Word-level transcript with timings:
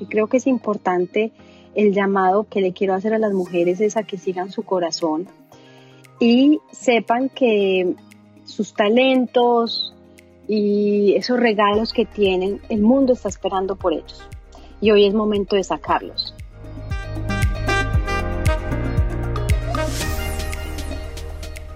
Y 0.00 0.06
creo 0.06 0.26
que 0.26 0.38
es 0.38 0.46
importante 0.46 1.32
el 1.74 1.92
llamado 1.92 2.44
que 2.48 2.60
le 2.60 2.72
quiero 2.72 2.94
hacer 2.94 3.14
a 3.14 3.18
las 3.18 3.32
mujeres 3.32 3.80
es 3.80 3.96
a 3.96 4.02
que 4.02 4.18
sigan 4.18 4.50
su 4.50 4.62
corazón 4.62 5.28
y 6.18 6.60
sepan 6.72 7.28
que 7.28 7.94
sus 8.44 8.74
talentos 8.74 9.94
y 10.48 11.14
esos 11.14 11.38
regalos 11.38 11.92
que 11.92 12.06
tienen, 12.06 12.60
el 12.68 12.80
mundo 12.80 13.12
está 13.12 13.28
esperando 13.28 13.76
por 13.76 13.92
ellos. 13.92 14.26
Y 14.80 14.90
hoy 14.90 15.06
es 15.06 15.14
momento 15.14 15.56
de 15.56 15.64
sacarlos. 15.64 16.34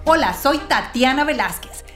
Hola, 0.05 0.33
soy 0.33 0.57
Tatiana 0.67 1.23
Velázquez. 1.23 1.70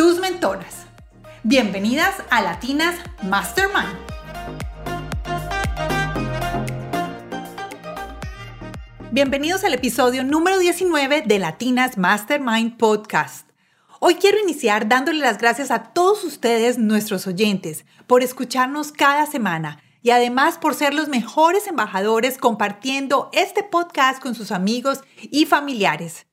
tus 0.00 0.18
mentoras. 0.18 0.86
Bienvenidas 1.42 2.14
a 2.30 2.40
Latinas 2.40 2.96
Mastermind. 3.22 3.98
Bienvenidos 9.10 9.62
al 9.62 9.74
episodio 9.74 10.24
número 10.24 10.58
19 10.58 11.24
de 11.26 11.38
Latinas 11.38 11.98
Mastermind 11.98 12.78
Podcast. 12.78 13.46
Hoy 13.98 14.14
quiero 14.14 14.38
iniciar 14.38 14.88
dándole 14.88 15.18
las 15.18 15.36
gracias 15.36 15.70
a 15.70 15.92
todos 15.92 16.24
ustedes, 16.24 16.78
nuestros 16.78 17.26
oyentes, 17.26 17.84
por 18.06 18.22
escucharnos 18.22 18.92
cada 18.92 19.26
semana 19.26 19.82
y 20.00 20.12
además 20.12 20.56
por 20.56 20.74
ser 20.74 20.94
los 20.94 21.08
mejores 21.08 21.66
embajadores 21.66 22.38
compartiendo 22.38 23.28
este 23.34 23.62
podcast 23.64 24.22
con 24.22 24.34
sus 24.34 24.50
amigos 24.50 25.02
y 25.20 25.44
familiares. 25.44 26.29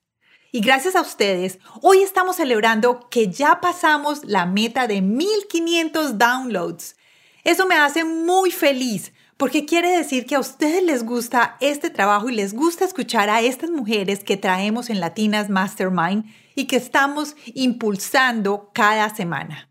Y 0.52 0.62
gracias 0.62 0.95
a 0.95 1.02
ustedes, 1.02 1.59
hoy 1.81 2.02
estamos 2.02 2.38
celebrando 2.38 3.09
que 3.09 3.28
ya 3.28 3.59
pasamos 3.59 4.23
la 4.23 4.45
meta 4.45 4.88
de 4.88 5.02
1500 5.02 6.17
downloads. 6.17 6.95
Eso 7.44 7.66
me 7.66 7.76
hace 7.76 8.06
muy 8.06 8.52
feliz 8.52 9.14
porque 9.36 9.66
quiere 9.66 9.89
decir 9.95 10.26
que 10.26 10.36
a 10.36 10.39
ustedes 10.39 10.84
les 10.84 11.04
gusta 11.04 11.58
este 11.59 11.89
trabajo 11.89 12.30
y 12.30 12.36
les 12.36 12.54
gusta 12.54 12.86
escuchar 12.86 13.30
a 13.30 13.42
estas 13.42 13.70
mujeres 13.70 14.23
que 14.23 14.38
traemos 14.38 14.89
en 14.89 15.00
Latinas 15.00 15.50
Mastermind 15.50 16.26
y 16.56 16.66
que 16.66 16.78
estamos 16.78 17.36
impulsando 17.54 18.72
cada 18.73 19.14
semana. 19.14 19.70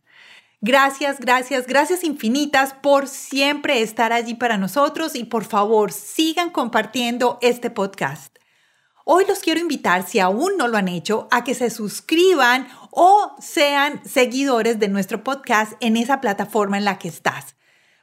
Gracias, 0.60 1.20
gracias, 1.20 1.66
gracias 1.66 2.04
infinitas 2.04 2.74
por 2.74 3.08
siempre 3.08 3.82
estar 3.82 4.12
allí 4.12 4.34
para 4.34 4.56
nosotros 4.56 5.14
y 5.14 5.24
por 5.24 5.44
favor 5.44 5.90
sigan 5.90 6.50
compartiendo 6.50 7.38
este 7.40 7.70
podcast. 7.70 8.35
Hoy 9.08 9.24
los 9.28 9.38
quiero 9.38 9.60
invitar, 9.60 10.04
si 10.04 10.18
aún 10.18 10.56
no 10.56 10.66
lo 10.66 10.78
han 10.78 10.88
hecho, 10.88 11.28
a 11.30 11.44
que 11.44 11.54
se 11.54 11.70
suscriban 11.70 12.66
o 12.90 13.36
sean 13.38 14.04
seguidores 14.04 14.80
de 14.80 14.88
nuestro 14.88 15.22
podcast 15.22 15.74
en 15.78 15.96
esa 15.96 16.20
plataforma 16.20 16.76
en 16.76 16.84
la 16.84 16.98
que 16.98 17.06
estás. 17.06 17.54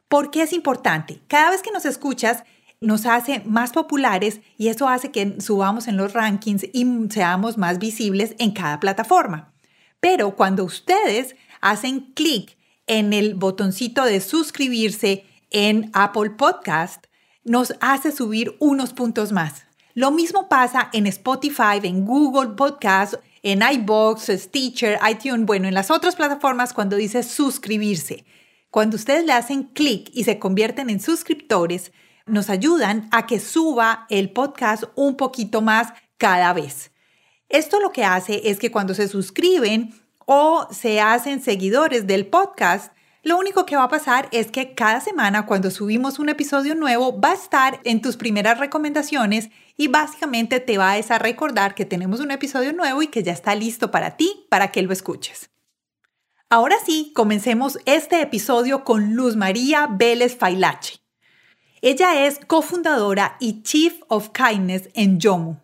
¿Por 0.08 0.32
qué 0.32 0.44
es 0.44 0.54
importante? 0.54 1.20
Cada 1.28 1.52
vez 1.52 1.62
que 1.62 1.72
nos 1.72 1.84
escuchas, 1.84 2.46
nos 2.80 3.06
hace 3.06 3.42
más 3.44 3.74
populares 3.74 4.40
y 4.58 4.70
eso 4.70 4.88
hace 4.88 5.12
que 5.12 5.42
subamos 5.42 5.90
en 5.90 5.98
los 5.98 6.14
rankings 6.14 6.64
y 6.72 6.88
seamos 7.10 7.58
más 7.58 7.80
visibles 7.80 8.34
en 8.40 8.52
cada 8.52 8.80
plataforma. 8.80 9.54
Pero 10.00 10.38
cuando 10.38 10.64
ustedes 10.64 11.36
hacen 11.60 12.14
clic 12.14 12.58
en 12.88 13.12
el 13.12 13.36
botoncito 13.36 14.06
de 14.06 14.22
suscribirse 14.22 15.26
en 15.50 15.92
Apple 15.92 16.30
Podcast, 16.30 17.08
nos 17.44 17.74
hace 17.82 18.14
subir 18.14 18.56
unos 18.62 18.94
puntos 18.94 19.34
más. 19.34 19.66
Lo 19.96 20.10
mismo 20.10 20.50
pasa 20.50 20.90
en 20.92 21.06
Spotify, 21.06 21.80
en 21.84 22.04
Google 22.04 22.56
Podcast, 22.56 23.14
en 23.44 23.62
iBox, 23.62 24.28
Stitcher, 24.28 24.98
iTunes, 25.08 25.46
bueno, 25.46 25.68
en 25.68 25.76
las 25.76 25.92
otras 25.92 26.16
plataformas 26.16 26.74
cuando 26.74 26.96
dice 26.96 27.22
suscribirse. 27.22 28.26
Cuando 28.72 28.96
ustedes 28.96 29.24
le 29.24 29.34
hacen 29.34 29.66
clic 29.66 30.10
y 30.12 30.24
se 30.24 30.40
convierten 30.40 30.90
en 30.90 31.00
suscriptores, 31.00 31.92
nos 32.26 32.50
ayudan 32.50 33.08
a 33.12 33.28
que 33.28 33.40
suba 33.40 34.08
el 34.10 34.32
podcast 34.32 34.86
un 34.96 35.16
poquito 35.16 35.62
más 35.62 35.94
cada 36.18 36.54
vez. 36.54 36.90
Esto 37.48 37.80
lo 37.80 37.92
que 37.92 38.04
hace 38.04 38.50
es 38.50 38.58
que 38.58 38.72
cuando 38.72 38.96
se 38.96 39.08
suscriben 39.08 39.94
o 40.26 40.68
se 40.72 41.02
hacen 41.02 41.40
seguidores 41.44 42.08
del 42.08 42.26
podcast, 42.26 42.92
lo 43.22 43.38
único 43.38 43.68
que 43.68 43.76
va 43.76 43.84
a 43.84 43.90
pasar 43.90 44.28
es 44.32 44.50
que 44.50 44.74
cada 44.74 45.02
semana 45.02 45.46
cuando 45.46 45.70
subimos 45.70 46.18
un 46.18 46.30
episodio 46.30 46.74
nuevo 46.74 47.22
va 47.22 47.32
a 47.32 47.36
estar 47.36 47.80
en 47.84 48.02
tus 48.02 48.18
primeras 48.18 48.58
recomendaciones 48.58 49.50
y 49.76 49.88
básicamente 49.88 50.60
te 50.60 50.78
va 50.78 50.94
a 50.94 51.20
recordar 51.20 51.76
que 51.76 51.86
tenemos 51.86 52.20
un 52.20 52.32
episodio 52.32 52.74
nuevo 52.74 53.02
y 53.02 53.08
que 53.08 53.24
ya 53.24 53.32
está 53.32 53.56
listo 53.56 53.92
para 53.92 54.18
ti 54.18 54.46
para 54.50 54.72
que 54.72 54.82
lo 54.82 54.94
escuches. 54.94 55.50
Ahora 56.50 56.76
sí, 56.86 57.12
comencemos 57.16 57.80
este 57.86 58.22
episodio 58.22 58.84
con 58.84 59.16
Luz 59.16 59.36
María 59.36 59.88
Vélez 59.90 60.38
Failache. 60.38 61.00
Ella 61.82 62.26
es 62.26 62.40
cofundadora 62.46 63.38
y 63.40 63.64
Chief 63.64 64.02
of 64.08 64.30
Kindness 64.30 64.90
en 64.94 65.20
Yomu. 65.20 65.58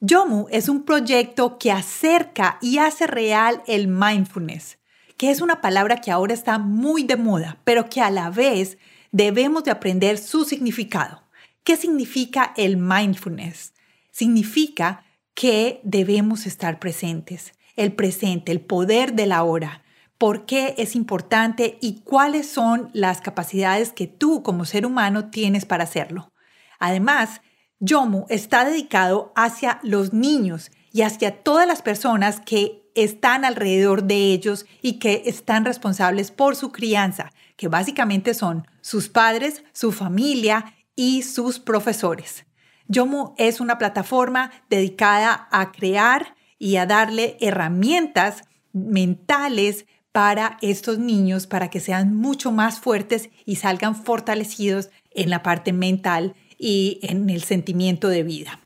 Yomu 0.00 0.46
es 0.50 0.68
un 0.68 0.84
proyecto 0.84 1.58
que 1.58 1.70
acerca 1.70 2.58
y 2.60 2.78
hace 2.78 3.06
real 3.06 3.62
el 3.66 3.88
mindfulness 3.88 4.78
que 5.22 5.30
es 5.30 5.40
una 5.40 5.60
palabra 5.60 5.98
que 5.98 6.10
ahora 6.10 6.34
está 6.34 6.58
muy 6.58 7.04
de 7.04 7.14
moda, 7.14 7.56
pero 7.62 7.88
que 7.88 8.00
a 8.00 8.10
la 8.10 8.28
vez 8.28 8.76
debemos 9.12 9.62
de 9.62 9.70
aprender 9.70 10.18
su 10.18 10.44
significado. 10.44 11.22
¿Qué 11.64 11.76
significa 11.76 12.52
el 12.56 12.76
mindfulness? 12.76 13.72
Significa 14.10 15.04
que 15.34 15.80
debemos 15.84 16.46
estar 16.46 16.80
presentes, 16.80 17.52
el 17.76 17.92
presente, 17.92 18.50
el 18.50 18.60
poder 18.60 19.14
de 19.14 19.26
la 19.26 19.44
hora. 19.44 19.84
¿Por 20.18 20.44
qué 20.44 20.74
es 20.76 20.96
importante 20.96 21.78
y 21.80 22.00
cuáles 22.00 22.48
son 22.48 22.90
las 22.92 23.20
capacidades 23.20 23.92
que 23.92 24.08
tú 24.08 24.42
como 24.42 24.64
ser 24.64 24.84
humano 24.84 25.30
tienes 25.30 25.64
para 25.64 25.84
hacerlo? 25.84 26.32
Además, 26.80 27.40
Yomu 27.78 28.26
está 28.28 28.64
dedicado 28.64 29.32
hacia 29.36 29.78
los 29.84 30.12
niños 30.12 30.72
y 30.92 31.02
hacia 31.02 31.42
todas 31.44 31.68
las 31.68 31.80
personas 31.80 32.40
que 32.40 32.82
están 32.96 33.44
alrededor 33.44 34.02
de 34.02 34.32
ellos 34.32 34.66
y 34.82 34.98
que 34.98 35.22
están 35.26 35.64
responsables 35.64 36.32
por 36.32 36.56
su 36.56 36.72
crianza, 36.72 37.32
que 37.56 37.68
básicamente 37.68 38.34
son 38.34 38.66
sus 38.80 39.08
padres, 39.08 39.64
su 39.72 39.92
familia 39.92 40.74
y 40.96 41.22
sus 41.22 41.58
profesores. 41.58 42.44
Yomu 42.88 43.34
es 43.38 43.60
una 43.60 43.78
plataforma 43.78 44.50
dedicada 44.68 45.48
a 45.50 45.72
crear 45.72 46.34
y 46.58 46.76
a 46.76 46.86
darle 46.86 47.36
herramientas 47.40 48.42
mentales 48.72 49.86
para 50.12 50.58
estos 50.60 50.98
niños 50.98 51.46
para 51.46 51.70
que 51.70 51.80
sean 51.80 52.14
mucho 52.14 52.52
más 52.52 52.80
fuertes 52.80 53.30
y 53.46 53.56
salgan 53.56 53.96
fortalecidos 53.96 54.90
en 55.10 55.30
la 55.30 55.42
parte 55.42 55.72
mental 55.72 56.34
y 56.58 57.00
en 57.02 57.30
el 57.30 57.42
sentimiento 57.42 58.08
de 58.08 58.22
vida. 58.22 58.60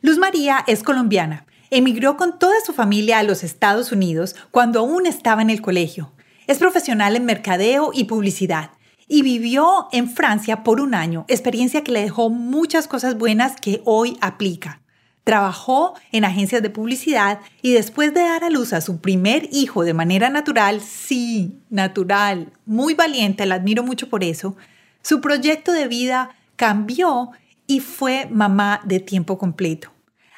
Luz 0.00 0.18
María 0.18 0.64
es 0.66 0.82
colombiana 0.82 1.46
Emigró 1.76 2.16
con 2.16 2.38
toda 2.38 2.54
su 2.64 2.72
familia 2.72 3.18
a 3.18 3.24
los 3.24 3.42
Estados 3.42 3.90
Unidos 3.90 4.36
cuando 4.52 4.78
aún 4.78 5.06
estaba 5.06 5.42
en 5.42 5.50
el 5.50 5.60
colegio. 5.60 6.12
Es 6.46 6.58
profesional 6.58 7.16
en 7.16 7.24
mercadeo 7.24 7.90
y 7.92 8.04
publicidad 8.04 8.70
y 9.08 9.22
vivió 9.22 9.88
en 9.92 10.08
Francia 10.10 10.62
por 10.62 10.80
un 10.80 10.94
año, 10.94 11.24
experiencia 11.28 11.82
que 11.82 11.92
le 11.92 12.02
dejó 12.02 12.30
muchas 12.30 12.88
cosas 12.88 13.16
buenas 13.16 13.56
que 13.60 13.82
hoy 13.84 14.16
aplica. 14.20 14.80
Trabajó 15.24 15.94
en 16.12 16.24
agencias 16.24 16.62
de 16.62 16.70
publicidad 16.70 17.40
y 17.62 17.72
después 17.72 18.12
de 18.12 18.20
dar 18.20 18.44
a 18.44 18.50
luz 18.50 18.72
a 18.72 18.80
su 18.80 19.00
primer 19.00 19.48
hijo 19.52 19.82
de 19.82 19.94
manera 19.94 20.28
natural, 20.28 20.80
sí, 20.80 21.60
natural, 21.70 22.52
muy 22.66 22.94
valiente, 22.94 23.46
la 23.46 23.54
admiro 23.56 23.82
mucho 23.82 24.08
por 24.08 24.22
eso, 24.22 24.56
su 25.02 25.20
proyecto 25.20 25.72
de 25.72 25.88
vida 25.88 26.30
cambió 26.56 27.30
y 27.66 27.80
fue 27.80 28.28
mamá 28.30 28.80
de 28.84 29.00
tiempo 29.00 29.38
completo. 29.38 29.90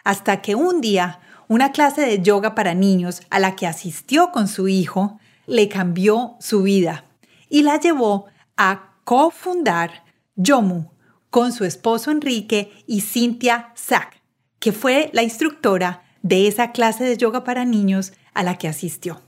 Hasta 0.04 0.40
que 0.40 0.54
un 0.54 0.80
día 0.80 1.20
una 1.48 1.70
clase 1.70 2.02
de 2.02 2.22
yoga 2.22 2.54
para 2.54 2.74
niños 2.74 3.22
a 3.30 3.38
la 3.38 3.54
que 3.54 3.66
asistió 3.66 4.32
con 4.32 4.48
su 4.48 4.68
hijo 4.68 5.20
le 5.46 5.68
cambió 5.68 6.36
su 6.40 6.62
vida 6.62 7.04
y 7.48 7.62
la 7.62 7.78
llevó 7.78 8.26
a 8.56 8.94
cofundar 9.04 10.04
Yomu 10.34 10.90
con 11.30 11.52
su 11.52 11.64
esposo 11.64 12.10
Enrique 12.10 12.72
y 12.86 13.02
Cynthia 13.02 13.72
Sack, 13.74 14.22
que 14.58 14.72
fue 14.72 15.10
la 15.12 15.22
instructora 15.22 16.02
de 16.22 16.48
esa 16.48 16.72
clase 16.72 17.04
de 17.04 17.16
yoga 17.16 17.44
para 17.44 17.64
niños 17.64 18.12
a 18.34 18.42
la 18.42 18.58
que 18.58 18.68
asistió. 18.68 19.20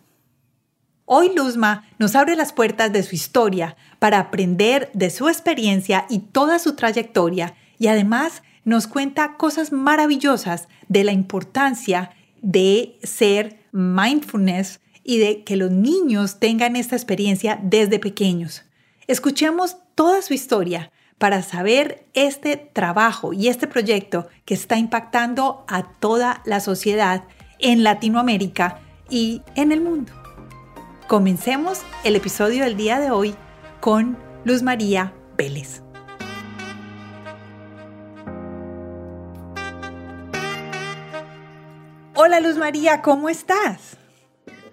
Hoy 1.04 1.30
Luzma 1.34 1.88
nos 1.98 2.14
abre 2.16 2.36
las 2.36 2.52
puertas 2.52 2.92
de 2.92 3.02
su 3.02 3.14
historia 3.14 3.76
para 3.98 4.18
aprender 4.18 4.90
de 4.92 5.10
su 5.10 5.28
experiencia 5.28 6.06
y 6.10 6.18
toda 6.18 6.58
su 6.58 6.74
trayectoria 6.76 7.54
y 7.78 7.86
además 7.86 8.42
nos 8.64 8.86
cuenta 8.86 9.36
cosas 9.38 9.72
maravillosas 9.72 10.68
de 10.88 11.04
la 11.04 11.12
importancia 11.12 12.10
de 12.42 12.98
ser 13.02 13.60
mindfulness 13.72 14.80
y 15.02 15.18
de 15.18 15.44
que 15.44 15.56
los 15.56 15.70
niños 15.70 16.38
tengan 16.38 16.76
esta 16.76 16.96
experiencia 16.96 17.58
desde 17.62 17.98
pequeños. 17.98 18.64
Escuchemos 19.08 19.78
toda 19.94 20.20
su 20.20 20.34
historia 20.34 20.92
para 21.16 21.40
saber 21.40 22.04
este 22.12 22.58
trabajo 22.58 23.32
y 23.32 23.48
este 23.48 23.66
proyecto 23.66 24.28
que 24.44 24.52
está 24.52 24.76
impactando 24.76 25.64
a 25.66 25.94
toda 25.94 26.42
la 26.44 26.60
sociedad 26.60 27.24
en 27.58 27.84
Latinoamérica 27.84 28.80
y 29.08 29.40
en 29.54 29.72
el 29.72 29.80
mundo. 29.80 30.12
Comencemos 31.06 31.80
el 32.04 32.16
episodio 32.16 32.64
del 32.64 32.76
día 32.76 33.00
de 33.00 33.10
hoy 33.10 33.34
con 33.80 34.18
Luz 34.44 34.62
María 34.62 35.14
Vélez. 35.38 35.82
Hola 42.14 42.40
Luz 42.40 42.58
María, 42.58 43.00
¿cómo 43.00 43.30
estás? 43.30 43.96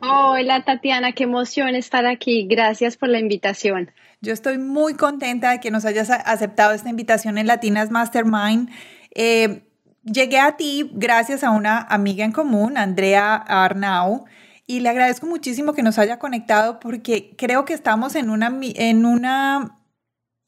Hola 0.01 0.63
Tatiana, 0.65 1.13
qué 1.13 1.23
emoción 1.23 1.73
estar 1.75 2.05
aquí. 2.05 2.47
Gracias 2.47 2.97
por 2.97 3.07
la 3.07 3.19
invitación. 3.19 3.91
Yo 4.25 4.33
estoy 4.33 4.57
muy 4.57 4.95
contenta 4.95 5.51
de 5.51 5.59
que 5.59 5.69
nos 5.69 5.85
hayas 5.85 6.09
aceptado 6.09 6.73
esta 6.73 6.89
invitación 6.89 7.37
en 7.37 7.45
Latinas 7.45 7.91
Mastermind. 7.91 8.71
Eh, 9.11 9.69
llegué 10.03 10.39
a 10.39 10.57
ti 10.57 10.89
gracias 10.93 11.43
a 11.43 11.51
una 11.51 11.81
amiga 11.81 12.25
en 12.25 12.31
común, 12.31 12.75
Andrea 12.75 13.35
Arnau, 13.35 14.25
y 14.65 14.79
le 14.79 14.89
agradezco 14.89 15.27
muchísimo 15.27 15.73
que 15.73 15.83
nos 15.83 15.99
haya 15.99 16.17
conectado 16.17 16.79
porque 16.79 17.35
creo 17.37 17.65
que 17.65 17.75
estamos 17.75 18.15
en 18.15 18.31
una, 18.31 18.51
en 18.61 19.05
una, 19.05 19.77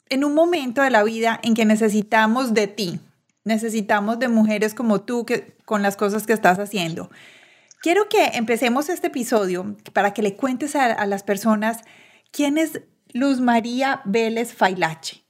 en 0.10 0.24
un 0.24 0.34
momento 0.34 0.82
de 0.82 0.90
la 0.90 1.04
vida 1.04 1.40
en 1.44 1.54
que 1.54 1.66
necesitamos 1.66 2.56
de 2.56 2.66
ti, 2.66 3.00
necesitamos 3.44 4.18
de 4.18 4.28
mujeres 4.28 4.74
como 4.74 5.02
tú 5.02 5.24
que, 5.24 5.56
con 5.66 5.84
las 5.84 5.98
cosas 5.98 6.26
que 6.26 6.34
estás 6.34 6.58
haciendo. 6.58 7.12
Quiero 7.80 8.10
que 8.10 8.26
empecemos 8.34 8.90
este 8.90 9.06
episodio 9.06 9.78
para 9.94 10.16
que 10.16 10.24
le 10.24 10.36
cuentes 10.36 10.76
a, 10.76 10.86
a 10.86 11.06
las 11.06 11.22
personas 11.22 11.82
quién 12.32 12.58
es 12.58 12.82
Luz 13.18 13.40
María 13.40 14.02
Vélez 14.06 14.54
Failache. 14.54 15.24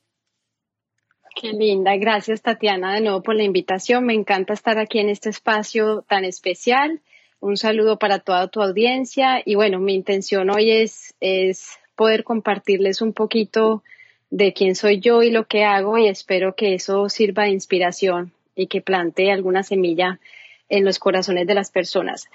Qué 1.40 1.54
linda, 1.54 1.96
gracias 1.96 2.42
Tatiana 2.42 2.94
de 2.94 3.00
nuevo 3.00 3.24
por 3.24 3.36
la 3.36 3.44
invitación. 3.44 4.06
Me 4.06 4.14
encanta 4.14 4.54
estar 4.54 4.78
aquí 4.78 5.00
en 5.00 5.08
este 5.08 5.30
espacio 5.30 6.02
tan 6.02 6.26
especial. 6.26 7.00
Un 7.40 7.56
saludo 7.56 7.98
para 7.98 8.20
toda 8.20 8.50
tu 8.50 8.62
audiencia 8.62 9.42
y 9.46 9.56
bueno, 9.56 9.80
mi 9.80 9.94
intención 9.94 10.50
hoy 10.50 10.70
es, 10.70 11.16
es 11.22 11.80
poder 11.96 12.26
compartirles 12.26 13.02
un 13.02 13.14
poquito 13.14 13.84
de 14.32 14.52
quién 14.52 14.76
soy 14.76 15.00
yo 15.00 15.24
y 15.24 15.30
lo 15.30 15.48
que 15.48 15.64
hago 15.64 15.98
y 15.98 16.10
espero 16.10 16.56
que 16.56 16.74
eso 16.74 17.08
sirva 17.08 17.44
de 17.44 17.52
inspiración 17.52 18.34
y 18.54 18.68
que 18.68 18.82
plante 18.82 19.32
alguna 19.32 19.64
semilla 19.64 20.20
en 20.68 20.84
los 20.84 21.00
corazones 21.00 21.48
de 21.48 21.54
las 21.54 21.72
personas. 21.72 22.28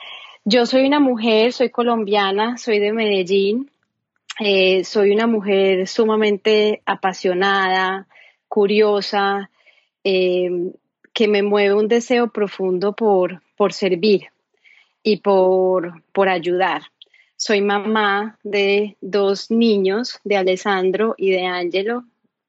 Yo 0.46 0.64
soy 0.64 0.86
una 0.86 0.98
mujer, 0.98 1.52
soy 1.52 1.68
colombiana, 1.68 2.56
soy 2.56 2.78
de 2.78 2.94
Medellín, 2.94 3.71
eh, 4.44 4.84
soy 4.84 5.12
una 5.12 5.26
mujer 5.26 5.86
sumamente 5.86 6.82
apasionada, 6.84 8.06
curiosa, 8.48 9.50
eh, 10.04 10.50
que 11.12 11.28
me 11.28 11.42
mueve 11.42 11.74
un 11.74 11.88
deseo 11.88 12.32
profundo 12.32 12.92
por, 12.94 13.42
por 13.56 13.72
servir 13.72 14.28
y 15.02 15.18
por, 15.18 16.02
por 16.12 16.28
ayudar. 16.28 16.82
Soy 17.36 17.60
mamá 17.60 18.38
de 18.42 18.96
dos 19.00 19.50
niños, 19.50 20.20
de 20.24 20.36
Alessandro 20.36 21.14
y 21.16 21.30
de 21.30 21.46
Angelo. 21.46 22.04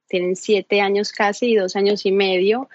Tienen 0.08 0.36
siete 0.36 0.80
años 0.80 1.12
casi 1.12 1.52
y 1.52 1.56
dos 1.56 1.76
años 1.76 2.06
y 2.06 2.12
medio. 2.12 2.68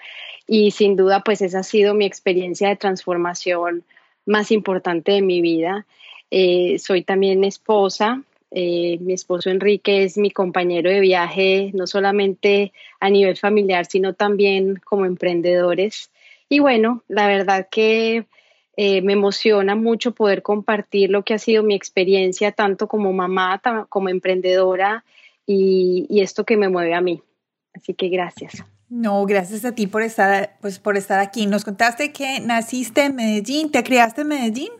Y 0.46 0.70
sin 0.72 0.96
duda, 0.96 1.22
pues 1.24 1.42
esa 1.42 1.60
ha 1.60 1.62
sido 1.62 1.94
mi 1.94 2.04
experiencia 2.04 2.68
de 2.68 2.76
transformación 2.76 3.84
más 4.26 4.50
importante 4.50 5.12
de 5.12 5.22
mi 5.22 5.40
vida. 5.40 5.86
Eh, 6.30 6.78
soy 6.78 7.02
también 7.02 7.44
esposa, 7.44 8.22
eh, 8.50 8.98
mi 9.00 9.12
esposo 9.12 9.50
Enrique 9.50 10.04
es 10.04 10.18
mi 10.18 10.30
compañero 10.30 10.90
de 10.90 11.00
viaje, 11.00 11.70
no 11.74 11.86
solamente 11.86 12.72
a 12.98 13.10
nivel 13.10 13.36
familiar, 13.36 13.86
sino 13.86 14.14
también 14.14 14.80
como 14.84 15.04
emprendedores. 15.04 16.10
Y 16.48 16.58
bueno, 16.58 17.02
la 17.08 17.26
verdad 17.26 17.68
que 17.70 18.26
eh, 18.76 19.02
me 19.02 19.12
emociona 19.12 19.76
mucho 19.76 20.12
poder 20.12 20.42
compartir 20.42 21.10
lo 21.10 21.22
que 21.22 21.34
ha 21.34 21.38
sido 21.38 21.62
mi 21.62 21.74
experiencia, 21.74 22.52
tanto 22.52 22.88
como 22.88 23.12
mamá, 23.12 23.60
como 23.88 24.08
emprendedora, 24.08 25.04
y, 25.46 26.06
y 26.08 26.20
esto 26.20 26.44
que 26.44 26.56
me 26.56 26.68
mueve 26.68 26.94
a 26.94 27.00
mí. 27.00 27.22
Así 27.74 27.94
que 27.94 28.08
gracias. 28.08 28.64
No, 28.88 29.24
gracias 29.24 29.64
a 29.64 29.72
ti 29.72 29.86
por 29.86 30.02
estar, 30.02 30.56
pues, 30.60 30.80
por 30.80 30.96
estar 30.96 31.20
aquí. 31.20 31.46
Nos 31.46 31.64
contaste 31.64 32.10
que 32.10 32.40
naciste 32.40 33.04
en 33.04 33.14
Medellín, 33.14 33.70
¿te 33.70 33.84
criaste 33.84 34.22
en 34.22 34.28
Medellín? 34.28 34.70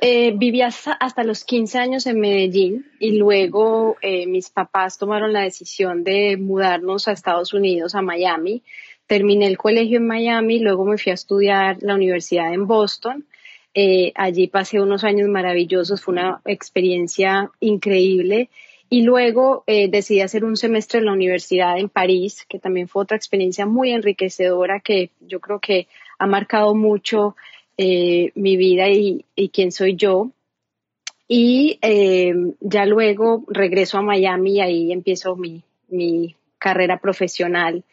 Eh, 0.00 0.32
viví 0.36 0.62
hasta, 0.62 1.24
los 1.24 1.44
15 1.44 1.78
años 1.78 2.06
en 2.06 2.20
Medellín 2.20 2.86
y 3.00 3.16
luego 3.16 3.96
eh, 4.00 4.28
mis 4.28 4.48
papás 4.48 4.96
tomaron 4.96 5.32
la 5.32 5.42
decisión 5.42 6.04
de 6.04 6.36
mudarnos 6.36 7.08
a 7.08 7.12
Estados 7.12 7.52
Unidos, 7.52 7.96
a 7.96 8.02
Miami. 8.02 8.62
Terminé 9.08 9.46
el 9.46 9.58
colegio 9.58 9.96
en 9.96 10.06
Miami, 10.06 10.60
luego 10.60 10.84
me 10.84 10.98
fui 10.98 11.10
a 11.10 11.14
estudiar 11.14 11.78
la 11.80 11.96
universidad 11.96 12.54
en 12.54 12.68
Boston. 12.68 13.26
Eh, 13.74 14.12
allí 14.14 14.46
pasé 14.46 14.80
unos 14.80 15.02
años 15.02 15.28
maravillosos, 15.28 16.00
fue 16.00 16.12
una 16.12 16.42
experiencia 16.44 17.50
increíble. 17.58 18.50
Y 18.90 19.02
luego 19.02 19.64
decidí 19.66 20.22
hacer 20.22 20.46
un 20.46 20.56
semestre 20.56 21.00
en 21.00 21.04
la 21.04 21.12
universidad 21.12 21.78
en 21.78 21.90
París, 21.90 22.46
que 22.48 22.58
también 22.58 22.88
fue 22.88 23.02
otra 23.02 23.18
experiencia 23.18 23.66
muy 23.66 23.90
enriquecedora 23.90 24.80
que 24.80 25.10
yo 25.20 25.40
creo 25.40 25.58
que 25.58 25.88
ha 26.18 26.26
marcado 26.26 26.74
mucho 26.74 27.36
eh, 27.80 28.32
mi 28.34 28.56
vida 28.56 28.88
y, 28.88 29.24
quién 29.52 29.70
soy 29.70 29.94
yo. 29.94 30.32
Y 31.28 31.78
eh, 31.80 32.34
ya 32.58 32.86
luego 32.86 33.44
regreso 33.46 33.98
a 33.98 34.02
Miami 34.02 34.56
y 34.56 34.60
ahí 34.60 34.92
empiezo 34.92 35.36
mi, 35.36 35.62
carrera 36.58 36.98
profesional. 36.98 37.84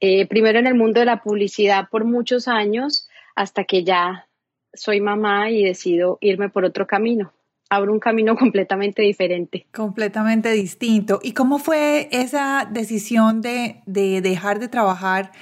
Eh, 0.00 0.26
primero 0.26 0.58
en 0.58 0.66
el 0.66 0.74
mundo 0.74 1.00
de 1.00 1.06
la 1.06 1.22
publicidad 1.22 1.90
por 1.90 2.06
muchos 2.06 2.48
años, 2.48 3.06
hasta 3.36 3.64
que 3.64 3.84
ya 3.84 4.26
soy 4.72 5.02
mamá 5.02 5.50
y 5.50 5.62
decido 5.62 6.16
irme 6.22 6.48
por 6.48 6.64
otro 6.64 6.86
camino. 6.86 7.34
Abro 7.68 7.92
un 7.92 8.00
camino 8.00 8.34
completamente 8.36 9.02
diferente. 9.02 9.66
Completamente 9.74 10.50
distinto. 10.52 11.20
¿Y 11.22 11.32
cómo 11.32 11.58
fue 11.58 12.08
esa 12.12 12.66
decisión 12.72 13.42
de, 13.42 13.82
de 13.84 14.22
dejar 14.22 14.58
de 14.58 14.68
trabajar? 14.68 15.32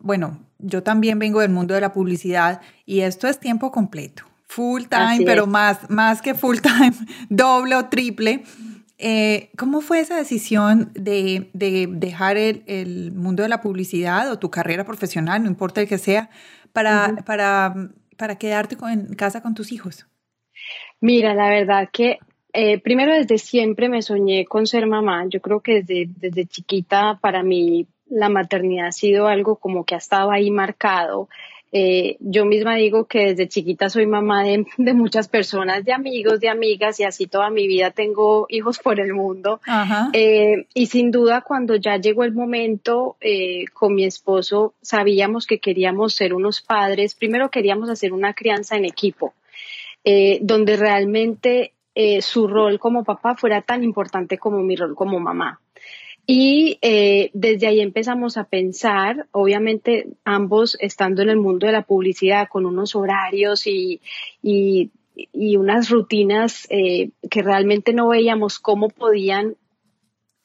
bueno, 0.00 0.38
yo 0.62 0.82
también 0.82 1.18
vengo 1.18 1.40
del 1.40 1.50
mundo 1.50 1.74
de 1.74 1.80
la 1.80 1.92
publicidad 1.92 2.60
y 2.86 3.00
esto 3.00 3.28
es 3.28 3.38
tiempo 3.38 3.70
completo, 3.70 4.24
full 4.46 4.82
time, 4.84 5.24
pero 5.24 5.46
más, 5.46 5.88
más 5.90 6.22
que 6.22 6.34
full 6.34 6.58
time, 6.58 6.92
doble 7.28 7.76
o 7.76 7.86
triple. 7.86 8.42
Eh, 8.98 9.50
¿Cómo 9.56 9.80
fue 9.80 10.00
esa 10.00 10.16
decisión 10.16 10.90
de, 10.94 11.48
dejar 11.52 12.36
el, 12.36 13.12
mundo 13.12 13.42
de 13.42 13.48
la 13.48 13.62
publicidad 13.62 14.30
o 14.30 14.38
tu 14.38 14.50
carrera 14.50 14.84
profesional, 14.84 15.42
no 15.42 15.48
importa 15.48 15.80
el 15.80 15.88
que 15.88 15.96
sea, 15.96 16.28
para, 16.72 17.16
para, 17.24 17.74
para 18.18 18.36
quedarte 18.36 18.76
en 18.92 19.14
casa 19.14 19.40
con 19.40 19.54
tus 19.54 19.72
hijos? 19.72 20.06
Mira, 21.00 21.34
la 21.34 21.48
verdad 21.48 21.88
que 21.90 22.18
eh, 22.52 22.80
primero 22.80 23.14
desde 23.14 23.38
siempre 23.38 23.88
me 23.88 24.02
soñé 24.02 24.44
con 24.44 24.66
ser 24.66 24.86
mamá. 24.86 25.24
Yo 25.28 25.40
creo 25.40 25.60
que 25.60 25.82
desde, 25.82 26.08
desde 26.16 26.46
chiquita 26.46 27.18
para 27.20 27.42
mí 27.42 27.86
la 28.10 28.28
maternidad 28.28 28.88
ha 28.88 28.92
sido 28.92 29.28
algo 29.28 29.56
como 29.56 29.84
que 29.84 29.94
ha 29.94 29.98
estado 29.98 30.30
ahí 30.30 30.50
marcado. 30.50 31.28
Eh, 31.72 32.16
yo 32.18 32.44
misma 32.46 32.74
digo 32.74 33.06
que 33.06 33.26
desde 33.26 33.46
chiquita 33.46 33.88
soy 33.88 34.04
mamá 34.06 34.42
de, 34.42 34.66
muchas 34.94 35.28
personas, 35.28 35.84
de 35.84 35.92
amigos, 35.92 36.40
de 36.40 36.48
amigas 36.48 36.98
y 36.98 37.04
así 37.04 37.26
toda 37.26 37.48
mi 37.50 37.68
vida 37.68 37.92
tengo 37.92 38.46
hijos 38.48 38.78
por 38.78 38.98
el 38.98 39.14
mundo. 39.14 39.60
Eh, 40.12 40.66
y 40.74 40.86
sin 40.86 41.10
duda 41.10 41.42
cuando 41.42 41.76
ya 41.76 41.96
llegó 41.96 42.24
el 42.24 42.32
momento 42.32 43.16
eh, 43.20 43.66
con 43.72 43.94
mi 43.94 44.04
esposo 44.04 44.74
sabíamos 44.82 45.46
que 45.46 45.60
queríamos 45.60 46.14
ser 46.14 46.34
unos 46.34 46.60
padres, 46.60 47.14
primero 47.14 47.50
queríamos 47.50 47.88
hacer 47.88 48.12
una 48.12 48.34
crianza 48.34 48.76
en 48.76 48.84
equipo, 48.84 49.34
donde 50.40 50.76
realmente 50.76 51.72
su 52.20 52.48
rol 52.48 52.78
como 52.78 53.04
papá 53.04 53.36
fuera 53.36 53.60
tan 53.60 53.84
importante 53.84 54.38
como 54.38 54.60
mi 54.62 54.74
rol 54.74 54.94
como 54.94 55.20
mamá. 55.20 55.60
Y 56.26 56.78
eh, 56.82 57.30
desde 57.32 57.66
ahí 57.66 57.80
empezamos 57.80 58.36
a 58.36 58.44
pensar, 58.44 59.26
obviamente 59.32 60.06
ambos 60.24 60.76
estando 60.80 61.22
en 61.22 61.30
el 61.30 61.38
mundo 61.38 61.66
de 61.66 61.72
la 61.72 61.82
publicidad 61.82 62.48
con 62.48 62.66
unos 62.66 62.94
horarios 62.94 63.66
y, 63.66 64.00
y, 64.42 64.90
unas 65.56 65.90
rutinas 65.90 66.66
eh, 66.70 67.10
que 67.30 67.42
realmente 67.42 67.92
no 67.92 68.08
veíamos 68.08 68.58
cómo 68.58 68.88
podían 68.88 69.56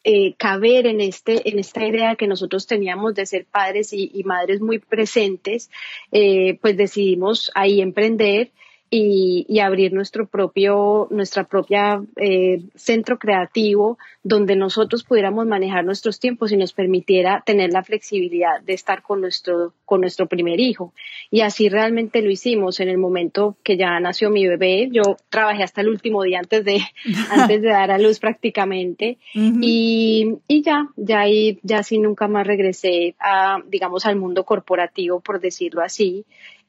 eh, 0.03 0.33
caber 0.35 0.87
en, 0.87 1.01
este, 1.01 1.49
en 1.49 1.59
esta 1.59 1.85
idea 1.85 2.15
que 2.15 2.27
nosotros 2.27 2.67
teníamos 2.67 3.15
de 3.15 3.25
ser 3.25 3.45
padres 3.45 3.93
y, 3.93 4.11
y 4.13 4.23
madres 4.23 4.61
muy 4.61 4.79
presentes, 4.79 5.69
pues 6.09 6.77
decidimos 6.77 7.51
ahí 7.55 7.81
emprender 7.81 8.51
y, 8.89 9.59
abrir 9.59 9.93
nuestro 9.93 10.27
propio, 10.27 11.07
nuestra 11.09 11.43
propia 11.45 12.01
eh, 12.17 12.61
centro 12.75 13.17
creativo 13.17 13.97
donde 14.23 14.55
nosotros 14.55 15.03
pudiéramos 15.03 15.45
manejar 15.45 15.85
nuestros 15.85 16.19
tiempos 16.19 16.51
y 16.51 16.57
nos 16.57 16.73
permitiera 16.73 17.43
tener 17.45 17.71
la 17.71 17.83
flexibilidad 17.83 18.61
de 18.61 18.73
estar 18.73 19.01
con 19.01 19.21
nuestro, 19.21 19.73
con 19.85 20.01
nuestro 20.01 20.27
primer 20.27 20.59
hijo. 20.59 20.93
Y 21.29 21.41
así 21.41 21.69
realmente 21.69 22.21
lo 22.21 22.31
hicimos 22.31 22.79
en 22.79 22.89
el 22.89 22.97
momento 22.97 23.55
que 23.63 23.77
ya 23.77 23.99
nació 23.99 24.29
mi 24.29 24.47
bebé. 24.47 24.89
Yo 24.91 25.17
trabajé 25.29 25.63
hasta 25.63 25.81
el 25.81 25.89
último 25.89 26.23
día 26.23 26.39
antes 26.39 26.63
de, 26.65 26.79
antes 27.31 27.61
de 27.61 27.67
dar 27.67 27.91
a 27.91 27.97
luz 27.97 28.19
prácticamente. 28.19 29.17
y, 29.33 30.37
y, 30.47 30.61
ya, 30.63 30.89
ya 30.95 31.21
ahí, 31.21 31.59
ya 31.63 31.83
sí 31.83 31.99
nunca 31.99 32.27
más 32.27 32.47
regresé 32.47 33.15
a, 33.19 33.59
digamos, 33.67 34.05
al 34.05 34.15
mundo 34.15 34.43
corporativo, 34.43 35.19
por 35.19 35.39
decirlo 35.39 35.81
así. 35.81 36.25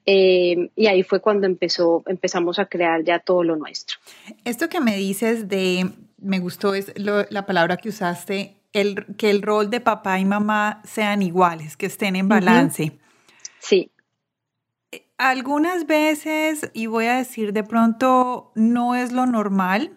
Eh, 0.09 0.71
y 0.77 0.87
ahí 0.87 1.03
fue 1.03 1.21
cuando 1.21 1.47
empezó, 1.47 2.05
empezamos 2.07 2.61
a 2.61 2.67
crear 2.67 3.03
ya 3.03 3.19
todo 3.19 3.43
lo 3.43 3.57
nuestro. 3.57 3.99
Esto 4.45 4.69
que 4.69 4.81
me 4.81 4.97
dices 4.97 5.49
de, 5.49 5.91
me 6.19 6.39
gustó 6.39 6.75
es 6.75 6.93
la 6.97 7.45
palabra 7.45 7.77
que 7.77 7.89
usaste, 7.89 8.57
el, 8.73 9.05
que 9.17 9.31
el 9.31 9.43
rol 9.43 9.69
de 9.69 9.81
papá 9.81 10.21
y 10.21 10.25
mamá 10.25 10.81
sean 10.85 11.23
iguales, 11.23 11.77
que 11.77 11.87
estén 11.87 12.15
en 12.15 12.29
balance. 12.29 12.93
Sí. 13.59 13.91
Algunas 15.19 15.87
veces, 15.87 16.71
y 16.73 16.87
voy 16.87 17.07
a 17.07 17.17
decir 17.17 17.53
de 17.53 17.65
pronto, 17.65 18.53
no 18.55 18.95
es 18.95 19.13
lo 19.13 19.27
normal, 19.27 19.97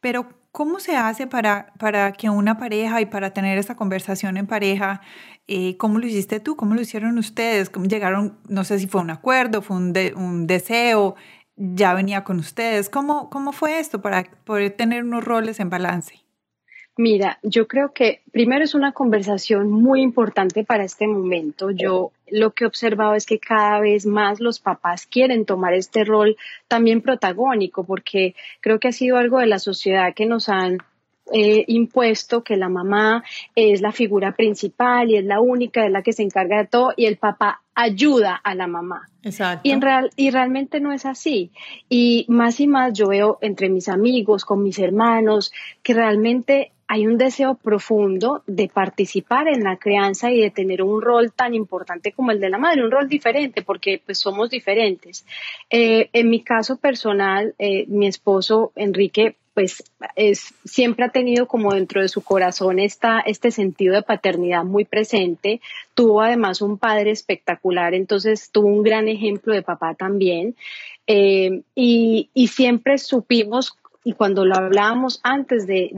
pero 0.00 0.28
¿cómo 0.50 0.80
se 0.80 0.96
hace 0.96 1.26
para, 1.26 1.72
para 1.78 2.12
que 2.12 2.30
una 2.30 2.58
pareja 2.58 3.00
y 3.00 3.06
para 3.06 3.32
tener 3.32 3.58
esta 3.58 3.76
conversación 3.76 4.36
en 4.36 4.46
pareja 4.46 5.00
eh, 5.48 5.76
¿Cómo 5.78 5.98
lo 5.98 6.06
hiciste 6.06 6.40
tú? 6.40 6.56
¿Cómo 6.56 6.74
lo 6.74 6.82
hicieron 6.82 7.16
ustedes? 7.16 7.70
¿Cómo 7.70 7.86
llegaron? 7.86 8.38
No 8.48 8.64
sé 8.64 8.78
si 8.78 8.86
fue 8.86 9.00
un 9.00 9.10
acuerdo, 9.10 9.62
fue 9.62 9.78
un, 9.78 9.94
un 10.14 10.46
deseo, 10.46 11.16
ya 11.56 11.94
venía 11.94 12.22
con 12.22 12.38
ustedes. 12.38 12.90
¿Cómo, 12.90 13.30
¿Cómo 13.30 13.52
fue 13.52 13.78
esto 13.80 14.02
para 14.02 14.24
poder 14.44 14.72
tener 14.72 15.04
unos 15.04 15.24
roles 15.24 15.58
en 15.58 15.70
balance? 15.70 16.22
Mira, 16.98 17.38
yo 17.42 17.68
creo 17.68 17.92
que 17.92 18.22
primero 18.32 18.64
es 18.64 18.74
una 18.74 18.92
conversación 18.92 19.70
muy 19.70 20.02
importante 20.02 20.64
para 20.64 20.84
este 20.84 21.06
momento. 21.06 21.70
Yo 21.70 22.10
lo 22.26 22.50
que 22.50 22.64
he 22.64 22.66
observado 22.66 23.14
es 23.14 23.24
que 23.24 23.38
cada 23.38 23.78
vez 23.80 24.04
más 24.04 24.40
los 24.40 24.58
papás 24.58 25.06
quieren 25.06 25.46
tomar 25.46 25.74
este 25.74 26.04
rol 26.04 26.36
también 26.66 27.00
protagónico, 27.00 27.84
porque 27.84 28.34
creo 28.60 28.80
que 28.80 28.88
ha 28.88 28.92
sido 28.92 29.16
algo 29.16 29.38
de 29.38 29.46
la 29.46 29.60
sociedad 29.60 30.12
que 30.12 30.26
nos 30.26 30.48
han 30.48 30.78
eh, 31.32 31.64
impuesto 31.66 32.42
que 32.42 32.56
la 32.56 32.68
mamá 32.68 33.24
es 33.54 33.80
la 33.80 33.92
figura 33.92 34.32
principal 34.32 35.10
y 35.10 35.16
es 35.16 35.24
la 35.24 35.40
única, 35.40 35.82
de 35.82 35.90
la 35.90 36.02
que 36.02 36.12
se 36.12 36.22
encarga 36.22 36.58
de 36.58 36.66
todo 36.66 36.92
y 36.96 37.06
el 37.06 37.16
papá 37.16 37.62
ayuda 37.74 38.34
a 38.34 38.54
la 38.54 38.66
mamá. 38.66 39.08
Exacto. 39.22 39.60
Y, 39.68 39.72
en 39.72 39.80
real, 39.80 40.10
y 40.16 40.30
realmente 40.30 40.80
no 40.80 40.92
es 40.92 41.06
así. 41.06 41.50
Y 41.88 42.24
más 42.28 42.60
y 42.60 42.66
más 42.66 42.92
yo 42.92 43.08
veo 43.08 43.38
entre 43.40 43.68
mis 43.68 43.88
amigos, 43.88 44.44
con 44.44 44.62
mis 44.62 44.78
hermanos, 44.78 45.52
que 45.82 45.94
realmente 45.94 46.72
hay 46.90 47.06
un 47.06 47.18
deseo 47.18 47.54
profundo 47.54 48.42
de 48.46 48.68
participar 48.68 49.46
en 49.46 49.62
la 49.62 49.76
crianza 49.76 50.32
y 50.32 50.40
de 50.40 50.50
tener 50.50 50.82
un 50.82 51.02
rol 51.02 51.32
tan 51.32 51.54
importante 51.54 52.12
como 52.12 52.30
el 52.30 52.40
de 52.40 52.48
la 52.48 52.56
madre, 52.56 52.82
un 52.82 52.90
rol 52.90 53.08
diferente 53.08 53.62
porque 53.62 54.00
pues 54.04 54.18
somos 54.18 54.48
diferentes. 54.48 55.26
Eh, 55.68 56.08
en 56.14 56.30
mi 56.30 56.42
caso 56.42 56.78
personal, 56.78 57.54
eh, 57.58 57.84
mi 57.88 58.06
esposo 58.06 58.72
Enrique 58.74 59.36
pues 59.58 59.82
es, 60.14 60.54
siempre 60.64 61.04
ha 61.04 61.08
tenido 61.08 61.48
como 61.48 61.74
dentro 61.74 62.00
de 62.00 62.06
su 62.06 62.20
corazón 62.20 62.78
esta, 62.78 63.18
este 63.18 63.50
sentido 63.50 63.96
de 63.96 64.02
paternidad 64.02 64.62
muy 64.62 64.84
presente. 64.84 65.60
Tuvo 65.94 66.22
además 66.22 66.62
un 66.62 66.78
padre 66.78 67.10
espectacular, 67.10 67.92
entonces 67.92 68.50
tuvo 68.52 68.68
un 68.68 68.84
gran 68.84 69.08
ejemplo 69.08 69.52
de 69.52 69.62
papá 69.62 69.94
también. 69.94 70.54
Eh, 71.08 71.62
y, 71.74 72.28
siempre 72.46 72.98
supimos, 72.98 73.76
y 74.04 74.12
cuando 74.12 74.44
lo 74.44 74.54
hablábamos 74.54 75.18
antes 75.24 75.66
de, 75.66 75.90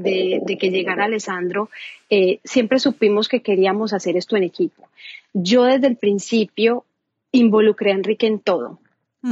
que 0.58 0.70
llegara 0.70 1.04
Alessandro, 1.04 1.68
eh, 2.08 2.38
siempre 2.44 2.78
supimos 2.78 3.28
que 3.28 3.42
queríamos 3.42 3.92
hacer 3.92 4.16
esto 4.16 4.38
en 4.38 4.44
equipo. 4.44 4.88
Yo 5.34 5.64
desde 5.64 5.88
el 5.88 5.96
principio 5.96 6.86
involucré 7.30 7.90
a 7.90 7.96
Enrique 7.96 8.26
en 8.26 8.38
todo 8.38 8.78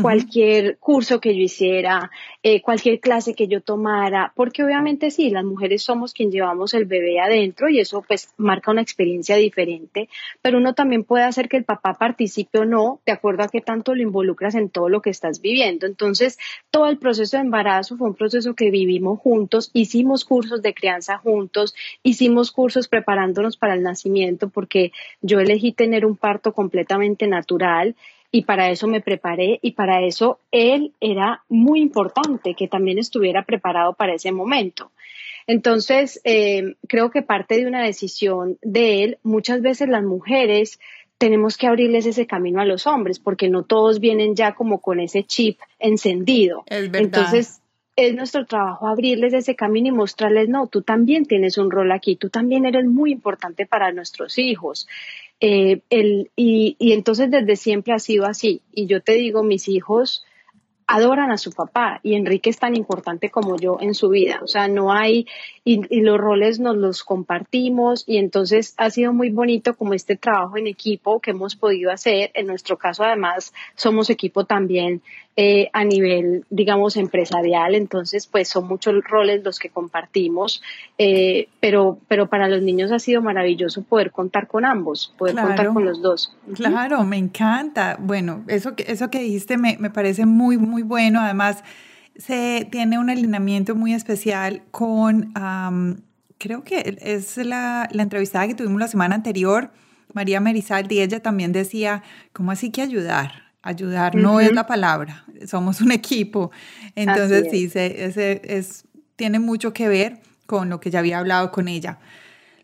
cualquier 0.02 0.76
curso 0.78 1.18
que 1.18 1.34
yo 1.34 1.42
hiciera, 1.42 2.10
eh, 2.42 2.60
cualquier 2.60 3.00
clase 3.00 3.34
que 3.34 3.48
yo 3.48 3.62
tomara, 3.62 4.32
porque 4.36 4.62
obviamente 4.62 5.10
sí, 5.10 5.30
las 5.30 5.44
mujeres 5.44 5.82
somos 5.82 6.12
quien 6.12 6.30
llevamos 6.30 6.74
el 6.74 6.84
bebé 6.84 7.18
adentro 7.20 7.70
y 7.70 7.80
eso 7.80 8.04
pues 8.06 8.34
marca 8.36 8.70
una 8.70 8.82
experiencia 8.82 9.36
diferente, 9.36 10.10
pero 10.42 10.58
uno 10.58 10.74
también 10.74 11.04
puede 11.04 11.24
hacer 11.24 11.48
que 11.48 11.56
el 11.56 11.64
papá 11.64 11.94
participe 11.94 12.58
o 12.58 12.64
no, 12.66 13.00
de 13.06 13.12
acuerdo 13.12 13.44
a 13.44 13.48
qué 13.48 13.62
tanto 13.62 13.94
lo 13.94 14.02
involucras 14.02 14.54
en 14.54 14.68
todo 14.68 14.90
lo 14.90 15.00
que 15.00 15.10
estás 15.10 15.40
viviendo. 15.40 15.86
Entonces, 15.86 16.38
todo 16.70 16.86
el 16.88 16.98
proceso 16.98 17.38
de 17.38 17.44
embarazo 17.44 17.96
fue 17.96 18.08
un 18.08 18.14
proceso 18.14 18.54
que 18.54 18.70
vivimos 18.70 19.18
juntos, 19.20 19.70
hicimos 19.72 20.26
cursos 20.26 20.60
de 20.60 20.74
crianza 20.74 21.16
juntos, 21.16 21.74
hicimos 22.02 22.52
cursos 22.52 22.88
preparándonos 22.88 23.56
para 23.56 23.74
el 23.74 23.82
nacimiento, 23.82 24.50
porque 24.50 24.92
yo 25.22 25.40
elegí 25.40 25.72
tener 25.72 26.04
un 26.04 26.16
parto 26.16 26.52
completamente 26.52 27.26
natural 27.26 27.96
y 28.30 28.42
para 28.42 28.70
eso 28.70 28.86
me 28.88 29.00
preparé 29.00 29.58
y 29.62 29.72
para 29.72 30.02
eso 30.02 30.38
él 30.50 30.92
era 31.00 31.44
muy 31.48 31.80
importante 31.80 32.54
que 32.54 32.68
también 32.68 32.98
estuviera 32.98 33.44
preparado 33.44 33.94
para 33.94 34.14
ese 34.14 34.32
momento. 34.32 34.90
Entonces, 35.46 36.20
eh, 36.24 36.74
creo 36.88 37.10
que 37.10 37.22
parte 37.22 37.56
de 37.56 37.66
una 37.66 37.82
decisión 37.82 38.58
de 38.60 39.02
él, 39.02 39.18
muchas 39.22 39.62
veces 39.62 39.88
las 39.88 40.04
mujeres 40.04 40.78
tenemos 41.16 41.56
que 41.56 41.66
abrirles 41.66 42.06
ese 42.06 42.26
camino 42.26 42.60
a 42.60 42.66
los 42.66 42.86
hombres 42.86 43.18
porque 43.18 43.48
no 43.48 43.64
todos 43.64 43.98
vienen 43.98 44.36
ya 44.36 44.54
como 44.54 44.80
con 44.80 45.00
ese 45.00 45.24
chip 45.24 45.58
encendido. 45.78 46.64
Entonces, 46.68 47.62
es 47.96 48.14
nuestro 48.14 48.46
trabajo 48.46 48.86
abrirles 48.86 49.34
ese 49.34 49.56
camino 49.56 49.88
y 49.88 49.92
mostrarles, 49.92 50.48
no, 50.48 50.68
tú 50.68 50.82
también 50.82 51.24
tienes 51.24 51.58
un 51.58 51.68
rol 51.68 51.90
aquí, 51.90 52.14
tú 52.14 52.28
también 52.28 52.64
eres 52.64 52.84
muy 52.84 53.10
importante 53.10 53.66
para 53.66 53.90
nuestros 53.90 54.38
hijos. 54.38 54.86
Eh, 55.40 55.82
el, 55.90 56.30
y, 56.34 56.76
y 56.78 56.92
entonces 56.92 57.30
desde 57.30 57.56
siempre 57.56 57.92
ha 57.92 57.98
sido 57.98 58.26
así. 58.26 58.62
Y 58.72 58.86
yo 58.86 59.00
te 59.00 59.12
digo, 59.12 59.42
mis 59.42 59.68
hijos 59.68 60.24
adoran 60.90 61.30
a 61.30 61.36
su 61.36 61.52
papá 61.52 62.00
y 62.02 62.14
Enrique 62.14 62.48
es 62.48 62.58
tan 62.58 62.74
importante 62.74 63.30
como 63.30 63.58
yo 63.58 63.76
en 63.78 63.94
su 63.94 64.08
vida. 64.08 64.40
O 64.42 64.46
sea, 64.46 64.68
no 64.68 64.90
hay, 64.90 65.26
y, 65.62 65.82
y, 65.94 66.00
los 66.00 66.16
roles 66.16 66.60
nos 66.60 66.76
los 66.76 67.04
compartimos 67.04 68.04
y 68.06 68.16
entonces 68.16 68.72
ha 68.78 68.88
sido 68.88 69.12
muy 69.12 69.28
bonito 69.28 69.76
como 69.76 69.92
este 69.92 70.16
trabajo 70.16 70.56
en 70.56 70.66
equipo 70.66 71.20
que 71.20 71.32
hemos 71.32 71.56
podido 71.56 71.92
hacer. 71.92 72.30
En 72.32 72.46
nuestro 72.46 72.78
caso, 72.78 73.04
además, 73.04 73.52
somos 73.76 74.08
equipo 74.08 74.46
también 74.46 75.02
eh, 75.40 75.70
a 75.72 75.84
nivel, 75.84 76.44
digamos, 76.50 76.96
empresarial. 76.96 77.76
Entonces, 77.76 78.26
pues 78.26 78.48
son 78.48 78.66
muchos 78.66 78.92
roles 79.04 79.44
los 79.44 79.60
que 79.60 79.68
compartimos, 79.68 80.60
eh, 80.98 81.46
pero, 81.60 82.00
pero 82.08 82.28
para 82.28 82.48
los 82.48 82.60
niños 82.60 82.90
ha 82.90 82.98
sido 82.98 83.22
maravilloso 83.22 83.84
poder 83.84 84.10
contar 84.10 84.48
con 84.48 84.64
ambos, 84.64 85.14
poder 85.16 85.36
contar 85.36 85.68
con 85.72 85.84
los 85.84 86.02
dos. 86.02 86.36
Claro, 86.54 87.04
me 87.04 87.18
encanta. 87.18 87.98
Bueno, 88.00 88.42
eso 88.48 88.74
que, 88.74 88.86
eso 88.88 89.10
que 89.10 89.20
dijiste 89.20 89.58
me, 89.58 89.76
me 89.78 89.90
parece 89.90 90.26
muy, 90.26 90.58
muy 90.58 90.82
bueno. 90.82 91.20
Además, 91.20 91.62
se 92.16 92.66
tiene 92.72 92.98
un 92.98 93.08
alineamiento 93.08 93.76
muy 93.76 93.94
especial 93.94 94.62
con, 94.72 95.32
creo 96.38 96.64
que 96.64 96.98
es 97.00 97.36
la, 97.36 97.88
la 97.92 98.02
entrevistada 98.02 98.48
que 98.48 98.56
tuvimos 98.56 98.80
la 98.80 98.88
semana 98.88 99.14
anterior, 99.14 99.70
María 100.14 100.40
Merizaldi, 100.40 101.00
ella 101.00 101.22
también 101.22 101.52
decía, 101.52 102.02
¿cómo 102.32 102.50
así 102.50 102.72
que 102.72 102.82
ayudar? 102.82 103.47
Ayudar 103.68 104.14
no 104.14 104.40
es 104.40 104.50
la 104.52 104.66
palabra, 104.66 105.26
somos 105.46 105.82
un 105.82 105.92
equipo. 105.92 106.50
Entonces 106.94 107.48
sí, 107.50 107.68
se, 107.68 108.06
ese 108.06 108.40
es, 108.44 108.86
tiene 109.14 109.38
mucho 109.38 109.74
que 109.74 109.88
ver 109.88 110.20
con 110.46 110.70
lo 110.70 110.80
que 110.80 110.90
ya 110.90 111.00
había 111.00 111.18
hablado 111.18 111.52
con 111.52 111.68
ella. 111.68 111.98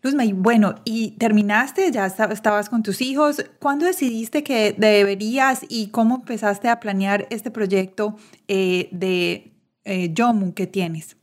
Luzma, 0.01 0.23
bueno, 0.33 0.75
y 0.83 1.11
terminaste, 1.11 1.91
ya 1.91 2.07
estabas 2.07 2.69
con 2.69 2.81
tus 2.81 3.01
hijos. 3.01 3.45
¿Cuándo 3.59 3.85
decidiste 3.85 4.43
que 4.43 4.73
deberías 4.75 5.63
y 5.69 5.89
cómo 5.89 6.15
empezaste 6.15 6.69
a 6.69 6.79
planear 6.79 7.27
este 7.29 7.51
proyecto 7.51 8.15
eh, 8.47 8.89
de 8.91 9.51
eh, 9.83 10.09
Yomu 10.11 10.55
que 10.55 10.65
tienes? 10.65 11.17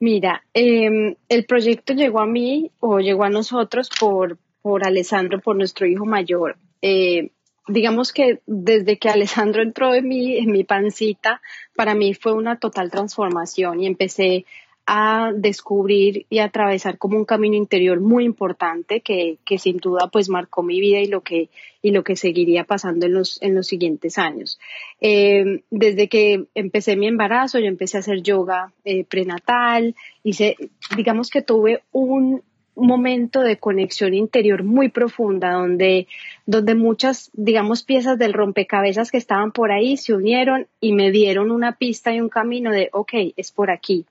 Mira, 0.00 0.42
em, 0.54 1.14
el 1.28 1.44
proyecto 1.44 1.92
llegó 1.92 2.20
a 2.20 2.26
mí 2.26 2.70
o 2.80 3.00
llegó 3.00 3.24
a 3.24 3.30
nosotros 3.30 3.90
por, 4.00 4.38
por 4.62 4.86
Alessandro, 4.86 5.40
por 5.40 5.56
nuestro 5.56 5.86
hijo 5.86 6.06
mayor. 6.06 6.56
Eh, 6.80 7.30
digamos 7.68 8.12
que 8.12 8.40
desde 8.46 8.98
que 8.98 9.08
Alessandro 9.08 9.62
entró 9.62 9.94
en 9.94 10.08
mi, 10.08 10.36
en 10.36 10.50
mi 10.50 10.64
pancita, 10.64 11.40
para 11.74 11.94
mí 11.94 12.14
fue 12.14 12.32
una 12.32 12.58
total 12.58 12.90
transformación 12.90 13.80
y 13.80 13.86
empecé 13.86 14.44
a 14.86 15.32
descubrir 15.34 16.26
y 16.28 16.40
atravesar 16.40 16.98
como 16.98 17.16
un 17.16 17.24
camino 17.24 17.56
interior 17.56 18.00
muy 18.00 18.24
importante 18.24 19.00
que, 19.00 19.38
que, 19.44 19.58
sin 19.58 19.78
duda 19.78 20.10
pues 20.12 20.28
marcó 20.28 20.62
mi 20.62 20.78
vida 20.78 21.00
y 21.00 21.06
lo 21.06 21.22
que, 21.22 21.48
y 21.80 21.90
lo 21.90 22.04
que 22.04 22.16
seguiría 22.16 22.64
pasando 22.64 23.06
en 23.06 23.14
los, 23.14 23.40
en 23.40 23.54
los 23.54 23.66
siguientes 23.66 24.18
años. 24.18 24.58
Eh, 25.00 25.62
desde 25.70 26.08
que 26.08 26.44
empecé 26.54 26.96
mi 26.96 27.06
embarazo, 27.06 27.58
yo 27.58 27.66
empecé 27.66 27.96
a 27.96 28.00
hacer 28.00 28.20
yoga 28.20 28.74
eh, 28.84 29.04
prenatal, 29.04 29.94
hice, 30.22 30.56
digamos 30.96 31.30
que 31.30 31.40
tuve 31.40 31.82
un, 31.90 32.42
momento 32.76 33.40
de 33.40 33.58
conexión 33.58 34.14
interior 34.14 34.64
muy 34.64 34.88
profunda 34.88 35.52
donde, 35.52 36.08
donde 36.46 36.74
muchas, 36.74 37.30
digamos, 37.32 37.82
piezas 37.82 38.18
del 38.18 38.32
rompecabezas 38.32 39.10
que 39.10 39.18
estaban 39.18 39.52
por 39.52 39.70
ahí 39.70 39.96
se 39.96 40.14
unieron 40.14 40.66
y 40.80 40.92
me 40.92 41.10
dieron 41.10 41.50
una 41.50 41.76
pista 41.76 42.12
y 42.12 42.20
un 42.20 42.28
camino 42.28 42.70
de, 42.70 42.90
ok, 42.92 43.12
es 43.36 43.52
por 43.52 43.70
aquí. 43.70 44.06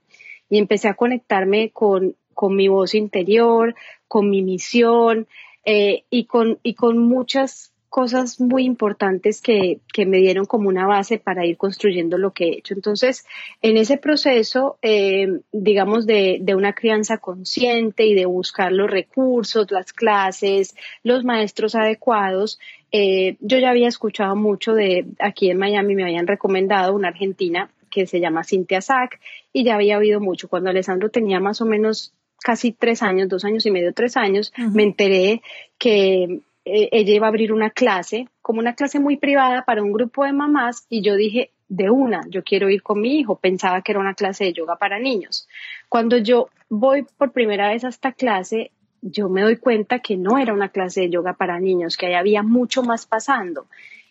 Y 0.50 0.58
empecé 0.58 0.88
a 0.88 0.94
conectarme 0.94 1.72
con, 1.72 2.16
con 2.34 2.56
mi 2.56 2.68
voz 2.68 2.96
interior, 2.96 3.76
con 4.08 4.30
mi 4.30 4.42
misión 4.42 5.28
eh, 5.66 6.04
y, 6.10 6.26
con, 6.26 6.60
y 6.64 6.76
con 6.76 6.98
muchas 6.98 7.73
cosas 7.94 8.42
muy 8.42 8.64
importantes 8.66 9.40
que, 9.40 9.78
que, 9.94 10.08
me 10.08 10.18
dieron 10.18 10.46
como 10.46 10.68
una 10.68 10.88
base 10.88 11.20
para 11.20 11.46
ir 11.46 11.58
construyendo 11.58 12.18
lo 12.18 12.32
que 12.32 12.46
he 12.46 12.58
hecho. 12.58 12.74
Entonces, 12.74 13.24
en 13.62 13.78
ese 13.78 13.98
proceso, 13.98 14.80
eh, 14.82 15.28
digamos, 15.52 16.08
de, 16.08 16.40
de, 16.42 16.56
una 16.56 16.74
crianza 16.74 17.20
consciente 17.20 18.08
y 18.08 18.16
de 18.16 18.26
buscar 18.26 18.72
los 18.72 18.90
recursos, 18.90 19.70
las 19.70 19.94
clases, 19.94 20.76
los 21.04 21.24
maestros 21.24 21.76
adecuados, 21.76 22.58
eh, 22.92 23.38
yo 23.42 23.60
ya 23.60 23.70
había 23.70 23.90
escuchado 23.90 24.36
mucho 24.36 24.74
de 24.74 25.06
aquí 25.20 25.52
en 25.52 25.60
Miami, 25.60 25.94
me 25.94 26.04
habían 26.04 26.26
recomendado 26.26 26.96
una 26.96 27.10
argentina 27.10 27.70
que 27.92 28.08
se 28.08 28.20
llama 28.20 28.44
Cynthia 28.44 28.82
Sack 28.82 29.20
y 29.54 29.66
ya 29.66 29.76
había 29.76 30.00
oído 30.00 30.20
mucho. 30.20 30.48
Cuando 30.48 30.72
Alessandro 30.72 31.10
tenía 31.10 31.40
más 31.40 31.62
o 31.62 31.66
menos 31.68 32.12
casi 32.44 32.72
tres 32.72 33.04
años, 33.04 33.30
dos 33.30 33.46
años 33.46 33.68
y 33.68 33.72
medio, 33.72 33.94
tres 33.94 34.18
años, 34.18 34.52
me 34.58 34.82
enteré 34.82 35.44
que 35.78 36.42
eh, 36.66 36.90
ella 36.92 37.14
iba 37.14 37.28
a 37.28 37.30
abrir 37.30 37.52
una 37.52 37.70
clase, 37.70 38.28
como 38.42 38.60
una 38.60 38.76
clase 38.76 39.00
muy 39.00 39.18
privada 39.18 39.66
para 39.66 39.84
un 39.84 39.92
grupo 39.92 40.24
de 40.24 40.34
mamás 40.34 40.86
y 40.90 41.02
yo 41.02 41.16
dije, 41.16 41.52
de 41.68 41.90
una, 41.90 42.22
yo 42.30 42.44
quiero 42.44 42.70
ir 42.70 42.84
con 42.84 43.02
mi 43.02 43.20
hijo, 43.20 43.36
pensaba 43.36 43.82
que 43.82 43.92
era 43.92 44.00
una 44.00 44.14
clase 44.14 44.46
de 44.46 44.54
yoga 44.54 44.76
para 44.76 45.00
niños. 45.00 45.48
Cuando 45.90 46.18
yo 46.18 46.50
voy 46.70 47.06
por 47.18 47.32
primera 47.32 47.70
vez 47.70 47.84
a 47.84 47.90
esta 47.90 48.12
clase, 48.12 48.72
yo 49.02 49.28
me 49.28 49.42
doy 49.42 49.58
cuenta 49.58 50.00
que 50.00 50.16
no 50.16 50.38
era 50.38 50.54
una 50.54 50.70
clase 50.70 51.02
de 51.02 51.10
yoga 51.10 51.34
para 51.34 51.60
niños, 51.60 51.98
que 51.98 52.06
ahí 52.06 52.14
había 52.14 52.44
mucho 52.44 52.84
más 52.84 53.06
pasando. 53.06 53.66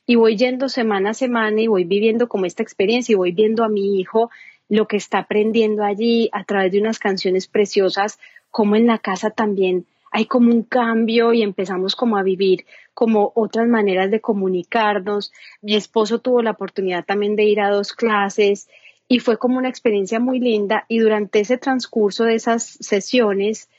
Y 0.07 0.17
voy 0.17 0.37
yendo 0.37 0.69
semana 0.69 1.11
a 1.11 1.15
semana 1.15 1.61
y 1.61 1.69
voy 1.69 1.85
viviendo 1.85 2.29
como 2.29 2.47
esta 2.47 2.63
experiencia 2.63 3.13
y 3.13 3.17
voy 3.17 3.33
viendo 3.33 3.65
a 3.65 3.69
mi 3.69 4.01
hijo 4.01 4.31
lo 4.69 4.89
que 4.89 4.97
está 4.97 5.19
aprendiendo 5.19 5.85
allí 5.85 6.29
a 6.33 6.45
través 6.45 6.73
de 6.73 6.81
unas 6.81 6.99
canciones 6.99 7.47
preciosas, 7.47 8.19
como 8.51 8.75
en 8.75 8.87
la 8.87 8.99
casa 8.99 9.31
también 9.31 9.87
hay 10.13 10.27
como 10.27 10.51
un 10.51 10.63
cambio 10.63 11.33
y 11.33 11.43
empezamos 11.43 11.97
como 11.97 12.19
a 12.19 12.23
vivir 12.23 12.67
como 12.93 13.33
otras 13.35 13.67
maneras 13.67 14.11
de 14.11 14.21
comunicarnos. 14.21 15.33
Mi 15.63 15.75
esposo 15.75 16.21
tuvo 16.21 16.43
la 16.43 16.51
oportunidad 16.51 17.05
también 17.05 17.35
de 17.35 17.45
ir 17.45 17.61
a 17.61 17.71
dos 17.71 17.95
clases 17.95 18.69
y 19.09 19.21
fue 19.21 19.39
como 19.39 19.57
una 19.57 19.71
experiencia 19.71 20.21
muy 20.21 20.39
linda 20.39 20.85
y 20.87 20.99
durante 20.99 21.41
ese 21.41 21.57
transcurso 21.57 22.25
de 22.25 22.35
esas 22.35 22.63
sesiones 22.63 23.71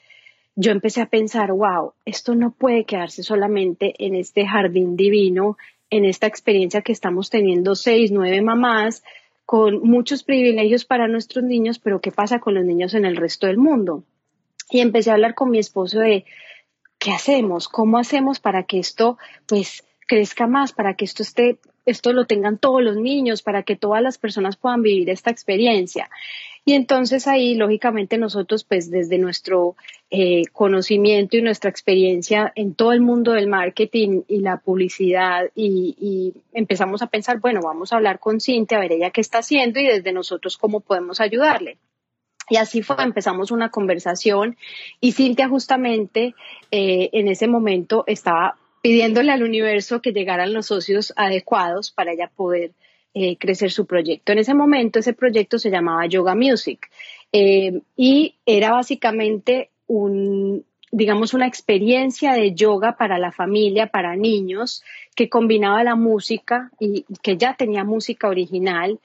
yo 0.56 0.72
empecé 0.72 1.02
a 1.02 1.10
pensar, 1.10 1.52
wow, 1.52 1.94
esto 2.06 2.36
no 2.36 2.52
puede 2.52 2.86
quedarse 2.86 3.24
solamente 3.24 3.94
en 4.00 4.16
este 4.16 4.46
jardín 4.46 4.96
divino, 4.96 5.58
en 5.90 6.06
esta 6.06 6.28
experiencia 6.28 6.82
que 6.82 6.92
estamos 6.92 7.30
teniendo 7.30 7.76
seis, 7.76 8.12
nueve 8.12 8.42
mamás 8.42 9.04
con 9.46 9.82
muchos 9.82 10.24
privilegios 10.24 10.86
para 10.86 11.08
nuestros 11.08 11.44
niños, 11.44 11.78
pero 11.78 12.02
¿qué 12.02 12.12
pasa 12.12 12.40
con 12.40 12.56
los 12.56 12.66
niños 12.66 12.96
en 12.96 13.06
el 13.06 13.18
resto 13.18 13.46
del 13.46 13.58
mundo? 13.58 14.04
Y 14.74 14.82
empecé 14.82 15.12
a 15.12 15.14
hablar 15.14 15.36
con 15.36 15.52
mi 15.52 15.60
esposo 15.60 16.00
de 16.00 16.26
qué 16.98 17.12
hacemos, 17.12 17.70
cómo 17.70 18.00
hacemos 18.00 18.40
para 18.40 18.64
que 18.64 18.80
esto 18.80 19.20
pues 19.46 19.84
crezca 20.08 20.48
más, 20.48 20.74
para 20.74 20.96
que 20.96 21.06
esto 21.06 21.22
esté, 21.22 21.60
esto 21.86 22.12
lo 22.12 22.26
tengan 22.26 22.58
todos 22.58 22.82
los 22.82 22.98
niños, 22.98 23.44
para 23.44 23.62
que 23.62 23.76
todas 23.76 24.02
las 24.02 24.18
personas 24.18 24.58
puedan 24.58 24.82
vivir 24.82 25.12
esta 25.12 25.30
experiencia. 25.30 26.10
Y 26.66 26.74
entonces 26.74 27.28
ahí, 27.28 27.54
lógicamente, 27.54 28.18
nosotros, 28.18 28.64
pues 28.64 28.90
desde 28.90 29.20
nuestro 29.20 29.76
eh, 30.10 30.44
conocimiento 30.52 31.38
y 31.38 31.44
nuestra 31.44 31.70
experiencia 31.70 32.52
en 32.56 32.74
todo 32.74 32.94
el 32.94 33.02
mundo 33.02 33.34
del 33.34 33.48
marketing 33.48 34.22
y 34.28 34.40
la 34.40 34.58
publicidad, 34.58 35.52
y, 35.54 35.96
y, 36.00 36.42
empezamos 36.54 37.04
a 37.04 37.08
pensar, 37.08 37.40
bueno, 37.40 37.60
vamos 37.62 37.94
a 37.94 37.98
hablar 37.98 38.20
con 38.20 38.40
Cintia, 38.40 38.78
a 38.78 38.82
ver 38.82 38.94
ella 38.94 39.12
qué 39.12 39.22
está 39.22 39.40
haciendo 39.40 39.80
y 39.80 39.86
desde 39.86 40.14
nosotros 40.14 40.58
cómo 40.58 40.80
podemos 40.80 41.20
ayudarle. 41.22 41.78
Y 42.50 42.58
así 42.58 42.82
fue, 42.82 42.96
empezamos 43.00 43.52
una 43.52 43.70
conversación 43.70 44.58
y 45.00 45.14
Cintia 45.14 45.48
justamente 45.48 46.36
eh, 46.72 47.10
en 47.14 47.28
ese 47.28 47.48
momento 47.48 48.04
estaba 48.08 48.58
pidiéndole 48.82 49.32
al 49.32 49.44
universo 49.44 50.02
que 50.02 50.12
llegaran 50.12 50.54
los 50.54 50.68
socios 50.68 51.14
adecuados 51.16 51.92
para 51.92 52.12
ella 52.12 52.30
poder 52.36 52.72
eh, 53.14 53.38
crecer 53.38 53.72
su 53.72 53.86
proyecto. 53.86 54.32
En 54.32 54.40
ese 54.40 54.54
momento 54.54 55.00
ese 55.00 55.14
proyecto 55.14 55.58
se 55.58 55.70
llamaba 55.70 56.06
Yoga 56.08 56.36
Music 56.36 56.90
eh, 57.32 57.80
y 57.96 58.36
era 58.46 58.72
básicamente 58.72 59.70
un, 59.88 60.66
digamos, 60.92 61.34
una 61.34 61.48
experiencia 61.48 62.34
de 62.34 62.54
yoga 62.54 62.98
para 62.98 63.18
la 63.18 63.32
familia, 63.32 63.88
para 63.88 64.16
niños, 64.16 64.84
que 65.16 65.30
combinaba 65.30 65.84
la 65.84 65.96
música 65.96 66.72
y 66.80 67.06
que 67.22 67.38
ya 67.38 67.56
tenía 67.56 67.84
música 67.84 68.28
original 68.28 69.00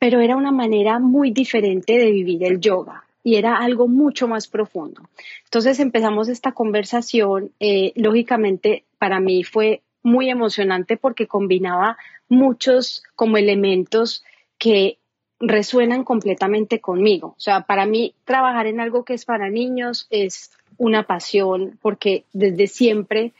pero 0.00 0.20
era 0.20 0.34
una 0.34 0.50
manera 0.50 0.98
muy 0.98 1.30
diferente 1.30 1.98
de 1.98 2.10
vivir 2.10 2.42
el 2.42 2.58
yoga 2.58 3.04
y 3.22 3.36
era 3.36 3.58
algo 3.58 3.86
mucho 3.86 4.26
más 4.26 4.48
profundo. 4.48 5.02
Entonces 5.44 5.78
empezamos 5.78 6.28
esta 6.28 6.52
conversación, 6.52 7.52
eh, 7.60 7.92
lógicamente 7.94 8.84
para 8.98 9.20
mí 9.20 9.44
fue 9.44 9.82
muy 10.02 10.30
emocionante 10.30 10.96
porque 10.96 11.26
combinaba 11.26 11.98
muchos 12.30 13.02
como 13.14 13.36
elementos 13.36 14.24
que 14.56 14.96
resuenan 15.38 16.02
completamente 16.02 16.80
conmigo. 16.80 17.34
O 17.36 17.40
sea, 17.40 17.62
para 17.62 17.84
mí 17.84 18.14
trabajar 18.24 18.66
en 18.66 18.80
algo 18.80 19.04
que 19.04 19.12
es 19.12 19.26
para 19.26 19.50
niños 19.50 20.06
es 20.08 20.50
una 20.78 21.02
pasión 21.02 21.78
porque 21.82 22.24
desde 22.32 22.68
siempre 22.68 23.32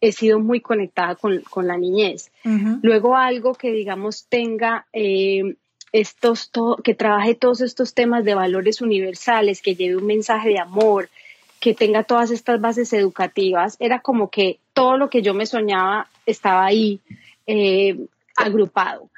he 0.00 0.10
sido 0.10 0.40
muy 0.40 0.60
conectada 0.60 1.14
con, 1.14 1.42
la 1.62 1.76
niñez. 1.76 2.32
Luego 2.82 3.16
algo 3.16 3.54
que, 3.54 3.70
digamos, 3.70 4.26
tenga 4.28 4.86
eh, 4.92 5.54
estos 5.92 6.50
que 6.84 6.94
trabaje 6.94 7.34
todos 7.34 7.60
estos 7.60 7.94
temas 7.94 8.24
de 8.24 8.34
valores 8.34 8.80
universales, 8.80 9.62
que 9.62 9.74
lleve 9.74 9.96
un 9.96 10.06
mensaje 10.06 10.50
de 10.50 10.58
amor, 10.58 11.08
que 11.60 11.74
tenga 11.74 12.04
todas 12.04 12.30
estas 12.30 12.60
bases 12.60 12.92
educativas, 12.92 13.76
era 13.80 14.00
como 14.00 14.30
que 14.30 14.58
todo 14.74 14.96
lo 14.96 15.10
que 15.10 15.22
yo 15.22 15.34
me 15.34 15.46
soñaba 15.46 16.08
estaba 16.26 16.64
ahí 16.64 17.00
eh, 17.46 17.96
agrupado. 18.36 19.10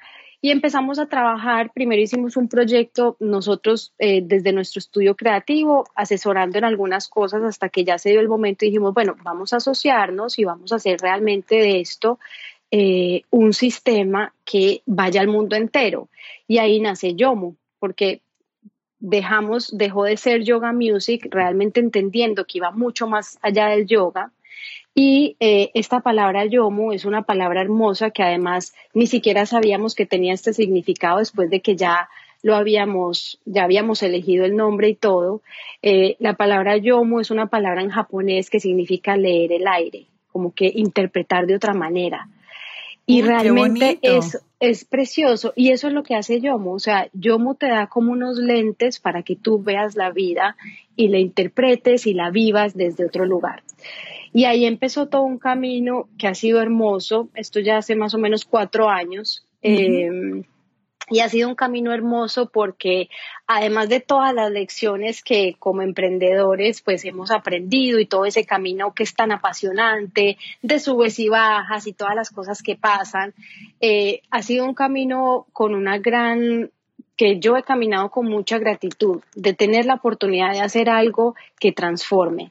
Y 0.42 0.50
empezamos 0.50 0.98
a 0.98 1.04
trabajar, 1.04 1.70
primero 1.70 2.00
hicimos 2.00 2.38
un 2.38 2.48
proyecto 2.48 3.14
nosotros 3.20 3.92
eh, 3.98 4.22
desde 4.24 4.54
nuestro 4.54 4.78
estudio 4.78 5.14
creativo, 5.14 5.84
asesorando 5.94 6.56
en 6.56 6.64
algunas 6.64 7.08
cosas 7.08 7.42
hasta 7.42 7.68
que 7.68 7.84
ya 7.84 7.98
se 7.98 8.10
dio 8.10 8.20
el 8.20 8.28
momento 8.28 8.64
y 8.64 8.68
dijimos, 8.68 8.94
bueno, 8.94 9.16
vamos 9.22 9.52
a 9.52 9.58
asociarnos 9.58 10.38
y 10.38 10.44
vamos 10.44 10.72
a 10.72 10.76
hacer 10.76 10.98
realmente 10.98 11.56
de 11.56 11.80
esto 11.80 12.18
eh, 12.70 13.22
un 13.30 13.52
sistema 13.52 14.32
que 14.44 14.82
vaya 14.86 15.20
al 15.20 15.28
mundo 15.28 15.56
entero. 15.56 16.08
Y 16.46 16.58
ahí 16.58 16.80
nace 16.80 17.14
Yomo, 17.14 17.56
porque 17.78 18.20
dejamos, 19.00 19.76
dejó 19.76 20.04
de 20.04 20.16
ser 20.16 20.42
yoga 20.44 20.72
music, 20.72 21.26
realmente 21.30 21.80
entendiendo 21.80 22.44
que 22.44 22.58
iba 22.58 22.70
mucho 22.70 23.08
más 23.08 23.38
allá 23.42 23.68
del 23.68 23.86
yoga. 23.86 24.30
Y 24.94 25.36
eh, 25.40 25.70
esta 25.74 26.00
palabra 26.00 26.44
yomo 26.44 26.92
es 26.92 27.04
una 27.04 27.22
palabra 27.22 27.62
hermosa 27.62 28.10
que 28.10 28.22
además 28.22 28.74
ni 28.92 29.06
siquiera 29.06 29.46
sabíamos 29.46 29.94
que 29.94 30.04
tenía 30.04 30.34
este 30.34 30.52
significado 30.52 31.18
después 31.18 31.48
de 31.48 31.60
que 31.60 31.76
ya 31.76 32.08
lo 32.42 32.56
habíamos, 32.56 33.38
ya 33.44 33.64
habíamos 33.64 34.02
elegido 34.02 34.44
el 34.44 34.56
nombre 34.56 34.88
y 34.88 34.94
todo. 34.94 35.42
Eh, 35.82 36.16
la 36.18 36.34
palabra 36.34 36.76
yomo 36.76 37.20
es 37.20 37.30
una 37.30 37.46
palabra 37.46 37.82
en 37.82 37.90
japonés 37.90 38.50
que 38.50 38.60
significa 38.60 39.16
leer 39.16 39.52
el 39.52 39.66
aire, 39.66 40.06
como 40.32 40.52
que 40.52 40.70
interpretar 40.74 41.46
de 41.46 41.54
otra 41.54 41.72
manera. 41.72 42.28
Y 43.06 43.22
realmente 43.22 43.98
es, 44.02 44.38
es 44.60 44.84
precioso 44.84 45.52
y 45.56 45.70
eso 45.70 45.88
es 45.88 45.94
lo 45.94 46.02
que 46.02 46.14
hace 46.14 46.40
Yomo. 46.40 46.72
O 46.74 46.78
sea, 46.78 47.08
Yomo 47.12 47.54
te 47.54 47.68
da 47.68 47.88
como 47.88 48.12
unos 48.12 48.38
lentes 48.38 49.00
para 49.00 49.22
que 49.22 49.36
tú 49.36 49.62
veas 49.62 49.96
la 49.96 50.10
vida 50.10 50.56
y 50.96 51.08
la 51.08 51.18
interpretes 51.18 52.06
y 52.06 52.14
la 52.14 52.30
vivas 52.30 52.76
desde 52.76 53.06
otro 53.06 53.24
lugar. 53.24 53.62
Y 54.32 54.44
ahí 54.44 54.64
empezó 54.64 55.08
todo 55.08 55.22
un 55.22 55.38
camino 55.38 56.08
que 56.18 56.28
ha 56.28 56.34
sido 56.34 56.60
hermoso. 56.60 57.28
Esto 57.34 57.58
ya 57.58 57.78
hace 57.78 57.96
más 57.96 58.14
o 58.14 58.18
menos 58.18 58.44
cuatro 58.44 58.88
años. 58.88 59.44
Y 61.10 61.20
ha 61.20 61.28
sido 61.28 61.48
un 61.48 61.56
camino 61.56 61.92
hermoso 61.92 62.48
porque 62.48 63.10
además 63.46 63.88
de 63.88 64.00
todas 64.00 64.32
las 64.32 64.50
lecciones 64.50 65.22
que 65.22 65.56
como 65.58 65.82
emprendedores 65.82 66.82
pues 66.82 67.04
hemos 67.04 67.32
aprendido 67.32 67.98
y 67.98 68.06
todo 68.06 68.24
ese 68.24 68.46
camino 68.46 68.94
que 68.94 69.02
es 69.02 69.14
tan 69.14 69.32
apasionante 69.32 70.38
de 70.62 70.78
subes 70.78 71.18
y 71.18 71.28
bajas 71.28 71.88
y 71.88 71.92
todas 71.92 72.14
las 72.14 72.30
cosas 72.30 72.62
que 72.62 72.76
pasan, 72.76 73.34
eh, 73.80 74.22
ha 74.30 74.42
sido 74.42 74.64
un 74.64 74.74
camino 74.74 75.46
con 75.52 75.74
una 75.74 75.98
gran 75.98 76.70
que 77.16 77.38
yo 77.38 77.56
he 77.56 77.62
caminado 77.62 78.10
con 78.10 78.26
mucha 78.26 78.58
gratitud 78.58 79.20
de 79.34 79.52
tener 79.52 79.84
la 79.84 79.94
oportunidad 79.94 80.52
de 80.52 80.60
hacer 80.60 80.88
algo 80.88 81.34
que 81.58 81.72
transforme 81.72 82.50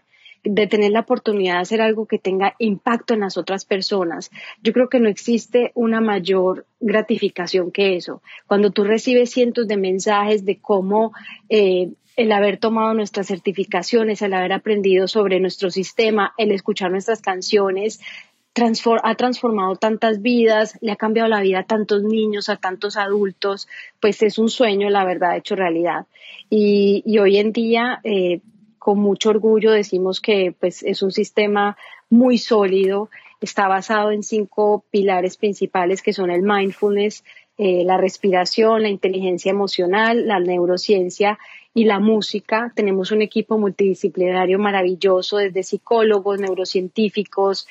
de 0.51 0.65
tener 0.65 0.91
la 0.91 1.01
oportunidad 1.01 1.55
de 1.55 1.59
hacer 1.59 1.81
algo 1.81 2.07
que 2.07 2.17
tenga 2.17 2.55
impacto 2.57 3.13
en 3.13 3.19
las 3.19 3.37
otras 3.37 3.65
personas. 3.65 4.31
Yo 4.63 4.73
creo 4.73 4.89
que 4.89 4.99
no 4.99 5.07
existe 5.07 5.71
una 5.75 6.01
mayor 6.01 6.65
gratificación 6.79 7.71
que 7.71 7.95
eso. 7.95 8.23
Cuando 8.47 8.71
tú 8.71 8.83
recibes 8.83 9.29
cientos 9.29 9.67
de 9.67 9.77
mensajes 9.77 10.45
de 10.45 10.57
cómo 10.57 11.13
eh, 11.49 11.89
el 12.15 12.31
haber 12.31 12.57
tomado 12.57 12.95
nuestras 12.95 13.27
certificaciones, 13.27 14.23
el 14.23 14.33
haber 14.33 14.51
aprendido 14.53 15.07
sobre 15.07 15.39
nuestro 15.39 15.69
sistema, 15.69 16.33
el 16.37 16.51
escuchar 16.51 16.89
nuestras 16.89 17.21
canciones, 17.21 18.01
ha 19.03 19.15
transformado 19.15 19.75
tantas 19.75 20.21
vidas, 20.21 20.77
le 20.81 20.91
ha 20.91 20.95
cambiado 20.95 21.29
la 21.29 21.41
vida 21.41 21.59
a 21.59 21.63
tantos 21.63 22.03
niños, 22.03 22.49
a 22.49 22.57
tantos 22.57 22.97
adultos, 22.97 23.67
pues 24.01 24.21
es 24.23 24.37
un 24.37 24.49
sueño, 24.49 24.89
la 24.89 25.05
verdad, 25.05 25.37
hecho 25.37 25.55
realidad. 25.55 26.07
Y, 26.49 27.17
hoy 27.19 27.37
en 27.37 27.53
día, 27.53 28.01
eh, 28.03 28.41
con 28.79 28.99
mucho 28.99 29.29
orgullo, 29.29 29.71
decimos 29.71 30.21
que 30.21 30.53
pues, 30.59 30.81
es 30.83 31.03
un 31.03 31.11
sistema 31.11 31.77
muy 32.09 32.37
sólido, 32.37 33.09
está 33.41 33.67
basado 33.67 34.11
en 34.11 34.23
cinco 34.23 34.83
pilares 34.89 35.37
principales 35.37 36.01
que 36.01 36.13
son 36.13 36.31
el 36.31 36.41
mindfulness, 36.41 37.23
eh, 37.57 37.83
la 37.83 37.97
respiración, 37.97 38.81
la 38.81 38.89
inteligencia 38.89 39.51
emocional, 39.51 40.25
la 40.27 40.39
neurociencia 40.39 41.37
y 41.73 41.83
la 41.83 41.99
música. 41.99 42.71
Tenemos 42.73 43.11
un 43.11 43.21
equipo 43.21 43.57
multidisciplinario 43.57 44.57
maravilloso, 44.59 45.37
desde 45.37 45.63
psicólogos, 45.63 46.39
neurocientíficos, 46.39 47.67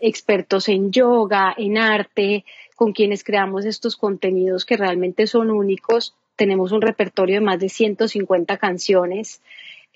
expertos 0.00 0.68
en 0.68 0.90
yoga, 0.90 1.54
en 1.56 1.78
arte, 1.78 2.44
con 2.74 2.92
quienes 2.92 3.22
creamos 3.22 3.66
estos 3.66 3.96
contenidos 3.96 4.64
que 4.64 4.76
realmente 4.76 5.26
son 5.26 5.50
únicos. 5.50 6.14
Tenemos 6.36 6.72
un 6.72 6.80
repertorio 6.80 7.36
de 7.36 7.44
más 7.44 7.60
de 7.60 7.68
150 7.68 8.56
canciones, 8.56 9.42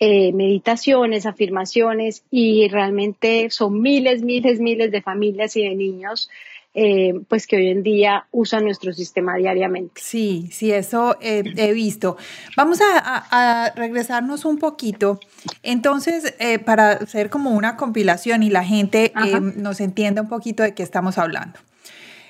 eh, 0.00 0.32
meditaciones, 0.32 1.26
afirmaciones 1.26 2.24
y 2.30 2.68
realmente 2.68 3.48
son 3.50 3.80
miles, 3.80 4.22
miles, 4.22 4.60
miles 4.60 4.90
de 4.90 5.02
familias 5.02 5.56
y 5.56 5.62
de 5.62 5.74
niños 5.74 6.28
eh, 6.76 7.20
pues 7.28 7.46
que 7.46 7.54
hoy 7.54 7.68
en 7.68 7.84
día 7.84 8.26
usan 8.32 8.64
nuestro 8.64 8.92
sistema 8.92 9.36
diariamente. 9.36 10.00
Sí, 10.02 10.48
sí, 10.50 10.72
eso 10.72 11.16
he 11.20 11.72
visto. 11.72 12.16
Vamos 12.56 12.80
a, 12.82 13.72
regresarnos 13.76 14.44
un 14.44 14.58
poquito. 14.58 15.20
Entonces, 15.62 16.34
eh, 16.40 16.58
para 16.58 16.94
hacer 16.94 17.30
como 17.30 17.50
una 17.50 17.76
compilación 17.76 18.42
y 18.42 18.50
la 18.50 18.64
gente 18.64 19.12
eh, 19.24 19.40
nos 19.40 19.80
entienda 19.80 20.22
un 20.22 20.28
poquito 20.28 20.64
de 20.64 20.74
qué 20.74 20.82
estamos 20.82 21.16
hablando. 21.16 21.60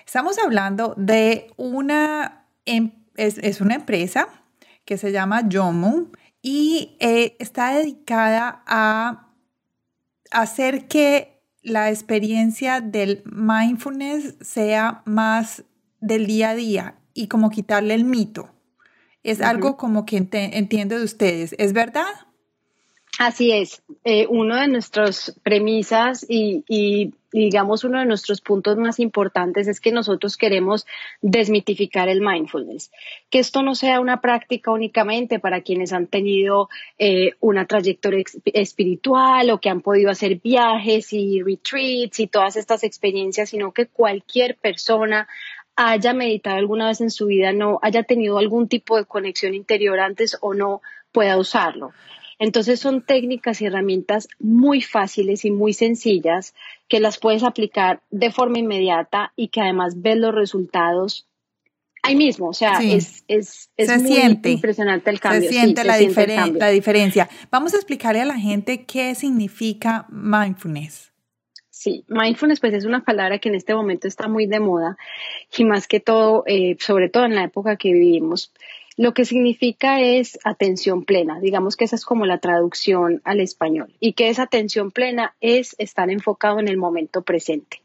Estamos 0.05 0.39
hablando 0.39 0.93
de 0.99 1.51
una, 1.57 2.45
em, 2.67 2.91
es, 3.17 3.63
una 3.63 3.77
empresa 3.77 4.29
que 4.85 4.99
se 4.99 5.11
llama 5.11 5.49
Jomu 5.51 6.09
y 6.47 6.95
está 7.01 7.73
dedicada 7.73 8.63
a 8.67 9.31
hacer 10.31 10.89
que 10.89 11.43
la 11.63 11.89
experiencia 11.89 12.83
del 12.83 13.23
mindfulness 13.25 14.37
sea 14.43 15.01
más 15.07 15.65
del 16.01 16.27
día 16.27 16.51
a 16.51 16.55
día 16.55 16.99
y 17.15 17.29
como 17.29 17.49
quitarle 17.49 17.95
el 17.95 18.05
mito. 18.05 18.51
Es 19.23 19.41
algo 19.41 19.79
como 19.79 20.05
que 20.05 20.19
entiendo 20.19 20.99
de 20.99 21.05
ustedes, 21.05 21.55
¿es 21.57 21.73
verdad? 21.73 22.13
Así 23.19 23.53
es. 23.53 23.83
Eh, 24.03 24.27
uno 24.29 24.57
de 24.57 24.67
nuestras 24.67 25.39
premisas 25.45 26.27
y, 26.29 27.13
digamos 27.33 27.85
uno 27.85 28.01
de 28.01 28.07
nuestros 28.07 28.41
puntos 28.41 28.77
más 28.77 28.99
importantes 28.99 29.69
es 29.69 29.81
que 29.81 29.93
nosotros 29.93 30.37
queremos 30.37 30.87
desmitificar 31.21 32.09
el 32.09 32.21
mindfulness. 32.21 32.91
Que 33.31 33.39
esto 33.39 33.63
no 33.63 33.77
sea 33.77 34.01
una 34.01 34.21
práctica 34.21 34.73
únicamente 34.73 35.39
para 35.39 35.61
quienes 35.61 35.93
han 35.93 36.09
tenido 36.09 36.69
eh, 36.99 37.33
una 37.41 37.67
trayectoria 37.67 38.25
espiritual 38.47 39.51
o 39.51 39.61
que 39.61 39.71
han 39.71 39.81
podido 39.81 40.11
hacer 40.11 40.41
viajes 40.43 41.13
y 41.13 41.41
retreats 41.43 42.19
y 42.19 42.27
todas 42.27 42.57
estas 42.57 42.83
experiencias, 42.83 43.51
sino 43.51 43.73
que 43.73 43.87
cualquier 43.87 44.57
persona 44.57 45.29
haya 45.77 46.13
meditado 46.15 46.57
alguna 46.57 46.89
vez 46.89 47.01
en 47.01 47.11
su 47.11 47.27
vida, 47.27 47.53
no 47.53 47.79
haya 47.83 48.03
tenido 48.05 48.39
algún 48.39 48.69
tipo 48.69 48.97
de 48.97 49.07
conexión 49.07 49.55
interior 49.55 49.99
antes 50.01 50.37
o 50.41 50.55
no 50.55 50.83
pueda 51.13 51.37
usarlo. 51.37 51.93
Entonces 52.39 52.81
son 52.81 53.03
técnicas 53.03 53.61
y 53.61 53.67
herramientas 53.67 54.29
muy 54.39 54.81
fáciles 54.81 55.45
y 55.45 55.51
muy 55.51 55.73
sencillas 55.73 56.55
que 56.89 57.01
las 57.01 57.19
puedes 57.19 57.43
aplicar 57.43 58.03
de 58.11 58.31
forma 58.31 58.59
inmediata 58.59 59.33
y 59.37 59.49
que 59.49 59.61
además 59.61 60.01
ves 60.01 60.19
los 60.19 60.35
resultados 60.35 61.27
ahí 62.03 62.17
mismo. 62.17 62.49
O 62.49 62.53
sea, 62.53 62.81
es, 62.83 63.25
es, 63.29 63.69
muy 64.03 64.19
impresionante 64.45 65.11
el 65.11 65.21
cambio. 65.21 65.49
Se 65.49 65.49
siente, 65.49 65.85
la, 65.85 65.99
la 65.99 66.69
diferencia. 66.71 67.29
Vamos 67.51 67.75
a 67.75 67.77
explicarle 67.77 68.21
a 68.21 68.27
la 68.27 68.39
gente 68.39 68.85
qué 68.85 69.15
significa 69.15 70.07
mindfulness. 70.11 71.15
Sí, 71.85 72.05
mindfulness 72.09 72.61
pues 72.61 72.73
es 72.73 72.85
una 72.85 73.05
palabra 73.05 73.39
que 73.39 73.51
en 73.51 73.57
este 73.57 73.75
momento 73.75 74.09
está 74.09 74.29
muy 74.29 74.47
de 74.47 74.59
moda 74.59 74.97
y 75.55 75.65
más 75.65 75.87
que 75.87 76.01
todo, 76.01 76.45
eh, 76.47 76.77
sobre 76.79 77.11
todo 77.11 77.27
en 77.27 77.35
la 77.35 77.45
época 77.45 77.77
que 77.77 77.93
vivimos, 77.93 78.53
lo 78.97 79.13
que 79.13 79.25
significa 79.25 80.01
es 80.01 80.39
atención 80.45 81.05
plena. 81.05 81.41
Digamos 81.41 81.77
que 81.77 81.85
esa 81.85 81.97
es 81.97 82.05
como 82.05 82.27
la 82.27 82.39
traducción 82.39 83.21
al 83.25 83.41
español. 83.41 83.93
Y 83.99 84.13
que 84.13 84.29
esa 84.29 84.45
atención 84.45 84.93
plena 84.93 85.35
es 85.41 85.75
estar 85.79 86.11
enfocado 86.11 86.61
en 86.61 86.69
el 86.69 86.77
momento 86.77 87.23
presente. 87.23 87.81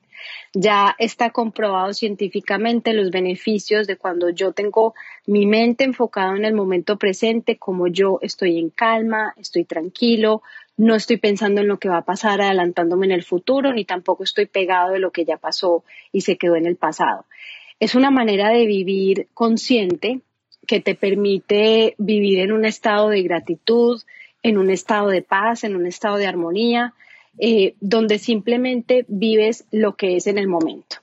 Ya 0.54 0.95
está 1.00 1.30
comprobado 1.30 1.93
científicamente 1.93 2.93
los 2.93 3.10
beneficios 3.10 3.88
de 3.88 3.98
cuando 3.98 4.30
yo 4.30 4.52
tengo 4.52 4.93
mi 5.26 5.45
mente 5.45 5.84
enfocada 5.84 6.36
en 6.36 6.45
el 6.45 6.54
momento 6.54 6.98
presente, 6.98 7.58
como 7.58 7.88
yo 7.88 8.19
estoy 8.22 8.60
en 8.60 8.69
calma, 8.69 9.34
estoy 9.38 9.63
tranquilo, 9.63 10.41
no 10.76 10.95
estoy 10.95 11.17
pensando 11.17 11.62
en 11.62 11.67
lo 11.67 11.80
que 11.80 11.89
va 11.89 11.98
a 11.98 12.06
pasar 12.06 12.41
adelantándome 12.41 13.06
en 13.06 13.13
el 13.13 13.24
futuro, 13.24 13.74
ni 13.74 13.86
tampoco 13.86 14.24
estoy 14.24 14.45
pegado 14.45 14.91
de 14.91 15.00
lo 15.00 15.12
que 15.12 15.26
ya 15.26 15.38
pasó 15.38 15.84
y 16.12 16.22
se 16.22 16.38
quedó 16.38 16.56
en 16.56 16.65
el 16.65 16.76
pasado. 16.76 17.26
Es 17.80 17.95
una 17.95 18.12
manera 18.12 18.50
de 18.50 18.65
vivir 18.65 19.28
consciente 19.34 20.22
que 20.69 20.79
te 20.79 20.93
permite 20.93 21.95
vivir 21.97 22.41
en 22.41 22.51
un 22.51 22.63
estado 22.63 23.10
de 23.10 23.23
gratitud, 23.23 24.03
en 24.43 24.60
un 24.60 24.69
estado 24.69 25.08
de 25.08 25.23
paz, 25.23 25.63
en 25.63 25.75
un 25.75 25.88
estado 25.88 26.17
de 26.17 26.27
armonía, 26.27 26.93
eh, 27.39 27.73
donde 27.79 28.19
simplemente 28.19 29.03
vives 29.08 29.65
lo 29.71 29.95
que 29.95 30.15
es 30.15 30.27
en 30.27 30.38
el 30.38 30.47
momento. 30.47 30.97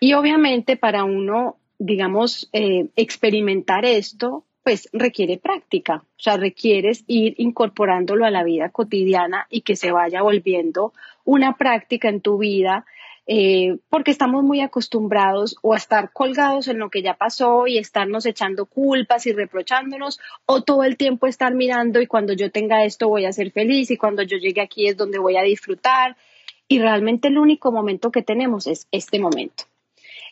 Y 0.00 0.14
obviamente 0.14 0.76
para 0.76 1.04
uno, 1.04 1.58
digamos, 1.78 2.48
eh, 2.52 2.88
experimentar 2.96 3.84
esto, 3.84 4.42
pues 4.64 4.88
requiere 4.92 5.38
práctica, 5.38 6.02
o 6.04 6.20
sea, 6.20 6.36
requieres 6.36 7.04
ir 7.06 7.36
incorporándolo 7.38 8.26
a 8.26 8.32
la 8.32 8.42
vida 8.42 8.70
cotidiana 8.70 9.46
y 9.48 9.60
que 9.60 9.76
se 9.76 9.92
vaya 9.92 10.22
volviendo 10.22 10.92
una 11.24 11.56
práctica 11.56 12.08
en 12.08 12.20
tu 12.20 12.36
vida 12.38 12.84
eh, 13.26 13.78
porque 13.88 14.12
estamos 14.12 14.44
muy 14.44 14.60
acostumbrados 14.60 15.56
o 15.62 15.74
a 15.74 15.76
estar 15.76 16.12
colgados 16.12 16.68
en 16.68 16.78
lo 16.78 16.90
que 16.90 17.02
ya 17.02 17.14
pasó 17.14 17.66
y 17.66 17.78
estarnos 17.78 18.24
echando 18.24 18.66
culpas 18.66 19.26
y 19.26 19.32
reprochándonos 19.32 20.20
o 20.46 20.62
todo 20.62 20.84
el 20.84 20.96
tiempo 20.96 21.26
estar 21.26 21.52
mirando 21.54 22.00
y 22.00 22.06
cuando 22.06 22.34
yo 22.34 22.52
tenga 22.52 22.84
esto 22.84 23.08
voy 23.08 23.24
a 23.24 23.32
ser 23.32 23.50
feliz 23.50 23.90
y 23.90 23.96
cuando 23.96 24.22
yo 24.22 24.36
llegue 24.36 24.60
aquí 24.60 24.86
es 24.86 24.96
donde 24.96 25.18
voy 25.18 25.36
a 25.36 25.42
disfrutar 25.42 26.16
y 26.68 26.78
realmente 26.78 27.28
el 27.28 27.38
único 27.38 27.72
momento 27.72 28.10
que 28.10 28.22
tenemos 28.22 28.66
es 28.66 28.86
este 28.92 29.18
momento. 29.18 29.64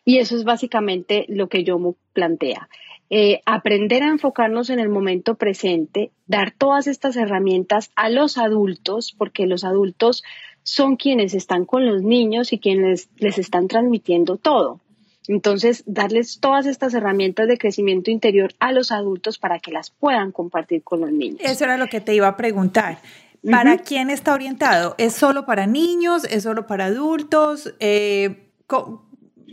Y 0.05 0.19
eso 0.19 0.37
es 0.37 0.45
básicamente 0.45 1.25
lo 1.29 1.49
que 1.49 1.65
yo 1.65 1.97
plantea. 2.13 2.69
Eh, 3.11 3.43
aprender 3.45 4.03
a 4.03 4.09
enfocarnos 4.09 4.71
en 4.71 4.81
el 4.81 4.89
momento 4.89 5.37
presente, 5.37 6.11
dar 6.27 6.53
todas 6.53 6.87
estas 6.87 7.17
herramientas 7.17 7.91
a 7.97 8.09
los 8.09 8.39
adultos, 8.39 9.15
porque 9.17 9.47
los 9.47 9.63
adultos 9.63 10.25
son 10.65 10.97
quienes 10.97 11.35
están 11.35 11.67
con 11.67 11.87
los 11.87 12.03
niños 12.03 12.53
y 12.53 12.59
quienes 12.59 13.09
les 13.19 13.39
están 13.39 13.69
transmitiendo 13.69 14.37
todo. 14.37 14.81
Entonces, 15.29 15.85
darles 15.87 16.41
todas 16.41 16.67
estas 16.67 16.93
herramientas 16.93 17.49
de 17.49 17.57
crecimiento 17.57 18.11
interior 18.11 18.53
a 18.59 18.73
los 18.73 18.91
adultos 18.91 19.39
para 19.39 19.59
que 19.59 19.71
las 19.71 19.91
puedan 19.91 20.33
compartir 20.33 20.83
con 20.83 21.01
los 21.01 21.13
niños. 21.13 21.41
Eso 21.41 21.65
era 21.65 21.77
lo 21.77 21.87
que 21.87 22.01
te 22.01 22.15
iba 22.15 22.29
a 22.29 22.37
preguntar. 22.37 22.99
¿Para 23.51 23.79
quién 23.79 24.11
está 24.11 24.33
orientado? 24.33 24.95
¿Es 24.97 25.13
solo 25.15 25.45
para 25.45 25.67
niños? 25.67 26.25
¿Es 26.25 26.43
solo 26.43 26.67
para 26.67 26.87
adultos? 26.87 27.75
Eh, 27.79 28.49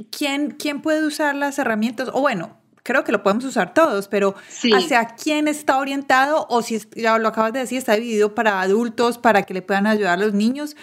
¿quién, 0.09 0.51
¿Quién 0.51 0.81
puede 0.81 1.05
usar 1.05 1.35
las 1.35 1.59
herramientas? 1.59 2.09
O 2.13 2.21
bueno, 2.21 2.57
creo 2.83 3.03
que 3.03 3.11
lo 3.11 3.21
podemos 3.21 3.43
usar 3.43 3.73
todos, 3.73 4.07
pero 4.07 4.35
¿hacia 4.73 5.05
quién 5.07 5.49
está 5.49 5.77
orientado? 5.77 6.47
O 6.49 6.61
si 6.61 6.79
ya 6.95 7.17
lo 7.17 7.27
acabas 7.27 7.51
de 7.53 7.59
decir, 7.59 7.77
está 7.77 7.95
dividido 7.95 8.33
para 8.33 8.61
adultos, 8.61 9.17
para 9.17 9.43
que 9.43 9.53
le 9.53 9.61
puedan 9.61 9.87
ayudar 9.87 10.13
a 10.13 10.17
los 10.17 10.33
niños. 10.33 10.75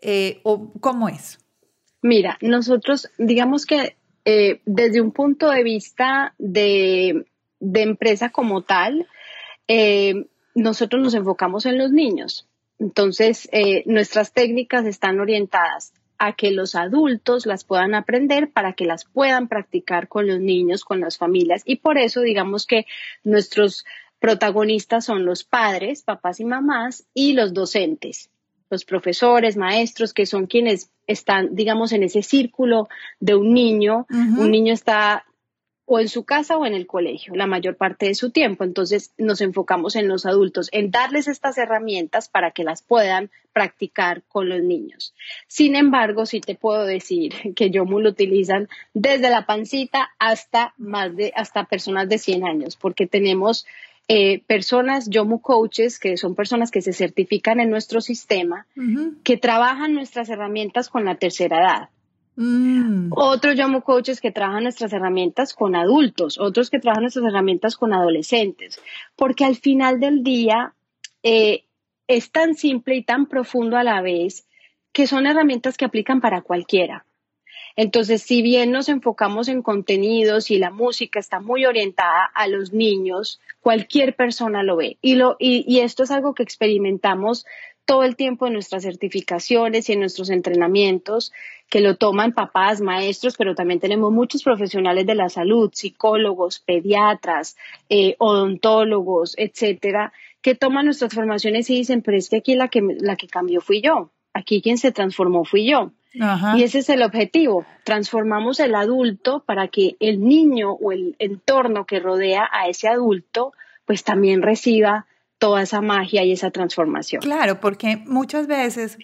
Eh, 0.00 0.40
¿O 0.44 0.72
cómo 0.80 1.08
es? 1.08 1.38
Mira, 2.02 2.38
nosotros, 2.40 3.10
digamos 3.18 3.66
que 3.66 3.96
eh, 4.24 4.60
desde 4.64 5.00
un 5.00 5.12
punto 5.12 5.50
de 5.50 5.62
vista 5.62 6.34
de, 6.38 7.26
empresa 7.60 8.30
como 8.30 8.62
tal, 8.62 9.06
eh, 9.68 10.26
nosotros 10.54 11.02
nos 11.02 11.14
enfocamos 11.14 11.66
en 11.66 11.78
los 11.78 11.92
niños. 11.92 12.48
Entonces, 12.78 13.48
nuestras 13.84 14.32
técnicas 14.32 14.86
están 14.86 15.20
orientadas 15.20 15.92
a 16.16 16.32
que 16.32 16.50
los 16.50 16.74
adultos 16.74 17.44
las 17.44 17.64
puedan 17.64 17.94
aprender 17.94 18.50
para 18.50 18.72
que 18.72 18.86
las 18.86 19.04
puedan 19.04 19.48
practicar 19.48 20.08
con 20.08 20.26
los 20.26 20.40
niños, 20.40 20.84
con 20.84 21.00
las 21.00 21.18
familias. 21.18 21.62
Y 21.66 21.76
por 21.76 21.98
eso, 21.98 22.22
digamos 22.22 22.66
que 22.66 22.86
nuestros 23.22 23.84
protagonistas 24.18 25.04
son 25.04 25.26
los 25.26 25.44
padres, 25.44 26.02
papás 26.02 26.40
y 26.40 26.46
mamás, 26.46 27.06
y 27.12 27.34
los 27.34 27.52
docentes 27.52 28.29
los 28.70 28.84
profesores, 28.84 29.56
maestros, 29.56 30.14
que 30.14 30.26
son 30.26 30.46
quienes 30.46 30.90
están, 31.06 31.54
digamos, 31.54 31.92
en 31.92 32.04
ese 32.04 32.22
círculo 32.22 32.88
de 33.18 33.34
un 33.34 33.52
niño. 33.52 34.06
Un 34.10 34.50
niño 34.50 34.72
está 34.72 35.24
o 35.92 35.98
en 35.98 36.08
su 36.08 36.22
casa 36.22 36.56
o 36.56 36.64
en 36.64 36.74
el 36.74 36.86
colegio 36.86 37.34
la 37.34 37.48
mayor 37.48 37.76
parte 37.76 38.06
de 38.06 38.14
su 38.14 38.30
tiempo. 38.30 38.62
Entonces 38.62 39.12
nos 39.18 39.40
enfocamos 39.40 39.96
en 39.96 40.06
los 40.06 40.24
adultos, 40.24 40.68
en 40.70 40.92
darles 40.92 41.26
estas 41.26 41.58
herramientas 41.58 42.28
para 42.28 42.52
que 42.52 42.62
las 42.62 42.80
puedan 42.80 43.28
practicar 43.52 44.22
con 44.28 44.48
los 44.48 44.62
niños. 44.62 45.14
Sin 45.48 45.74
embargo, 45.74 46.26
sí 46.26 46.40
te 46.40 46.54
puedo 46.54 46.86
decir 46.86 47.32
que 47.56 47.70
Yomu 47.70 47.98
lo 47.98 48.10
utilizan 48.10 48.68
desde 48.94 49.30
la 49.30 49.46
pancita 49.46 50.10
hasta 50.20 50.74
más 50.78 51.16
de 51.16 51.32
hasta 51.34 51.64
personas 51.64 52.08
de 52.08 52.18
100 52.18 52.46
años, 52.46 52.76
porque 52.76 53.08
tenemos 53.08 53.66
eh, 54.12 54.42
personas, 54.44 55.08
Yomu 55.08 55.40
coaches, 55.40 56.00
que 56.00 56.16
son 56.16 56.34
personas 56.34 56.72
que 56.72 56.82
se 56.82 56.92
certifican 56.92 57.60
en 57.60 57.70
nuestro 57.70 58.00
sistema, 58.00 58.66
que 59.22 59.36
trabajan 59.36 59.94
nuestras 59.94 60.28
herramientas 60.30 60.88
con 60.88 61.04
la 61.04 61.14
tercera 61.14 61.58
edad. 61.58 61.88
Mm. 62.34 63.10
Otros 63.12 63.54
llamo 63.54 63.82
coaches 63.82 64.20
que 64.20 64.32
trabajan 64.32 64.64
nuestras 64.64 64.92
herramientas 64.92 65.54
con 65.54 65.76
adultos, 65.76 66.40
otros 66.40 66.70
que 66.70 66.80
trabajan 66.80 67.04
nuestras 67.04 67.24
herramientas 67.24 67.76
con 67.76 67.92
adolescentes, 67.92 68.80
porque 69.14 69.44
al 69.44 69.54
final 69.54 70.00
del 70.00 70.24
día 70.24 70.74
eh, 71.22 71.62
es 72.08 72.32
tan 72.32 72.56
simple 72.56 72.96
y 72.96 73.04
tan 73.04 73.26
profundo 73.26 73.76
a 73.76 73.84
la 73.84 74.02
vez 74.02 74.44
que 74.90 75.06
son 75.06 75.24
herramientas 75.26 75.76
que 75.76 75.84
aplican 75.84 76.20
para 76.20 76.42
cualquiera. 76.42 77.06
Entonces, 77.82 78.20
si 78.20 78.42
bien 78.42 78.72
nos 78.72 78.90
enfocamos 78.90 79.48
en 79.48 79.62
contenidos 79.62 80.50
y 80.50 80.58
la 80.58 80.70
música 80.70 81.18
está 81.18 81.40
muy 81.40 81.64
orientada 81.64 82.30
a 82.34 82.46
los 82.46 82.74
niños, 82.74 83.40
cualquier 83.62 84.14
persona 84.14 84.62
lo 84.62 84.76
ve. 84.76 84.98
Y, 85.00 85.14
lo, 85.14 85.36
y 85.38 85.78
esto 85.78 86.02
es 86.02 86.10
algo 86.10 86.34
que 86.34 86.42
experimentamos 86.42 87.46
todo 87.86 88.02
el 88.02 88.16
tiempo 88.16 88.46
en 88.46 88.52
nuestras 88.52 88.82
certificaciones 88.82 89.88
y 89.88 89.94
en 89.94 90.00
nuestros 90.00 90.28
entrenamientos, 90.28 91.32
que 91.70 91.80
lo 91.80 91.96
toman 91.96 92.34
papás, 92.34 92.82
maestros, 92.82 93.38
pero 93.38 93.54
también 93.54 93.80
tenemos 93.80 94.12
muchos 94.12 94.42
profesionales 94.42 95.06
de 95.06 95.14
la 95.14 95.30
salud, 95.30 95.70
psicólogos, 95.72 96.60
pediatras, 96.60 97.56
eh, 97.88 98.14
odontólogos, 98.18 99.32
etcétera, 99.38 100.12
que 100.42 100.54
toman 100.54 100.84
nuestras 100.84 101.14
formaciones 101.14 101.70
y 101.70 101.76
dicen, 101.76 102.02
pero 102.02 102.18
es 102.18 102.28
que 102.28 102.36
aquí 102.36 102.56
la 102.56 102.68
que, 102.68 102.82
la 103.00 103.16
que 103.16 103.26
cambió 103.26 103.62
fui 103.62 103.80
yo, 103.80 104.10
aquí 104.34 104.60
quien 104.60 104.76
se 104.76 104.92
transformó 104.92 105.46
fui 105.46 105.66
yo. 105.66 105.92
Y 106.12 106.62
ese 106.62 106.80
es 106.80 106.88
el 106.88 107.02
objetivo, 107.02 107.64
transformamos 107.84 108.58
el 108.58 108.74
adulto 108.74 109.44
para 109.46 109.68
que 109.68 109.96
el 110.00 110.20
niño 110.20 110.72
o 110.72 110.92
el 110.92 111.14
entorno 111.18 111.86
que 111.86 112.00
rodea 112.00 112.48
a 112.52 112.68
ese 112.68 112.88
adulto, 112.88 113.52
pues 113.84 114.02
también 114.02 114.42
reciba 114.42 115.06
toda 115.38 115.62
esa 115.62 115.80
magia 115.80 116.24
y 116.24 116.32
esa 116.32 116.50
transformación. 116.50 117.22
Claro, 117.22 117.60
porque 117.60 117.96
muchas 118.06 118.46
veces, 118.46 118.98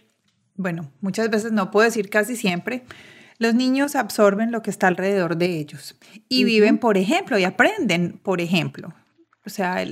bueno, 0.57 0.91
muchas 1.01 1.31
veces 1.31 1.53
no 1.53 1.71
puedo 1.71 1.85
decir 1.85 2.11
casi 2.11 2.35
siempre, 2.35 2.85
los 3.39 3.55
niños 3.55 3.95
absorben 3.95 4.51
lo 4.51 4.63
que 4.63 4.71
está 4.71 4.89
alrededor 4.89 5.37
de 5.37 5.59
ellos 5.59 5.97
y 6.29 6.45
viven 6.45 6.79
por 6.79 6.97
ejemplo 6.99 7.39
y 7.39 7.45
aprenden 7.45 8.19
por 8.19 8.41
ejemplo. 8.41 8.95
O 9.47 9.51
sea, 9.51 9.85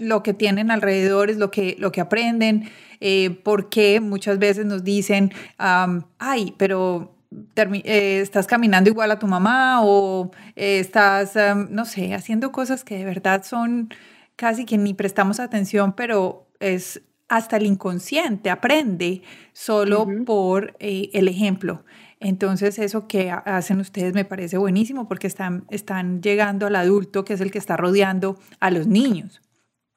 lo 0.00 0.22
que 0.22 0.34
tienen 0.34 0.70
alrededor 0.70 1.30
es 1.30 1.36
lo 1.36 1.50
que, 1.50 1.76
lo 1.78 1.92
que 1.92 2.00
aprenden, 2.00 2.68
eh, 3.00 3.30
porque 3.44 4.00
muchas 4.00 4.38
veces 4.38 4.66
nos 4.66 4.82
dicen, 4.84 5.32
ay, 5.58 6.54
pero 6.58 7.14
eh, 7.56 8.20
estás 8.20 8.46
caminando 8.46 8.90
igual 8.90 9.10
a 9.12 9.18
tu 9.18 9.26
mamá 9.26 9.80
o 9.82 10.32
eh, 10.56 10.80
estás, 10.80 11.34
no 11.70 11.84
sé, 11.84 12.14
haciendo 12.14 12.50
cosas 12.50 12.82
que 12.84 12.98
de 12.98 13.04
verdad 13.04 13.44
son 13.44 13.90
casi 14.34 14.64
que 14.64 14.76
ni 14.76 14.94
prestamos 14.94 15.38
atención, 15.38 15.92
pero 15.92 16.48
es 16.58 17.00
hasta 17.30 17.56
el 17.56 17.66
inconsciente 17.66 18.50
aprende 18.50 19.22
solo 19.52 20.06
por 20.26 20.74
eh, 20.80 21.10
el 21.12 21.28
ejemplo. 21.28 21.84
Entonces 22.20 22.78
eso 22.78 23.08
que 23.08 23.30
hacen 23.30 23.80
ustedes 23.80 24.12
me 24.12 24.26
parece 24.26 24.58
buenísimo 24.58 25.08
porque 25.08 25.26
están, 25.26 25.64
están 25.70 26.20
llegando 26.20 26.66
al 26.66 26.76
adulto 26.76 27.24
que 27.24 27.32
es 27.32 27.40
el 27.40 27.50
que 27.50 27.58
está 27.58 27.78
rodeando 27.78 28.38
a 28.60 28.70
los 28.70 28.86
niños. 28.86 29.40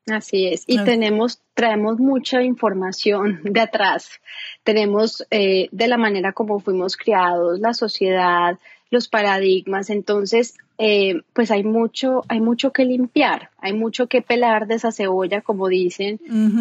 Así 0.10 0.48
es. 0.48 0.64
Y 0.68 0.84
tenemos, 0.84 1.42
traemos 1.54 2.00
mucha 2.00 2.42
información 2.42 3.42
de 3.44 3.60
atrás. 3.60 4.22
Tenemos 4.64 5.26
eh, 5.32 5.68
de 5.72 5.88
la 5.88 5.98
manera 5.98 6.34
como 6.34 6.60
fuimos 6.60 6.98
criados, 6.98 7.60
la 7.60 7.74
sociedad, 7.74 8.58
los 8.94 9.10
paradigmas. 9.10 9.90
Entonces, 9.90 10.56
eh, 10.78 11.22
pues 11.34 11.52
hay 11.52 11.64
mucho, 11.64 12.24
hay 12.30 12.40
mucho 12.40 12.72
que 12.72 12.86
limpiar, 12.86 13.50
hay 13.58 13.74
mucho 13.74 14.08
que 14.08 14.22
pelar 14.22 14.68
de 14.68 14.76
esa 14.76 14.92
cebolla, 14.92 15.42
como 15.42 15.68
dicen, 15.68 16.20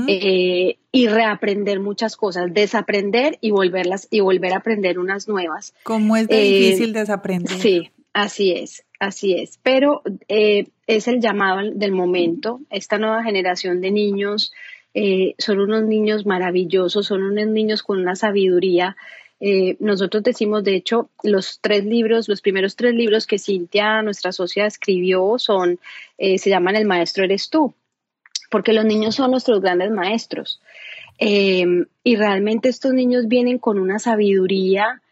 eh, 0.09 0.77
y 0.91 1.09
reaprender 1.09 1.79
muchas 1.79 2.17
cosas, 2.17 2.53
desaprender 2.53 3.39
y 3.41 3.53
volverlas 3.53 4.09
y 4.11 4.21
volver 4.21 4.55
a 4.55 4.57
aprender 4.57 4.99
unas 4.99 5.29
nuevas. 5.29 5.75
¿Cómo 5.85 6.17
es 6.17 6.27
de 6.27 6.41
difícil 6.41 6.91
eh, 6.91 7.01
desaprender? 7.01 7.59
Sí, 7.59 7.91
así 8.15 8.53
es, 8.53 8.85
así 8.99 9.35
es. 9.35 9.61
Pero 9.63 10.03
es 10.29 11.09
el 11.09 11.21
llamado 11.21 11.71
del 11.71 11.93
momento. 11.93 12.61
Esta 12.71 12.99
nueva 12.99 13.23
generación 13.23 13.83
de 13.83 13.91
niños 13.91 14.53
son 15.39 15.61
unos 15.61 15.85
niños 15.85 16.25
maravillosos, 16.27 17.07
son 17.07 17.23
unos 17.23 17.47
niños 17.47 17.83
con 17.83 17.99
una 17.99 18.17
sabiduría 18.17 18.97
eh, 19.45 19.77
nosotros 19.81 20.23
decimos, 20.23 20.63
de 20.63 20.77
hecho, 20.77 21.11
los 21.25 21.59
tres 21.61 21.85
libros, 21.85 22.29
los 22.29 22.41
primeros 22.41 22.77
tres 22.77 22.95
libros 22.95 23.27
que 23.27 23.41
Cintia, 23.41 24.01
nuestra 24.01 24.31
socia, 24.31 24.67
escribió 24.67 25.37
son, 25.37 25.81
eh, 26.17 26.39
se 26.39 26.49
llaman 26.49 26.77
El 26.77 26.87
Maestro 26.87 27.25
Eres 27.25 27.51
Tú, 27.51 27.75
porque 28.53 28.73
los 28.73 28.85
niños 28.85 29.17
son 29.17 29.33
nuestros 29.33 29.61
grandes 29.61 29.91
maestros. 29.91 30.61
Eh, 31.19 31.67
y 32.05 32.15
realmente 32.15 32.69
estos 32.69 32.93
niños 32.93 33.27
vienen 33.27 33.59
con 33.59 33.81
una 33.81 33.99
sabiduría 33.99 35.03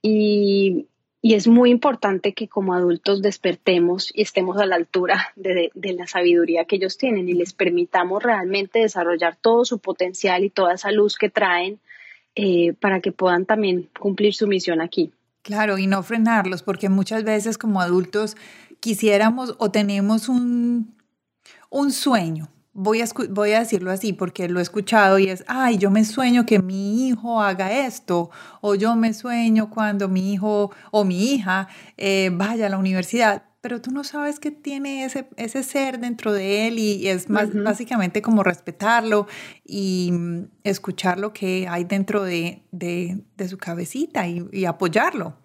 y, 0.00 0.86
es 1.20 1.48
muy 1.48 1.70
importante 1.70 2.32
que 2.32 2.46
como 2.46 2.74
adultos 2.74 3.22
despertemos 3.22 4.12
y 4.14 4.22
estemos 4.22 4.58
a 4.58 4.66
la 4.66 4.76
altura 4.76 5.32
de, 5.34 5.72
la 5.74 6.06
sabiduría 6.06 6.66
que 6.66 6.76
ellos 6.76 6.96
tienen 6.96 7.28
y 7.28 7.32
les 7.32 7.54
permitamos 7.54 8.22
realmente 8.22 8.80
desarrollar 8.80 9.34
todo 9.34 9.64
su 9.64 9.80
potencial 9.80 10.44
y 10.44 10.50
toda 10.50 10.74
esa 10.74 10.92
luz 10.92 11.16
que 11.16 11.30
traen 11.30 11.80
eh, 12.34 12.74
para 12.74 13.00
que 13.00 13.12
puedan 13.12 13.46
también 13.46 13.88
cumplir 13.98 14.34
su 14.34 14.46
misión 14.46 14.80
aquí. 14.80 15.12
Claro, 15.42 15.78
y 15.78 15.86
no 15.86 16.02
frenarlos, 16.02 16.62
porque 16.62 16.88
muchas 16.88 17.22
veces 17.22 17.58
como 17.58 17.80
adultos 17.80 18.36
quisiéramos 18.80 19.54
o 19.58 19.70
tenemos 19.70 20.28
un, 20.28 20.94
un 21.70 21.92
sueño. 21.92 22.48
Voy 22.72 23.02
a, 23.02 23.06
voy 23.30 23.52
a 23.52 23.60
decirlo 23.60 23.90
así 23.92 24.12
porque 24.12 24.48
lo 24.48 24.58
he 24.58 24.62
escuchado 24.62 25.18
y 25.18 25.28
es, 25.28 25.44
ay, 25.46 25.78
yo 25.78 25.90
me 25.90 26.04
sueño 26.04 26.44
que 26.44 26.58
mi 26.58 27.06
hijo 27.06 27.40
haga 27.40 27.86
esto, 27.86 28.30
o 28.60 28.74
yo 28.74 28.96
me 28.96 29.14
sueño 29.14 29.70
cuando 29.70 30.08
mi 30.08 30.32
hijo 30.32 30.72
o 30.90 31.04
mi 31.04 31.32
hija 31.32 31.68
eh, 31.96 32.30
vaya 32.32 32.66
a 32.66 32.70
la 32.70 32.78
universidad 32.78 33.44
pero 33.64 33.80
tú 33.80 33.92
no 33.92 34.04
sabes 34.04 34.40
qué 34.40 34.50
tiene 34.50 35.06
ese, 35.06 35.26
ese 35.38 35.62
ser 35.62 35.98
dentro 35.98 36.34
de 36.34 36.66
él 36.66 36.78
y 36.78 37.08
es 37.08 37.30
más 37.30 37.48
básicamente 37.54 38.20
como 38.20 38.42
respetarlo 38.42 39.26
y 39.64 40.10
mm, 40.12 40.48
escuchar 40.64 41.18
lo 41.18 41.32
que 41.32 41.66
hay 41.66 41.84
dentro 41.84 42.24
de, 42.24 42.62
su 43.48 43.56
cabecita 43.56 44.28
y 44.28 44.66
apoyarlo 44.66 45.38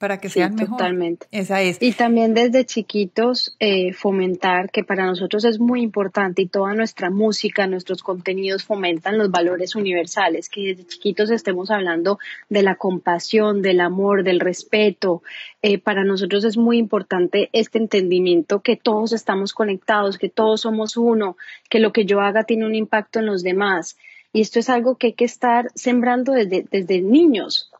para 0.00 0.18
que 0.18 0.30
sean 0.30 0.54
mejor. 0.54 0.78
Totalmente. 0.78 1.26
Esa 1.30 1.60
es. 1.60 1.76
Y 1.78 1.92
también 1.92 2.32
desde 2.32 2.64
chiquitos 2.64 3.54
eh, 3.60 3.92
fomentar, 3.92 4.70
que 4.70 4.82
para 4.82 5.04
nosotros 5.04 5.44
es 5.44 5.60
muy 5.60 5.82
importante 5.82 6.40
y 6.40 6.46
toda 6.46 6.72
nuestra 6.72 7.10
música, 7.10 7.66
nuestros 7.66 8.02
contenidos 8.02 8.64
fomentan 8.64 9.18
los 9.18 9.30
valores 9.30 9.74
universales, 9.74 10.48
que 10.48 10.68
desde 10.68 10.86
chiquitos 10.86 11.30
estemos 11.30 11.70
hablando 11.70 12.18
de 12.48 12.62
la 12.62 12.76
compasión, 12.76 13.60
del 13.60 13.82
amor, 13.82 14.24
del 14.24 14.40
respeto. 14.40 15.22
Eh, 15.60 15.76
para 15.76 16.02
nosotros 16.02 16.44
es 16.44 16.56
muy 16.56 16.78
importante 16.78 17.50
este 17.52 17.76
entendimiento 17.76 18.60
que 18.60 18.76
todos 18.76 19.12
estamos 19.12 19.52
conectados, 19.52 20.16
que 20.16 20.30
todos 20.30 20.62
somos 20.62 20.96
uno, 20.96 21.36
que 21.68 21.78
lo 21.78 21.92
que 21.92 22.06
yo 22.06 22.22
haga 22.22 22.44
tiene 22.44 22.64
un 22.64 22.74
impacto 22.74 23.18
en 23.18 23.26
los 23.26 23.42
demás. 23.42 23.98
Y 24.32 24.40
esto 24.40 24.60
es 24.60 24.70
algo 24.70 24.96
que 24.96 25.08
hay 25.08 25.12
que 25.12 25.26
estar 25.26 25.70
sembrando 25.74 26.32
desde, 26.32 26.64
desde 26.70 27.02
niños, 27.02 27.70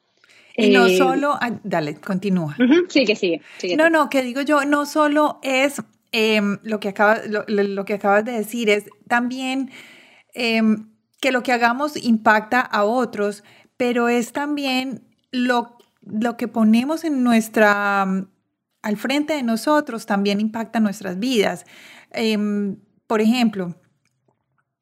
y 0.61 0.70
no 0.70 0.87
eh, 0.87 0.96
solo, 0.96 1.38
dale, 1.64 1.96
continúa. 1.96 2.57
sigue, 2.88 3.16
sigue, 3.16 3.42
No, 3.77 3.90
no, 3.90 4.09
que 4.09 4.23
digo 4.23 4.42
yo, 4.42 4.64
no 4.64 4.87
solo 4.87 5.38
es 5.42 5.83
em, 6.12 6.59
lo, 6.62 6.81
que 6.81 6.88
acabas, 6.88 7.23
lo, 7.29 7.85
que 7.85 7.94
acabas 7.94 8.25
de 8.25 8.33
decir, 8.33 8.68
es 8.70 8.85
también 9.09 9.70
em, 10.35 10.90
que 11.20 11.33
lo 11.33 11.42
que 11.42 11.53
hagamos 11.53 12.03
impacta 12.03 12.61
a 12.61 12.85
otros, 12.85 13.44
pero 13.77 14.09
es 14.09 14.33
también 14.33 15.03
lo, 15.31 15.77
lo 16.03 16.37
que 16.37 16.49
ponemos 16.49 17.05
en 17.05 17.23
nuestra, 17.23 18.03
al 18.83 18.96
frente 18.96 19.35
de 19.35 19.42
nosotros 19.42 20.07
también 20.07 20.40
impacta 20.40 20.81
nuestras 20.81 21.18
vidas. 21.18 21.64
Em, 22.12 22.77
por 23.07 23.20
ejemplo, 23.20 23.75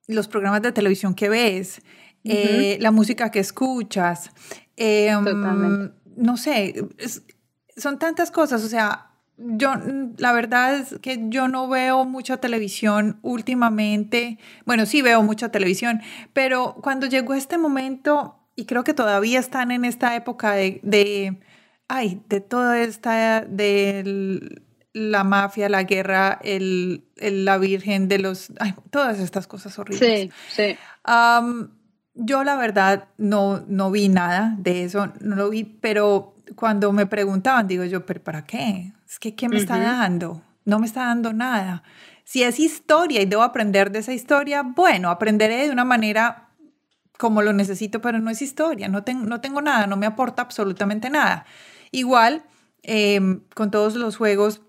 los 0.06 0.28
programas 0.28 0.62
de 0.62 0.72
televisión 0.72 1.14
que 1.14 1.28
ves, 1.28 1.82
eh, 2.24 2.78
la 2.80 2.90
música 2.90 3.30
que 3.30 3.38
escuchas, 3.38 4.30
Em, 4.80 5.90
no 6.16 6.36
sé, 6.36 6.74
son 7.76 7.98
tantas 7.98 8.30
cosas, 8.30 8.64
o 8.64 8.68
sea, 8.68 9.10
yo, 9.36 9.72
la 10.16 10.32
verdad 10.32 10.76
es 10.76 10.98
que 11.00 11.26
yo 11.28 11.48
no 11.48 11.68
veo 11.68 12.04
mucha 12.04 12.38
televisión 12.38 13.18
últimamente. 13.22 14.38
Bueno, 14.66 14.86
sí 14.86 15.02
veo 15.02 15.22
mucha 15.22 15.50
televisión, 15.50 16.00
pero 16.32 16.76
cuando 16.80 17.06
llegó 17.06 17.34
este 17.34 17.58
momento, 17.58 18.38
y 18.56 18.66
creo 18.66 18.84
que 18.84 18.94
todavía 18.94 19.38
están 19.38 19.70
en 19.70 19.84
esta 19.84 20.14
época 20.16 20.52
de, 20.52 20.80
de 20.82 21.40
ay, 21.88 22.22
de 22.28 22.40
toda 22.40 22.80
esta, 22.80 23.42
del 23.42 24.64
la 24.92 25.22
mafia, 25.24 25.68
la 25.68 25.84
guerra, 25.84 26.38
el, 26.42 27.04
la 27.16 27.58
virgen 27.58 28.08
de 28.08 28.18
los, 28.18 28.52
ay, 28.58 28.74
todas 28.90 29.20
estas 29.20 29.46
cosas 29.46 29.78
horribles. 29.78 30.30
Sí, 30.30 30.32
sí. 30.48 30.76
Yo 32.18 32.42
la 32.42 32.56
verdad 32.56 33.08
no, 33.16 33.62
no 33.68 33.90
vi 33.90 34.08
nada 34.08 34.54
de 34.58 34.84
eso, 34.84 35.12
no 35.20 35.36
lo 35.36 35.50
vi, 35.50 35.64
pero 35.64 36.34
cuando 36.56 36.92
me 36.92 37.06
preguntaban, 37.06 37.68
digo 37.68 37.84
yo, 37.84 38.04
pero 38.04 38.22
¿para 38.22 38.44
qué? 38.44 38.92
Es 39.08 39.18
que, 39.18 39.34
¿qué 39.34 39.48
me 39.48 39.56
está 39.56 39.78
dando? 39.78 40.42
No 40.64 40.80
me 40.80 40.86
está 40.86 41.06
dando 41.06 41.32
nada. 41.32 41.84
Si 42.24 42.42
es 42.42 42.58
historia 42.58 43.22
y 43.22 43.26
debo 43.26 43.42
aprender 43.42 43.92
de 43.92 44.00
esa 44.00 44.12
historia, 44.12 44.62
bueno, 44.62 45.10
aprenderé 45.10 45.66
de 45.66 45.70
una 45.70 45.84
manera 45.84 46.48
como 47.16 47.40
lo 47.42 47.52
necesito, 47.52 48.00
pero 48.00 48.18
no 48.18 48.30
es 48.30 48.42
historia, 48.42 48.88
no, 48.88 49.02
no 49.24 49.40
tengo 49.40 49.62
nada, 49.62 49.86
no 49.86 49.96
me 49.96 50.06
aporta 50.06 50.42
absolutamente 50.42 51.10
nada. 51.10 51.46
Igual, 51.90 52.42
em, 52.82 53.40
con 53.54 53.70
todos 53.70 53.94
los 53.94 54.16
juegos 54.16 54.62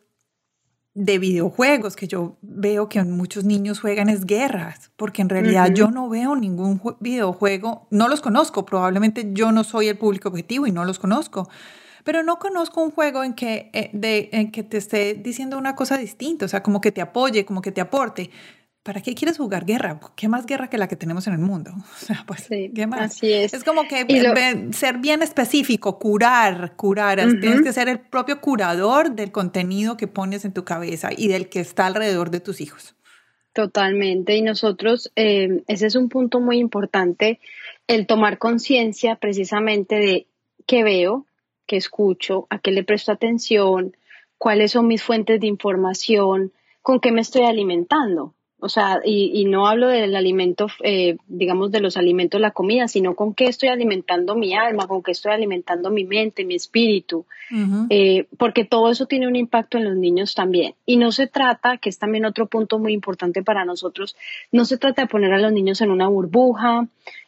de 0.93 1.19
videojuegos 1.19 1.95
que 1.95 2.08
yo 2.08 2.38
veo 2.41 2.89
que 2.89 3.02
muchos 3.04 3.43
niños 3.43 3.80
juegan 3.80 4.10
es 4.10 4.25
guerras, 4.25 4.91
porque 4.95 5.21
en 5.21 5.30
realidad 5.30 5.71
yo 5.73 5.91
no 5.91 6.10
veo 6.10 6.36
ningún 6.36 6.82
videojuego, 6.99 7.88
no 7.89 8.08
los 8.08 8.21
conozco, 8.21 8.65
probablemente 8.65 9.30
yo 9.34 9.52
no 9.52 9.63
soy 9.63 9.88
el 9.88 9.97
público 9.97 10.30
objetivo 10.30 10.67
y 10.67 10.71
no 10.71 10.86
los 10.86 10.99
conozco, 10.99 11.47
pero 12.04 12.23
no 12.23 12.39
conozco 12.39 12.82
un 12.82 12.91
juego 12.91 13.23
en 13.23 13.34
que, 13.34 13.69
eh, 13.73 13.91
de, 13.93 14.30
en 14.32 14.52
que 14.52 14.63
te 14.63 14.78
esté 14.78 15.13
diciendo 15.13 15.58
una 15.58 15.75
cosa 15.75 15.97
distinta, 15.97 16.45
o 16.45 16.47
sea, 16.47 16.63
como 16.63 16.82
que 16.82 16.91
te 16.91 17.02
apoye, 17.02 17.45
como 17.45 17.62
que 17.62 17.71
te 17.71 17.82
aporte. 17.82 18.32
¿Para 18.89 19.02
qué 19.02 19.13
quieres 19.13 19.38
jugar 19.38 19.65
guerra? 19.65 19.99
¿Qué 20.15 20.28
más 20.28 20.47
guerra 20.47 20.67
que 20.67 20.80
la 20.80 20.88
que 20.88 20.95
tenemos 20.95 21.28
en 21.28 21.34
el 21.34 21.39
mundo? 21.39 21.69
O 22.02 22.06
sea, 22.08 22.23
pues, 22.25 22.47
¿qué 22.49 22.88
más? 22.88 23.02
Así 23.02 23.32
es. 23.32 23.54
Es 23.54 23.63
como 23.63 23.84
que 23.88 24.71
ser 24.73 24.97
bien 24.97 25.21
específico, 25.21 25.99
curar, 25.99 26.75
curar. 26.75 27.19
Tienes 27.39 27.62
que 27.62 27.71
ser 27.71 27.88
el 27.88 27.99
propio 27.99 28.41
curador 28.41 29.12
del 29.12 29.32
contenido 29.32 29.95
que 29.95 30.08
pones 30.08 30.43
en 30.43 30.54
tu 30.54 30.63
cabeza 30.63 31.10
y 31.15 31.28
del 31.28 31.49
que 31.49 31.60
está 31.60 31.86
alrededor 31.86 32.32
de 32.32 32.39
tus 32.39 32.62
hijos. 32.62 32.95
Totalmente. 33.54 34.36
Y 34.36 34.41
nosotros, 34.41 35.12
eh, 35.15 35.62
ese 35.67 35.86
es 35.86 35.95
un 35.95 36.10
punto 36.10 36.39
muy 36.39 36.58
importante, 36.58 37.39
el 37.86 38.08
tomar 38.08 38.39
conciencia 38.39 39.17
precisamente 39.17 39.97
de 39.97 40.25
qué 40.65 40.84
veo, 40.84 41.28
qué 41.67 41.78
escucho, 41.78 42.47
a 42.49 42.58
qué 42.58 42.71
le 42.71 42.84
presto 42.84 43.12
atención, 43.12 43.95
cuáles 44.39 44.71
son 44.71 44.88
mis 44.88 45.04
fuentes 45.04 45.39
de 45.39 45.45
información, 45.45 46.54
con 46.82 46.99
qué 46.99 47.12
me 47.12 47.21
estoy 47.21 47.43
alimentando. 47.43 48.34
O 48.62 48.67
sea, 48.67 49.00
y, 49.06 49.45
no 49.45 49.67
hablo 49.67 49.88
del 49.88 50.15
alimento, 50.17 50.67
eh, 50.84 51.15
digamos, 51.28 51.72
de 51.72 51.80
los 51.80 51.95
alimentos, 51.95 52.41
la 52.41 52.52
comida, 52.52 52.89
sino 52.89 53.15
con 53.15 53.34
qué 53.34 53.45
estoy 53.45 53.69
alimentando 53.69 54.36
mi 54.36 54.54
alma, 54.54 54.86
con 54.86 55.02
qué 55.02 55.12
estoy 55.12 55.32
alimentando 55.32 55.89
mi 55.91 56.04
mente, 56.04 56.43
mi 56.43 56.56
espíritu, 56.56 57.26
eh, 57.89 58.28
porque 58.38 58.65
todo 58.65 58.91
eso 58.91 59.06
tiene 59.06 59.28
un 59.28 59.38
impacto 59.38 59.78
en 59.78 59.86
los 59.86 59.95
niños 59.95 60.36
también. 60.36 60.76
Y 60.86 60.98
no 60.98 61.13
se 61.13 61.28
trata, 61.28 61.78
que 61.78 61.88
es 61.88 62.00
también 62.00 62.26
otro 62.26 62.48
punto 62.48 62.80
muy 62.80 62.91
importante 62.91 63.43
para 63.43 63.63
nosotros, 63.63 64.17
no 64.52 64.65
se 64.65 64.78
trata 64.78 65.04
de 65.04 65.08
poner 65.08 65.32
a 65.32 65.39
los 65.39 65.54
niños 65.54 65.80
en 65.80 65.91
una 65.91 66.10
burbuja, 66.10 66.88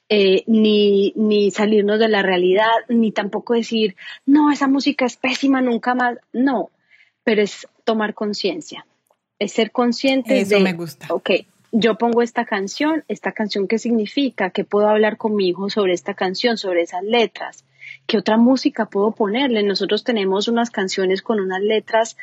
eh, 0.10 0.44
ni, 0.48 1.14
ni 1.16 1.50
salirnos 1.52 1.98
de 1.98 2.10
la 2.10 2.24
realidad, 2.24 2.68
ni 2.90 3.14
tampoco 3.14 3.54
decir, 3.54 3.96
no, 4.26 4.52
esa 4.52 4.68
música 4.68 5.06
es 5.06 5.16
pésima, 5.16 5.62
nunca 5.62 5.96
más. 5.96 6.18
No, 6.34 6.72
pero 7.24 7.42
es 7.42 7.68
tomar 7.86 8.14
conciencia 8.14 8.86
es 9.42 9.54
ser 9.54 9.72
consciente 9.72 10.40
Eso 10.40 10.60
me 10.60 10.74
gusta. 10.74 11.08
ok, 11.10 11.32
yo 11.72 11.98
pongo 11.98 12.22
esta 12.22 12.46
canción, 12.46 13.04
esta 13.08 13.32
canción 13.32 13.68
qué 13.68 13.80
significa, 13.80 14.52
que 14.52 14.64
puedo 14.64 14.88
hablar 14.88 15.18
con 15.18 15.36
mi 15.36 15.50
hijo 15.50 15.68
sobre 15.72 15.94
esta 15.94 16.14
canción, 16.14 16.58
sobre 16.58 16.84
esas 16.84 17.04
letras, 17.04 17.66
qué 18.06 18.20
otra 18.20 18.38
música 18.38 18.86
puedo 18.86 19.14
ponerle. 19.14 19.64
Nosotros 19.64 20.04
tenemos 20.04 20.48
unas 20.48 20.70
canciones 20.70 21.24
con 21.24 21.40
unas 21.40 21.62
letras 21.62 22.18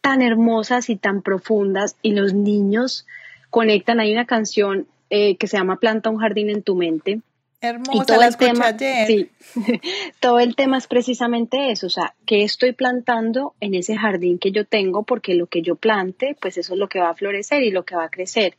tan 0.00 0.22
hermosas 0.22 0.90
y 0.90 0.96
tan 0.96 1.22
profundas 1.22 1.94
y 2.02 2.14
los 2.14 2.34
niños 2.34 3.06
conectan. 3.50 4.00
Hay 4.00 4.12
una 4.12 4.26
canción 4.26 4.88
eh, 5.08 5.36
que 5.36 5.46
se 5.46 5.58
llama 5.58 5.78
Planta 5.78 6.10
un 6.10 6.18
jardín 6.18 6.50
en 6.50 6.64
tu 6.64 6.74
mente 6.74 7.20
Hermosa, 7.60 8.04
todo 8.04 8.20
la 8.20 8.26
el 8.26 8.36
tema, 8.36 8.76
Sí, 8.78 9.30
todo 10.20 10.38
el 10.40 10.54
tema 10.54 10.76
es 10.76 10.86
precisamente 10.86 11.70
eso, 11.70 11.86
o 11.86 11.90
sea, 11.90 12.14
que 12.26 12.42
estoy 12.42 12.72
plantando 12.72 13.54
en 13.60 13.74
ese 13.74 13.96
jardín 13.96 14.38
que 14.38 14.52
yo 14.52 14.66
tengo, 14.66 15.04
porque 15.04 15.34
lo 15.34 15.46
que 15.46 15.62
yo 15.62 15.74
plante, 15.76 16.36
pues 16.40 16.58
eso 16.58 16.74
es 16.74 16.78
lo 16.78 16.88
que 16.88 17.00
va 17.00 17.10
a 17.10 17.14
florecer 17.14 17.62
y 17.62 17.70
lo 17.70 17.84
que 17.84 17.96
va 17.96 18.04
a 18.04 18.10
crecer. 18.10 18.56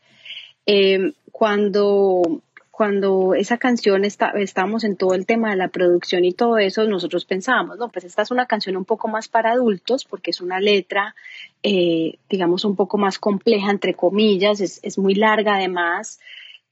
Em, 0.66 1.14
cuando, 1.32 2.42
cuando 2.72 3.36
esa 3.36 3.58
canción 3.58 4.04
está, 4.04 4.32
estábamos 4.32 4.84
en 4.84 4.98
todo 4.98 5.14
el 5.14 5.28
tema 5.28 5.52
de 5.52 5.58
la 5.58 5.68
producción 5.68 6.26
y 6.26 6.34
todo 6.34 6.58
eso, 6.58 6.84
nosotros 6.86 7.26
pensábamos, 7.26 7.78
no, 7.78 7.90
pues 7.90 8.04
esta 8.04 8.24
es 8.24 8.32
una 8.32 8.48
canción 8.48 8.78
un 8.78 8.86
poco 8.86 9.08
más 9.08 9.28
para 9.28 9.52
adultos, 9.52 10.06
porque 10.06 10.32
es 10.32 10.42
una 10.42 10.60
letra, 10.60 11.14
eh, 11.62 12.18
digamos, 12.30 12.66
un 12.66 12.76
poco 12.76 12.98
más 12.98 13.20
compleja, 13.20 13.70
entre 13.70 13.94
comillas, 13.94 14.60
es, 14.60 14.80
es 14.82 14.98
muy 14.98 15.14
larga 15.14 15.56
además. 15.56 16.20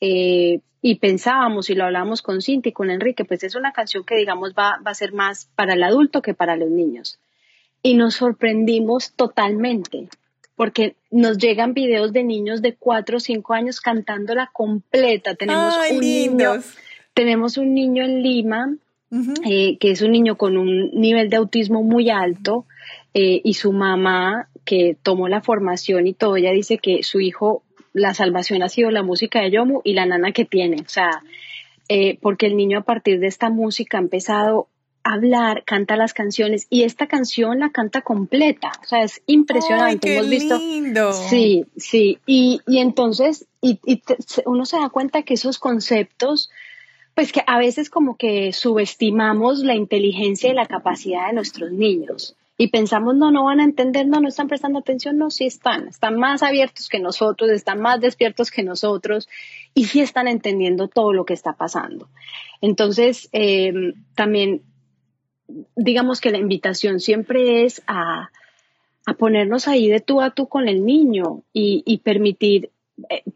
Eh, 0.08 0.60
y 0.84 0.96
pensábamos 1.00 1.72
y 1.72 1.74
lo 1.74 1.86
hablábamos 1.86 2.22
con 2.22 2.44
Cinti 2.44 2.70
y 2.70 2.72
con 2.72 2.92
Enrique, 2.92 3.26
pues 3.26 3.44
es 3.44 3.56
una 3.56 3.72
canción 3.72 4.04
que 4.04 4.16
digamos 4.16 4.54
va, 4.54 4.80
va 4.86 4.92
a 4.92 4.94
ser 4.94 5.14
más 5.14 5.50
para 5.56 5.74
el 5.74 5.82
adulto 5.82 6.22
que 6.22 6.36
para 6.36 6.56
los 6.56 6.70
niños. 6.70 7.18
Y 7.82 7.96
nos 7.96 8.14
sorprendimos 8.14 9.14
totalmente, 9.14 10.08
porque 10.56 10.96
nos 11.10 11.40
llegan 11.40 11.74
videos 11.74 12.14
de 12.14 12.24
niños 12.24 12.62
de 12.62 12.76
4 12.76 13.18
o 13.18 13.20
5 13.20 13.54
años 13.56 13.82
cantándola 13.82 14.52
completa. 14.54 15.34
Tenemos 15.34 15.76
un 15.90 16.00
niño, 16.00 16.52
tenemos 17.16 17.58
un 17.58 17.74
niño 17.74 18.04
en 18.04 18.22
Lima, 18.22 18.76
eh, 19.50 19.78
que 19.80 19.90
es 19.90 20.04
un 20.04 20.12
niño 20.12 20.38
con 20.38 20.56
un 20.56 20.92
nivel 20.92 21.32
de 21.32 21.38
autismo 21.38 21.82
muy 21.82 22.12
alto, 22.12 22.68
eh, 23.16 23.42
y 23.44 23.56
su 23.56 23.72
mamá, 23.72 24.50
que 24.66 24.96
tomó 25.02 25.30
la 25.30 25.42
formación 25.42 26.06
y 26.06 26.14
todo, 26.14 26.38
ella 26.38 26.52
dice 26.52 26.78
que 26.78 27.02
su 27.02 27.22
hijo 27.22 27.64
la 27.96 28.14
salvación 28.14 28.62
ha 28.62 28.70
sido 28.70 28.92
la 28.92 29.04
música 29.04 29.42
de 29.42 29.52
Yomu 29.52 29.80
y 29.84 29.94
la 29.94 30.06
nana 30.06 30.34
que 30.34 30.44
tiene. 30.44 30.82
O 30.86 30.90
sea, 30.90 31.24
eh, 31.88 32.20
porque 32.22 32.46
el 32.46 32.58
niño 32.58 32.80
a 32.80 32.84
partir 32.84 33.20
de 33.20 33.28
esta 33.28 33.50
música 33.50 33.98
ha 33.98 34.02
empezado 34.02 34.68
a 35.04 35.14
hablar, 35.14 35.64
canta 35.66 35.96
las 35.96 36.14
canciones 36.14 36.68
y 36.70 36.84
esta 36.84 37.08
canción 37.08 37.60
la 37.60 37.70
canta 37.70 38.02
completa. 38.02 38.74
O 38.84 38.86
sea, 38.86 39.02
es 39.02 39.22
impresionante. 39.28 40.18
Hemos 40.18 40.30
visto. 40.30 40.58
Lindo. 40.58 41.14
Sí, 41.14 41.66
sí. 41.78 42.20
Y, 42.26 42.60
y 42.68 42.80
entonces, 42.80 43.48
y, 43.62 43.80
uno 44.46 44.66
se 44.66 44.78
da 44.78 44.90
cuenta 44.90 45.24
que 45.24 45.36
esos 45.36 45.58
conceptos 45.58 46.52
pues 47.14 47.32
que 47.32 47.42
a 47.48 47.58
veces 47.58 47.90
como 47.90 48.18
que 48.18 48.52
subestimamos 48.52 49.60
la 49.60 49.74
inteligencia 49.74 50.52
y 50.52 50.54
la 50.54 50.66
capacidad 50.66 51.28
de 51.28 51.34
nuestros 51.34 51.72
niños 51.72 52.36
y 52.58 52.68
pensamos, 52.68 53.16
no, 53.16 53.32
no 53.32 53.46
van 53.46 53.60
a 53.60 53.66
entender, 53.66 54.08
no, 54.08 54.22
no 54.22 54.30
están 54.30 54.48
prestando 54.48 54.80
atención, 54.80 55.18
no, 55.18 55.30
sí 55.30 55.46
están, 55.46 55.90
están 55.90 56.16
más 56.16 56.42
abiertos 56.42 56.88
que 56.88 57.00
nosotros, 57.00 57.50
están 57.50 57.82
más 57.82 58.00
despiertos 58.00 58.50
que 58.50 58.64
nosotros 58.64 59.28
y 59.74 59.86
sí 59.86 60.00
están 60.00 60.28
entendiendo 60.28 60.88
todo 60.88 61.12
lo 61.12 61.26
que 61.26 61.34
está 61.34 61.54
pasando. 61.54 62.08
Entonces, 62.62 63.28
em, 63.34 63.94
también, 64.16 64.62
digamos 65.76 66.22
que 66.22 66.32
la 66.32 66.38
invitación 66.38 67.02
siempre 67.02 67.66
es 67.66 67.82
a, 67.88 68.30
ponernos 69.20 69.68
ahí 69.68 69.88
de 69.88 70.00
tú 70.00 70.20
a 70.20 70.32
tú 70.32 70.48
con 70.48 70.68
el 70.68 70.84
niño 70.84 71.44
y, 71.54 72.02
permitir 72.04 72.72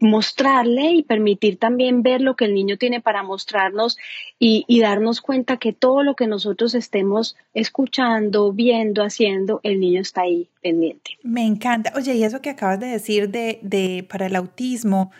mostrarle 0.00 0.92
y 0.92 1.02
permitir 1.02 1.58
también 1.58 2.02
ver 2.02 2.22
lo 2.22 2.34
que 2.34 2.46
el 2.46 2.54
niño 2.54 2.78
tiene 2.78 3.00
para 3.00 3.22
mostrarnos 3.22 3.98
y, 4.38 4.64
darnos 4.80 5.20
cuenta 5.20 5.58
que 5.58 5.74
todo 5.74 6.02
lo 6.02 6.16
que 6.16 6.26
nosotros 6.26 6.74
estemos 6.74 7.36
escuchando, 7.52 8.52
viendo, 8.52 9.02
haciendo, 9.02 9.60
el 9.62 9.78
niño 9.78 10.00
está 10.00 10.22
ahí 10.22 10.48
pendiente. 10.62 11.18
Me 11.22 11.44
encanta. 11.44 11.92
Oye, 11.96 12.14
y 12.14 12.24
eso 12.24 12.40
que 12.40 12.50
acabas 12.50 12.80
de 12.80 12.86
decir 12.86 13.28
de, 13.28 14.06
para 14.08 14.26
el 14.26 14.36
autismo, 14.36 15.12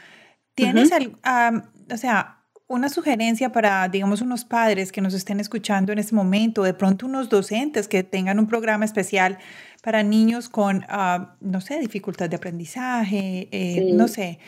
¿tienes, 0.55 0.90
o 0.92 1.96
sea, 1.96 2.39
una 2.70 2.88
sugerencia 2.88 3.50
para, 3.50 3.88
digamos, 3.88 4.20
unos 4.20 4.44
padres 4.44 4.92
que 4.92 5.00
nos 5.00 5.12
estén 5.12 5.40
escuchando 5.40 5.90
en 5.90 5.98
este 5.98 6.14
momento, 6.14 6.62
de 6.62 6.72
pronto 6.72 7.04
unos 7.04 7.28
docentes 7.28 7.88
que 7.88 8.04
tengan 8.04 8.38
un 8.38 8.46
programa 8.46 8.85
especial 8.85 9.38
para 9.83 10.04
niños 10.04 10.48
con, 10.48 10.85
ah, 10.88 11.35
no 11.40 11.61
sé, 11.61 11.80
dificultad 11.80 12.30
de 12.30 12.37
aprendizaje, 12.37 13.48
eh, 13.50 13.90
no 13.92 14.06
sé. 14.06 14.38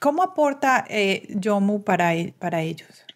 ¿Cómo 0.00 0.22
aporta 0.22 0.84
eh, 0.90 1.28
Yomu 1.30 1.82
para, 1.82 2.14
e, 2.14 2.34
para 2.38 2.60
ellos? 2.60 3.06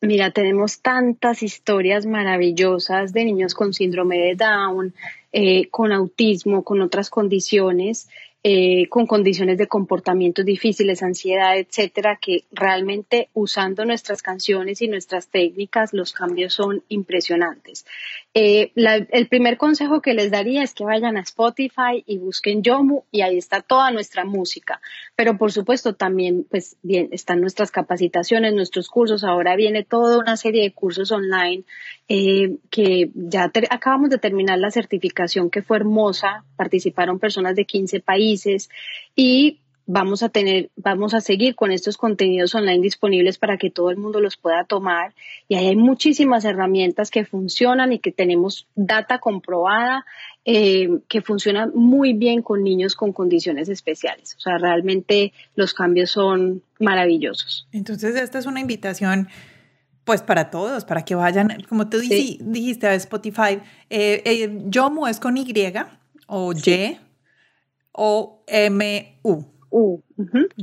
Mira, 0.00 0.30
tenemos 0.30 0.80
tantas 0.80 1.42
historias 1.42 2.06
maravillosas 2.06 3.12
de 3.12 3.24
niños 3.24 3.52
con 3.52 3.74
síndrome 3.74 4.16
de 4.18 4.36
Down, 4.36 4.94
eh, 5.32 5.68
con 5.70 5.90
autismo, 5.90 6.62
con 6.62 6.80
otras 6.82 7.10
condiciones, 7.10 8.08
eh, 8.44 8.88
con 8.88 9.06
condiciones 9.06 9.56
de 9.56 9.68
comportamientos 9.68 10.44
difíciles, 10.44 11.02
ansiedad, 11.02 11.56
etcétera, 11.56 12.18
que 12.20 12.44
realmente 12.50 13.28
usando 13.34 13.84
nuestras 13.84 14.20
canciones 14.20 14.82
y 14.82 14.88
nuestras 14.88 15.28
técnicas 15.28 15.92
los 15.92 16.12
cambios 16.12 16.54
son 16.54 16.82
impresionantes. 16.88 17.86
Eh, 18.34 18.72
el 18.74 19.28
primer 19.28 19.58
consejo 19.58 20.00
que 20.00 20.14
les 20.14 20.30
daría 20.30 20.62
es 20.62 20.72
que 20.72 20.84
vayan 20.84 21.18
a 21.18 21.20
Spotify 21.20 22.02
y 22.06 22.16
busquen 22.16 22.62
Yomu 22.62 23.02
y 23.10 23.20
ahí 23.20 23.36
está 23.36 23.60
toda 23.60 23.90
nuestra 23.90 24.24
música. 24.24 24.80
Pero 25.16 25.36
por 25.36 25.52
supuesto 25.52 25.94
también, 25.94 26.46
pues 26.50 26.76
bien, 26.82 27.08
están 27.12 27.42
nuestras 27.42 27.70
capacitaciones, 27.70 28.54
nuestros 28.54 28.88
cursos. 28.88 29.22
Ahora 29.22 29.54
viene 29.54 29.84
toda 29.84 30.18
una 30.18 30.38
serie 30.38 30.62
de 30.62 30.72
cursos 30.72 31.12
online 31.12 31.64
eh, 32.08 32.56
que 32.70 33.10
ya 33.14 33.52
acabamos 33.68 34.08
de 34.08 34.18
terminar 34.18 34.58
la 34.58 34.70
certificación 34.70 35.50
que 35.50 35.62
fue 35.62 35.76
hermosa. 35.76 36.44
Participaron 36.56 37.18
personas 37.18 37.54
de 37.54 37.66
15 37.66 38.00
países 38.00 38.70
y 39.14 39.60
vamos 39.86 40.22
a 40.22 40.28
tener, 40.28 40.70
vamos 40.76 41.14
a 41.14 41.20
seguir 41.20 41.54
con 41.54 41.72
estos 41.72 41.96
contenidos 41.96 42.54
online 42.54 42.80
disponibles 42.80 43.38
para 43.38 43.56
que 43.56 43.70
todo 43.70 43.90
el 43.90 43.96
mundo 43.96 44.20
los 44.20 44.36
pueda 44.36 44.64
tomar. 44.64 45.14
Y 45.48 45.56
ahí 45.56 45.68
hay 45.68 45.76
muchísimas 45.76 46.44
herramientas 46.44 47.10
que 47.10 47.24
funcionan 47.24 47.92
y 47.92 47.98
que 47.98 48.12
tenemos 48.12 48.66
data 48.74 49.18
comprobada 49.18 50.04
eh, 50.44 50.88
que 51.08 51.22
funcionan 51.22 51.72
muy 51.74 52.14
bien 52.14 52.42
con 52.42 52.62
niños 52.62 52.94
con 52.94 53.12
condiciones 53.12 53.68
especiales. 53.68 54.34
O 54.36 54.40
sea, 54.40 54.58
realmente 54.58 55.32
los 55.54 55.74
cambios 55.74 56.10
son 56.10 56.62
maravillosos. 56.78 57.68
Entonces, 57.72 58.16
esta 58.16 58.38
es 58.38 58.46
una 58.46 58.60
invitación. 58.60 59.28
Pues 60.04 60.20
para 60.20 60.50
todos, 60.50 60.84
para 60.84 61.04
que 61.04 61.14
vayan, 61.14 61.62
como 61.68 61.88
tú 61.88 62.00
dijiste 62.00 62.88
a 62.88 62.94
Spotify, 62.94 63.60
eh, 63.88 64.20
eh, 64.24 64.62
Yomu 64.64 65.06
es 65.06 65.20
con 65.20 65.36
Y 65.36 65.46
o 66.26 66.52
Y 66.52 66.98
o 67.92 68.42
M 68.48 69.20
U. 69.72 70.02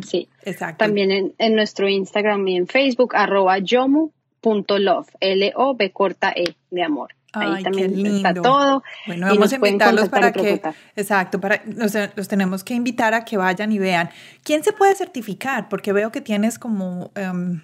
Sí. 0.08 0.30
Exacto. 0.44 0.86
También 0.86 1.34
en, 1.38 1.56
nuestro 1.56 1.90
Instagram 1.90 2.48
y 2.48 2.56
en 2.56 2.68
Facebook, 2.68 3.16
arroba 3.16 3.58
yomu.love, 3.58 5.10
L-O-B 5.20 5.92
corta 5.92 6.32
E 6.36 6.56
de 6.72 6.84
amor. 6.84 7.14
Ahí 7.34 7.64
también 7.64 8.06
está 8.06 8.34
todo. 8.34 8.84
Bueno, 9.06 9.28
vamos 9.28 9.52
a 9.52 9.56
invitarlos 9.56 10.10
para 10.10 10.32
que, 10.32 10.62
exacto, 10.96 11.40
para, 11.40 11.62
los, 11.66 12.28
tenemos 12.28 12.64
que 12.64 12.74
invitar 12.74 13.14
a 13.14 13.24
que 13.24 13.38
vayan 13.38 13.72
y 13.72 13.80
vean. 13.80 14.10
¿Quién 14.44 14.64
se 14.64 14.74
puede 14.74 14.96
certificar? 14.96 15.70
Porque 15.70 15.94
veo 15.94 16.12
que 16.12 16.22
tienes 16.22 16.58
como, 16.58 17.12
um, 17.16 17.62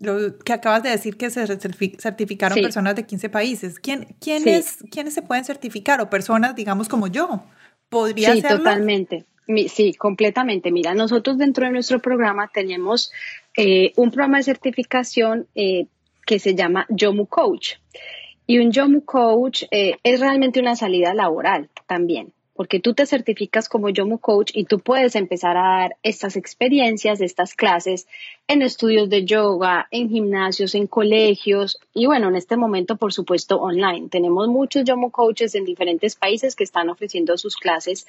lo 0.00 0.38
que 0.38 0.52
acabas 0.52 0.82
de 0.82 0.90
decir 0.90 1.16
que 1.16 1.30
se 1.30 1.46
certificaron 1.46 2.60
personas 2.60 2.94
de 2.94 3.06
15 3.06 3.28
países. 3.28 3.80
¿Quién, 3.80 4.16
quiénes, 4.20 4.78
¿Quiénes 4.90 5.14
se 5.14 5.22
pueden 5.22 5.44
certificar? 5.44 6.00
O 6.00 6.10
personas, 6.10 6.54
digamos, 6.54 6.88
como 6.88 7.08
yo. 7.08 7.44
¿Podría 7.88 8.32
sí, 8.32 8.42
totalmente. 8.42 9.26
Sí, 9.68 9.94
completamente. 9.94 10.72
Mira, 10.72 10.94
nosotros 10.94 11.38
dentro 11.38 11.66
de 11.66 11.72
nuestro 11.72 12.00
programa 12.00 12.50
tenemos 12.52 13.12
eh, 13.56 13.92
un 13.96 14.10
programa 14.10 14.38
de 14.38 14.44
certificación 14.44 15.46
eh, 15.54 15.86
que 16.26 16.40
se 16.40 16.56
llama 16.56 16.86
Yomu 16.88 17.26
Coach. 17.26 17.74
Y 18.48 18.58
un 18.58 18.72
Yomu 18.72 19.04
Coach 19.04 19.64
eh, 19.70 19.98
es 20.02 20.20
realmente 20.20 20.58
una 20.58 20.74
salida 20.74 21.14
laboral 21.14 21.68
también, 21.86 22.32
porque 22.54 22.80
tú 22.80 22.92
te 22.94 23.06
certificas 23.06 23.68
como 23.68 23.88
Yomu 23.88 24.18
Coach 24.18 24.50
y 24.52 24.64
tú 24.64 24.80
puedes 24.80 25.14
empezar 25.14 25.56
a 25.56 25.80
dar 25.80 25.96
estas 26.02 26.36
experiencias, 26.36 27.20
estas 27.20 27.54
clases 27.54 28.08
en 28.48 28.62
estudios 28.62 29.08
de 29.08 29.24
yoga, 29.24 29.86
en 29.92 30.08
gimnasios, 30.08 30.74
en 30.74 30.88
colegios 30.88 31.78
y 31.94 32.06
bueno, 32.06 32.28
en 32.28 32.36
este 32.36 32.56
momento, 32.56 32.96
por 32.96 33.12
supuesto, 33.12 33.60
online. 33.60 34.08
Tenemos 34.08 34.48
muchos 34.48 34.82
Yomu 34.84 35.12
Coaches 35.12 35.54
en 35.54 35.64
diferentes 35.64 36.16
países 36.16 36.56
que 36.56 36.64
están 36.64 36.88
ofreciendo 36.88 37.38
sus 37.38 37.56
clases 37.56 38.06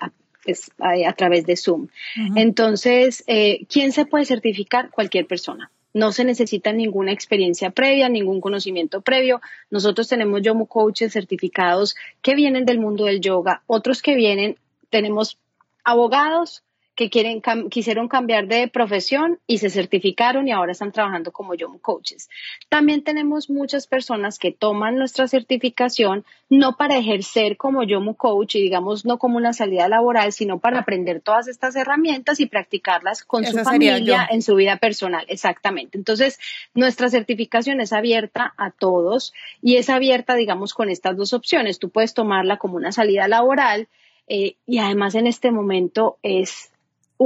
a 0.00 0.10
es 0.46 0.70
a, 0.78 1.12
través 1.12 1.46
de 1.46 1.56
Zoom. 1.56 1.88
Entonces, 2.36 3.24
eh, 3.26 3.66
¿quién 3.68 3.92
se 3.92 4.06
puede 4.06 4.24
certificar? 4.24 4.90
Cualquier 4.90 5.26
persona. 5.26 5.70
No 5.92 6.10
se 6.10 6.24
necesita 6.24 6.72
ninguna 6.72 7.12
experiencia 7.12 7.70
previa, 7.70 8.08
ningún 8.08 8.40
conocimiento 8.40 9.00
previo. 9.00 9.40
Nosotros 9.70 10.08
tenemos 10.08 10.42
Yomu 10.42 10.66
Coaches 10.66 11.12
certificados 11.12 11.94
que 12.20 12.34
vienen 12.34 12.64
del 12.64 12.80
mundo 12.80 13.04
del 13.04 13.20
yoga, 13.20 13.62
otros 13.66 14.02
que 14.02 14.16
vienen, 14.16 14.56
tenemos 14.90 15.38
abogados, 15.84 16.64
que 16.94 17.10
quieren, 17.10 17.42
quisieron 17.70 18.08
cambiar 18.08 18.46
de 18.46 18.68
profesión 18.68 19.40
y 19.46 19.58
se 19.58 19.70
certificaron 19.70 20.46
y 20.46 20.52
ahora 20.52 20.72
están 20.72 20.92
trabajando 20.92 21.32
como 21.32 21.54
Yomu 21.54 21.80
Coaches. 21.80 22.28
También 22.68 23.02
tenemos 23.02 23.50
muchas 23.50 23.86
personas 23.86 24.38
que 24.38 24.52
toman 24.52 24.96
nuestra 24.96 25.26
certificación 25.26 26.24
no 26.48 26.76
para 26.76 26.96
ejercer 26.96 27.56
como 27.56 27.82
Yomu 27.82 28.14
Coach 28.14 28.54
y 28.56 28.62
digamos 28.62 29.04
no 29.04 29.18
como 29.18 29.38
una 29.38 29.52
salida 29.52 29.88
laboral, 29.88 30.32
sino 30.32 30.60
para 30.60 30.80
aprender 30.80 31.20
todas 31.20 31.48
estas 31.48 31.74
herramientas 31.74 32.38
y 32.38 32.46
practicarlas 32.46 33.24
con 33.24 33.44
su 33.44 33.58
familia 33.58 34.28
en 34.30 34.42
su 34.42 34.54
vida 34.54 34.76
personal. 34.76 35.24
Exactamente. 35.28 35.98
Entonces, 35.98 36.38
nuestra 36.74 37.08
certificación 37.08 37.80
es 37.80 37.92
abierta 37.92 38.54
a 38.56 38.70
todos 38.70 39.34
y 39.60 39.76
es 39.76 39.90
abierta, 39.90 40.36
digamos, 40.36 40.74
con 40.74 40.90
estas 40.90 41.16
dos 41.16 41.32
opciones. 41.32 41.80
Tú 41.80 41.90
puedes 41.90 42.14
tomarla 42.14 42.56
como 42.58 42.76
una 42.76 42.92
salida 42.92 43.26
laboral. 43.26 43.88
Eh, 44.26 44.56
y 44.66 44.78
además 44.78 45.14
en 45.16 45.26
este 45.26 45.50
momento 45.50 46.16
es 46.22 46.70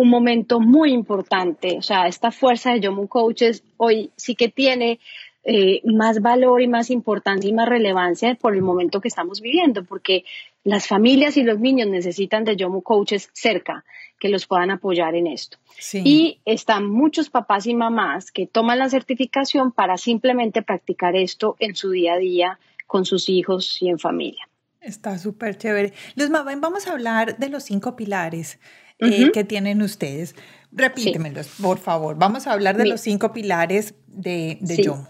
un 0.01 0.09
momento 0.09 0.61
muy 0.61 0.93
importante. 0.93 1.77
O 1.79 1.83
sea, 1.83 2.07
esta 2.07 2.31
fuerza 2.31 2.73
de 2.73 2.81
Yomu 2.81 3.09
Coaches 3.09 3.65
hoy 3.77 4.11
sí 4.17 4.35
que 4.35 4.49
tiene 4.49 5.01
eh, 5.45 5.81
más 5.85 6.21
valor 6.21 6.63
y 6.63 6.69
más 6.69 6.91
importancia 6.91 7.49
y 7.49 7.53
más 7.53 7.69
relevancia 7.69 8.35
por 8.35 8.55
el 8.55 8.63
momento 8.63 9.01
que 9.01 9.09
estamos 9.09 9.41
viviendo, 9.41 9.85
porque 9.85 10.25
las 10.63 10.87
familias 10.87 11.37
y 11.37 11.43
los 11.43 11.59
niños 11.59 11.89
necesitan 11.89 12.45
de 12.45 12.57
Yomu 12.57 12.83
Coaches 12.83 13.31
cerca 13.33 13.85
que 14.21 14.29
los 14.29 14.47
puedan 14.47 14.71
apoyar 14.71 15.15
en 15.15 15.27
esto. 15.27 15.59
Y 15.95 16.41
están 16.45 16.87
muchos 16.87 17.31
papás 17.31 17.67
y 17.67 17.75
mamás 17.75 18.31
que 18.31 18.47
toman 18.47 18.79
la 18.79 18.89
certificación 18.89 19.73
para 19.73 19.97
simplemente 19.97 20.63
practicar 20.63 21.17
esto 21.17 21.57
en 21.61 21.75
su 21.75 21.91
día 21.91 22.15
a 22.15 22.19
día 22.19 22.59
con 22.87 23.05
sus 23.05 23.29
hijos 23.29 23.81
y 23.81 23.89
en 23.89 23.99
familia. 23.99 24.49
Está 24.81 25.19
súper 25.19 25.57
chévere. 25.57 25.93
Luz 26.15 26.31
vamos 26.31 26.87
a 26.87 26.93
hablar 26.93 27.39
de 27.39 27.49
los 27.49 27.65
cinco 27.65 27.97
pilares 27.97 28.59
eh, 28.99 29.31
que 29.33 29.45
tienen 29.45 29.83
ustedes. 29.83 30.35
Repítemelos, 30.73 31.49
por 31.63 31.79
favor. 31.79 32.17
Vamos 32.19 32.47
a 32.47 32.53
hablar 32.53 32.77
de 32.77 32.87
los 32.87 33.01
cinco 33.01 33.33
pilares 33.33 33.95
de, 34.07 34.59
de 34.61 34.83
Yomo. 34.83 35.09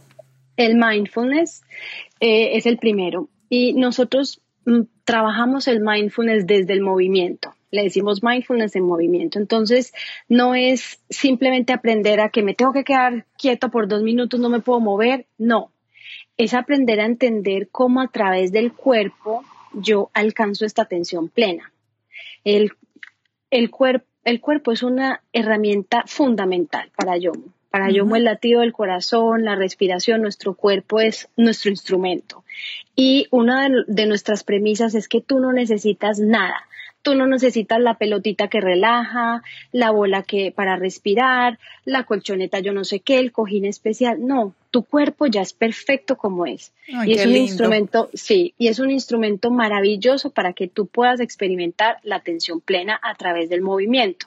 El 0.57 0.76
mindfulness 0.76 1.62
eh, 2.20 2.57
es 2.57 2.66
el 2.66 2.78
primero 2.78 3.28
y 3.49 3.74
nosotros 3.74 4.41
mm, 4.66 4.82
trabajamos 5.05 5.68
el 5.68 5.80
mindfulness 5.80 6.47
desde 6.47 6.72
el 6.72 6.80
movimiento. 6.80 7.55
Le 7.70 7.82
decimos 7.82 8.22
mindfulness 8.22 8.76
en 8.76 8.84
movimiento. 8.84 9.39
Entonces, 9.39 9.93
no 10.28 10.55
es 10.55 11.01
simplemente 11.11 11.72
aprender 11.72 12.20
a 12.20 12.30
que 12.30 12.43
me 12.43 12.55
tengo 12.55 12.72
que 12.72 12.84
quedar 12.84 13.26
quieto 13.36 13.70
por 13.70 13.89
dos 13.89 14.03
minutos, 14.03 14.41
no 14.41 14.49
me 14.49 14.61
puedo 14.61 14.80
mover. 14.80 15.26
No, 15.36 15.70
es 16.36 16.55
aprender 16.55 17.01
a 17.01 17.05
entender 17.05 17.68
cómo 17.70 18.01
a 18.01 18.09
través 18.09 18.53
del 18.53 18.72
cuerpo 18.72 19.45
yo 19.74 20.11
alcanzo 20.14 20.64
esta 20.64 20.82
atención 20.82 21.28
plena. 21.28 21.72
El, 22.45 22.72
el, 23.51 23.70
el 24.24 24.40
cuerpo 24.40 24.72
es 24.72 24.82
una 24.82 25.22
herramienta 25.32 26.05
fundamental 26.07 26.90
para 26.96 27.16
Yomo. 27.16 27.44
Para 27.70 27.90
Yomo 27.90 28.16
el 28.16 28.24
latido 28.24 28.62
del 28.62 28.72
corazón, 28.72 29.44
la 29.44 29.55
respiración, 29.55 30.22
nuestro 30.22 30.55
cuerpo 30.55 31.01
es 31.01 31.28
nuestro 31.36 31.70
instrumento. 31.70 32.44
Y 32.96 33.28
una 33.30 33.68
de 33.86 34.07
nuestras 34.07 34.42
premisas 34.42 34.94
es 34.94 35.07
que 35.07 35.20
tú 35.20 35.38
no 35.38 35.53
necesitas 35.53 36.18
nada. 36.18 36.66
Tú 37.03 37.14
no 37.14 37.26
necesitas 37.26 37.80
la 37.80 37.94
pelotita 37.94 38.49
que 38.49 38.61
relaja, 38.61 39.42
la 39.72 39.90
bola 39.90 40.22
que 40.22 40.53
para 40.53 40.76
respirar, 40.76 41.59
la 41.84 42.05
colchoneta 42.05 42.59
yo 42.61 42.72
no 42.72 42.84
sé 42.84 43.01
qué, 43.01 43.18
el 43.18 43.32
cojín 43.32 43.64
especial. 43.64 44.18
No, 44.26 44.55
tu 44.70 44.82
cuerpo 44.82 45.26
ya 45.26 45.40
es 45.40 45.53
perfecto 45.53 46.16
como 46.16 46.44
es. 46.46 46.72
y 47.07 47.12
es 47.12 47.26
un 47.26 47.36
instrumento, 47.36 48.11
sí, 48.14 48.55
y 48.59 48.68
es 48.68 48.78
un 48.78 48.90
instrumento 48.90 49.51
maravilloso 49.51 50.30
para 50.30 50.53
que 50.53 50.68
tú 50.68 50.86
puedas 50.86 51.20
experimentar 51.20 51.99
la 52.03 52.16
atención 52.16 52.61
plena 52.61 53.01
a 53.03 53.14
través 53.14 53.49
del 53.49 53.62
movimiento. 53.62 54.26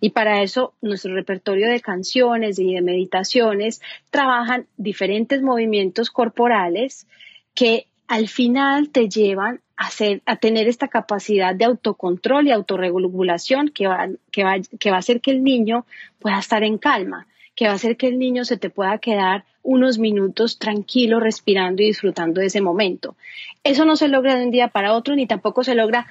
Y 0.00 0.10
para 0.10 0.42
eso 0.42 0.74
nuestro 0.80 1.14
repertorio 1.14 1.68
de 1.68 1.80
canciones 1.80 2.58
y 2.58 2.74
de 2.74 2.82
meditaciones 2.82 3.80
trabajan 4.10 4.66
diferentes 4.76 5.42
movimientos 5.42 6.10
corporales 6.10 7.06
que 7.54 7.86
al 8.10 8.26
final 8.26 8.88
te 8.88 9.08
llevan 9.08 9.60
a, 9.76 10.36
tener 10.36 10.66
esta 10.66 10.88
capacidad 10.88 11.54
de 11.54 11.64
autocontrol 11.64 12.48
y 12.48 12.50
autorregulación 12.50 13.68
que 13.68 13.86
va, 13.86 14.08
que, 14.32 14.42
va, 14.42 14.56
que 14.80 14.90
va 14.90 14.96
a 14.96 14.98
hacer 14.98 15.20
que 15.20 15.30
el 15.30 15.44
niño 15.44 15.86
pueda 16.18 16.40
estar 16.40 16.64
en 16.64 16.76
calma, 16.76 17.28
que 17.54 17.66
va 17.66 17.70
a 17.70 17.76
hacer 17.76 17.96
que 17.96 18.08
el 18.08 18.18
niño 18.18 18.44
se 18.44 18.56
te 18.56 18.68
pueda 18.68 18.98
quedar 18.98 19.44
unos 19.62 19.98
minutos 19.98 20.58
tranquilo, 20.58 21.20
respirando 21.20 21.82
y 21.82 21.86
disfrutando 21.86 22.40
de 22.40 22.48
ese 22.48 22.60
momento. 22.60 23.14
Eso 23.62 23.84
no 23.84 23.94
se 23.94 24.08
logra 24.08 24.34
de 24.34 24.44
un 24.44 24.50
día 24.50 24.66
para 24.66 24.92
otro, 24.94 25.14
ni 25.14 25.28
tampoco 25.28 25.62
se 25.62 25.76
logra, 25.76 26.08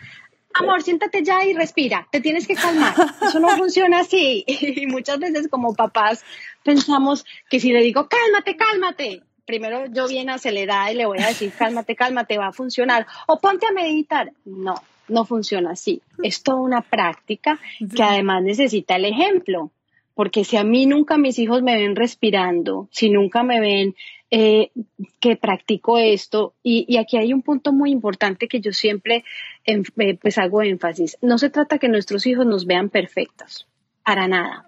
amor, 0.54 0.82
siéntate 0.82 1.22
ya 1.22 1.44
y 1.46 1.54
respira, 1.54 2.08
te 2.14 2.22
tienes 2.22 2.48
que 2.48 2.56
calmar. 2.56 2.94
Eso 3.22 3.42
no 3.42 3.50
funciona 3.58 4.00
así. 4.00 4.46
Y 4.48 4.88
muchas 4.88 5.20
veces 5.20 5.50
como 5.50 5.76
papás 5.76 6.24
pensamos 6.64 7.26
que 7.50 7.60
si 7.60 7.74
le 7.74 7.82
digo, 7.82 8.08
cálmate, 8.08 8.56
cálmate, 8.56 9.22
primero 9.50 9.88
yo 9.88 10.08
bien 10.08 10.30
acelerada 10.30 10.92
y 10.92 10.96
le 10.96 11.08
voy 11.08 11.18
a 11.18 11.30
decir, 11.30 11.52
cálmate, 11.58 11.96
cálmate, 11.96 12.38
va 12.38 12.50
a 12.50 12.52
funcionar. 12.52 13.08
O 13.26 13.40
ponte 13.40 13.66
a 13.66 13.72
meditar. 13.72 14.32
No, 14.46 14.76
no 15.08 15.26
funciona 15.26 15.72
así. 15.72 16.04
Es 16.22 16.44
toda 16.44 16.62
una 16.62 16.82
práctica 16.82 17.60
que 17.96 18.04
además 18.04 18.44
necesita 18.44 18.96
el 18.98 19.06
ejemplo. 19.06 19.72
Porque 20.14 20.44
si 20.44 20.56
a 20.56 20.64
mí 20.64 20.86
nunca 20.86 21.18
mis 21.18 21.40
hijos 21.40 21.64
me 21.64 21.76
ven 21.76 21.96
respirando, 21.96 22.90
si 22.92 23.10
nunca 23.10 23.42
me 23.42 23.60
ven 23.60 23.96
eh, 24.30 24.70
que 25.20 25.36
practico 25.36 25.98
esto 25.98 26.54
y, 26.62 26.98
aquí 26.98 27.18
hay 27.18 27.34
un 27.34 27.42
punto 27.42 27.72
muy 27.72 27.90
importante 27.90 28.48
que 28.48 28.62
yo 28.62 28.72
siempre 28.72 29.24
eh, 29.66 29.82
pues 30.22 30.38
hago 30.38 30.62
énfasis. 30.62 31.18
No 31.24 31.40
se 31.40 31.50
trata 31.50 31.80
que 31.80 31.90
nuestros 31.90 32.28
hijos 32.28 32.46
nos 32.46 32.68
vean 32.68 32.90
perfectos, 32.90 33.66
para 34.06 34.28
nada. 34.28 34.64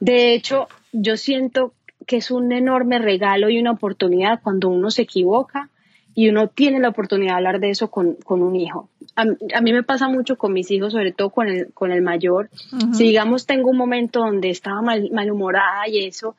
De 0.00 0.34
hecho, 0.34 0.66
yo 0.90 1.16
siento 1.16 1.74
que 2.06 2.16
es 2.16 2.30
un 2.30 2.52
enorme 2.52 2.98
regalo 2.98 3.50
y 3.50 3.58
una 3.58 3.72
oportunidad 3.72 4.40
cuando 4.42 4.68
uno 4.68 4.90
se 4.90 5.02
equivoca 5.02 5.70
y 6.14 6.30
uno 6.30 6.48
tiene 6.48 6.80
la 6.80 6.88
oportunidad 6.88 7.32
de 7.32 7.36
hablar 7.36 7.60
de 7.60 7.70
eso 7.70 7.90
con, 7.90 8.16
un 8.26 8.56
hijo. 8.56 8.88
A, 9.16 9.60
mí 9.60 9.72
me 9.72 9.82
pasa 9.82 10.08
mucho 10.08 10.38
con 10.38 10.54
mis 10.54 10.70
hijos, 10.70 10.92
sobre 10.92 11.12
todo 11.12 11.28
con 11.28 11.46
el, 11.46 11.74
con 11.74 11.92
el 11.92 12.00
mayor. 12.00 12.48
Si 12.94 13.04
digamos 13.04 13.44
tengo 13.44 13.68
un 13.68 13.76
momento 13.76 14.20
donde 14.20 14.48
estaba 14.48 14.80
mal, 14.80 15.10
malhumorada 15.12 15.86
y 15.88 16.06
eso, 16.06 16.34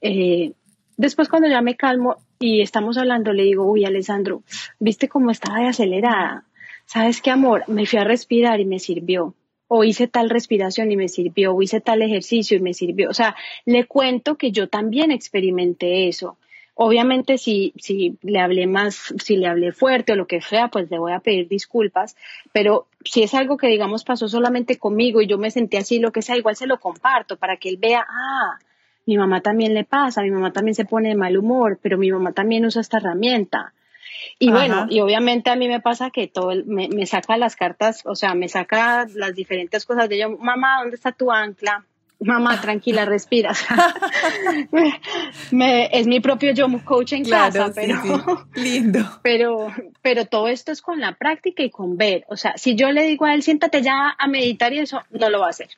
eh, 0.00 0.52
después 0.96 1.28
cuando 1.28 1.48
ya 1.48 1.60
me 1.62 1.76
calmo 1.76 2.16
y 2.40 2.60
estamos 2.60 2.98
hablando, 2.98 3.32
le 3.32 3.44
digo, 3.44 3.70
uy, 3.70 3.84
Alessandro, 3.84 4.42
¿viste 4.80 5.08
cómo 5.08 5.30
estaba 5.30 5.60
de 5.60 5.68
acelerada? 5.68 6.44
¿Sabes 6.86 7.20
qué, 7.20 7.30
amor? 7.30 7.62
Me 7.68 7.86
fui 7.86 8.00
a 8.00 8.04
respirar 8.04 8.58
y 8.58 8.64
me 8.64 8.80
sirvió. 8.80 9.34
O 9.72 9.84
hice 9.84 10.08
tal 10.08 10.30
respiración 10.30 10.90
y 10.90 10.96
me 10.96 11.08
sirvió, 11.08 11.54
o 11.54 11.62
hice 11.62 11.80
tal 11.80 12.02
ejercicio 12.02 12.56
y 12.56 12.60
me 12.60 12.74
sirvió. 12.74 13.08
O 13.08 13.14
sea, 13.14 13.36
le 13.64 13.86
cuento 13.86 14.36
que 14.36 14.50
yo 14.50 14.68
también 14.68 15.10
experimenté 15.12 16.08
eso 16.08 16.36
Obviamente 16.82 17.36
si, 17.36 17.74
si 17.76 18.16
le 18.22 18.40
hablé 18.40 18.66
más, 18.66 19.12
si 19.22 19.36
le 19.36 19.48
hablé 19.48 19.70
fuerte 19.70 20.12
o 20.12 20.16
lo 20.16 20.26
que 20.26 20.40
sea, 20.40 20.68
pues 20.68 20.90
le 20.90 20.98
voy 20.98 21.12
a 21.12 21.20
pedir 21.20 21.46
disculpas, 21.46 22.16
pero 22.52 22.86
si 23.04 23.22
es 23.22 23.34
algo 23.34 23.58
que 23.58 23.66
digamos 23.66 24.02
pasó 24.02 24.28
solamente 24.28 24.78
conmigo 24.78 25.20
y 25.20 25.26
yo 25.26 25.36
me 25.36 25.50
sentí 25.50 25.76
así, 25.76 25.98
lo 25.98 26.10
que 26.10 26.22
sea, 26.22 26.38
igual 26.38 26.56
se 26.56 26.66
lo 26.66 26.80
comparto 26.80 27.36
para 27.36 27.58
que 27.58 27.68
él 27.68 27.76
vea, 27.76 28.06
ah, 28.08 28.58
mi 29.04 29.18
mamá 29.18 29.42
también 29.42 29.74
le 29.74 29.84
pasa, 29.84 30.22
mi 30.22 30.30
mamá 30.30 30.54
también 30.54 30.74
se 30.74 30.86
pone 30.86 31.10
de 31.10 31.16
mal 31.16 31.36
humor, 31.36 31.78
pero 31.82 31.98
mi 31.98 32.10
mamá 32.10 32.32
también 32.32 32.64
usa 32.64 32.80
esta 32.80 32.96
herramienta. 32.96 33.74
Y 34.38 34.50
bueno, 34.50 34.86
y 34.88 35.00
obviamente 35.00 35.50
a 35.50 35.56
mí 35.56 35.68
me 35.68 35.80
pasa 35.80 36.10
que 36.10 36.28
todo 36.28 36.52
me, 36.66 36.88
me, 36.88 37.06
saca 37.06 37.36
las 37.36 37.56
cartas, 37.56 38.02
o 38.04 38.14
sea, 38.14 38.34
me 38.34 38.48
saca 38.48 39.06
las 39.14 39.34
diferentes 39.34 39.84
cosas 39.84 40.08
de 40.08 40.18
yo, 40.18 40.38
mamá, 40.38 40.80
¿dónde 40.80 40.96
está 40.96 41.12
tu 41.12 41.30
ancla? 41.30 41.84
mamá, 42.20 42.60
tranquila, 42.60 43.04
respira. 43.04 43.52
es 45.92 46.06
mi 46.06 46.20
propio 46.20 46.52
yo 46.52 46.66
coach 46.84 47.14
en 47.14 47.24
casa, 47.24 47.72
pero, 47.74 48.46
lindo. 48.54 49.00
Pero, 49.22 49.68
pero 50.02 50.24
todo 50.26 50.48
esto 50.48 50.72
es 50.72 50.82
con 50.82 51.00
la 51.00 51.14
práctica 51.14 51.62
y 51.62 51.70
con 51.70 51.96
ver. 51.96 52.24
O 52.28 52.36
sea, 52.36 52.56
si 52.56 52.74
yo 52.74 52.90
le 52.90 53.04
digo 53.04 53.24
a 53.24 53.34
él, 53.34 53.42
siéntate 53.42 53.82
ya 53.82 54.14
a 54.18 54.28
meditar 54.28 54.72
y 54.72 54.80
eso, 54.80 55.02
no 55.10 55.30
lo 55.30 55.40
va 55.40 55.46
a 55.46 55.50
hacer. 55.50 55.68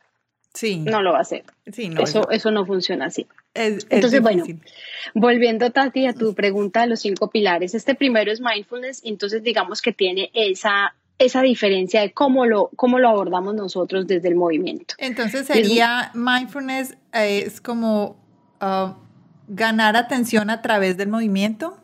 Sí. 0.55 0.79
No 0.79 1.03
lo 1.03 1.13
va 1.13 1.19
a 1.19 1.23
hacer. 1.23 1.45
Sí, 1.73 1.89
no, 1.89 2.03
eso, 2.03 2.29
eso 2.31 2.51
no 2.51 2.67
funciona 2.67 3.07
así. 3.07 3.27
Entonces, 3.55 4.21
bueno, 4.21 4.45
volviendo 5.15 5.71
Tati 5.71 6.07
a 6.07 6.13
tu 6.13 6.35
pregunta 6.35 6.83
de 6.83 6.89
los 6.89 7.01
cinco 7.01 7.31
pilares, 7.31 7.75
este 7.75 7.95
primero 7.95 8.31
es 8.31 8.41
mindfulness, 8.41 9.03
entonces 9.05 9.43
digamos 9.43 9.83
que 9.83 9.93
tiene 9.93 10.31
esa 10.35 10.95
esa 11.19 11.43
diferencia 11.43 12.01
de 12.01 12.13
cómo 12.13 12.47
lo, 12.47 12.71
cómo 12.75 12.99
lo 12.99 13.09
abordamos 13.09 13.55
nosotros 13.55 14.07
desde 14.07 14.29
el 14.29 14.35
movimiento. 14.35 14.95
Entonces 14.99 15.47
sería 15.47 16.11
mindfulness 16.15 16.97
eh, 17.13 17.45
es 17.47 17.61
como 17.61 18.17
uh, 18.61 18.95
ganar 19.47 19.97
atención 19.97 20.51
a 20.51 20.63
través 20.63 20.97
del 20.97 21.09
movimiento. 21.09 21.77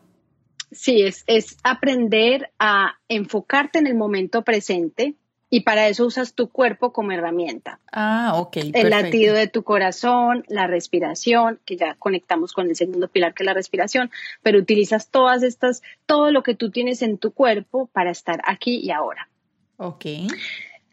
Sí, 0.72 1.02
es, 1.02 1.24
es 1.26 1.56
aprender 1.62 2.50
a 2.58 2.98
enfocarte 3.08 3.78
en 3.78 3.86
el 3.86 3.94
momento 3.94 4.42
presente, 4.42 5.14
y 5.50 5.60
para 5.60 5.88
eso 5.88 6.04
usas 6.04 6.34
tu 6.34 6.48
cuerpo 6.48 6.92
como 6.92 7.12
herramienta. 7.12 7.80
Ah, 7.90 8.32
ok. 8.36 8.58
El 8.74 8.90
latido 8.90 9.34
de 9.34 9.48
tu 9.48 9.62
corazón, 9.62 10.44
la 10.48 10.66
respiración, 10.66 11.58
que 11.64 11.76
ya 11.76 11.94
conectamos 11.94 12.52
con 12.52 12.68
el 12.68 12.76
segundo 12.76 13.08
pilar 13.08 13.34
que 13.34 13.44
es 13.44 13.46
la 13.46 13.54
respiración, 13.54 14.10
pero 14.42 14.58
utilizas 14.58 15.08
todas 15.10 15.42
estas, 15.42 15.82
todo 16.06 16.30
lo 16.30 16.42
que 16.42 16.54
tú 16.54 16.70
tienes 16.70 17.00
en 17.02 17.16
tu 17.18 17.32
cuerpo 17.32 17.88
para 17.92 18.10
estar 18.10 18.42
aquí 18.44 18.78
y 18.82 18.90
ahora. 18.90 19.28
Ok. 19.78 20.06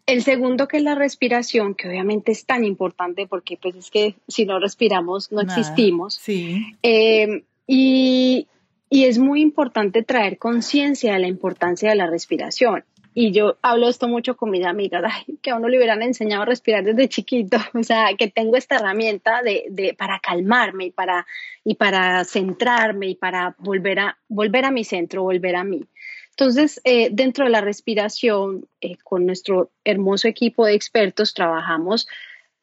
El 0.05 0.23
segundo 0.23 0.67
que 0.67 0.77
es 0.77 0.83
la 0.83 0.95
respiración, 0.95 1.75
que 1.75 1.89
obviamente 1.89 2.31
es 2.31 2.45
tan 2.45 2.63
importante 2.63 3.27
porque 3.27 3.57
pues 3.61 3.75
es 3.75 3.89
que 3.89 4.15
si 4.27 4.45
no 4.45 4.59
respiramos 4.59 5.31
no 5.31 5.41
existimos. 5.41 6.13
Sí. 6.15 6.77
Eh, 6.81 7.43
y, 7.67 8.47
y 8.89 9.05
es 9.05 9.17
muy 9.17 9.41
importante 9.41 10.03
traer 10.03 10.37
conciencia 10.37 11.13
de 11.13 11.19
la 11.19 11.27
importancia 11.27 11.89
de 11.89 11.95
la 11.95 12.07
respiración 12.07 12.85
y 13.17 13.31
yo 13.31 13.57
hablo 13.61 13.87
esto 13.87 14.09
mucho 14.09 14.35
con 14.35 14.51
mis 14.51 14.65
amigas, 14.65 15.01
que 15.41 15.49
a 15.49 15.55
uno 15.55 15.69
le 15.69 15.77
hubieran 15.77 16.03
enseñado 16.03 16.43
a 16.43 16.45
respirar 16.45 16.83
desde 16.83 17.07
chiquito, 17.07 17.57
o 17.73 17.81
sea, 17.81 18.09
que 18.17 18.27
tengo 18.27 18.57
esta 18.57 18.75
herramienta 18.75 19.41
de, 19.41 19.65
de, 19.69 19.93
para 19.93 20.19
calmarme 20.19 20.87
y 20.87 20.91
para, 20.91 21.25
y 21.63 21.75
para 21.75 22.25
centrarme 22.25 23.07
y 23.07 23.15
para 23.15 23.55
volver 23.57 23.99
a, 23.99 24.17
volver 24.27 24.65
a 24.65 24.71
mi 24.71 24.83
centro, 24.83 25.23
volver 25.23 25.55
a 25.55 25.63
mí. 25.63 25.87
Entonces, 26.31 26.81
eh, 26.83 27.07
dentro 27.09 27.45
de 27.45 27.51
la 27.51 27.61
respiración, 27.61 28.67
eh, 28.81 28.97
con 29.01 29.25
nuestro 29.25 29.71
hermoso 29.85 30.27
equipo 30.27 30.65
de 30.65 30.73
expertos, 30.73 31.33
trabajamos 31.33 32.07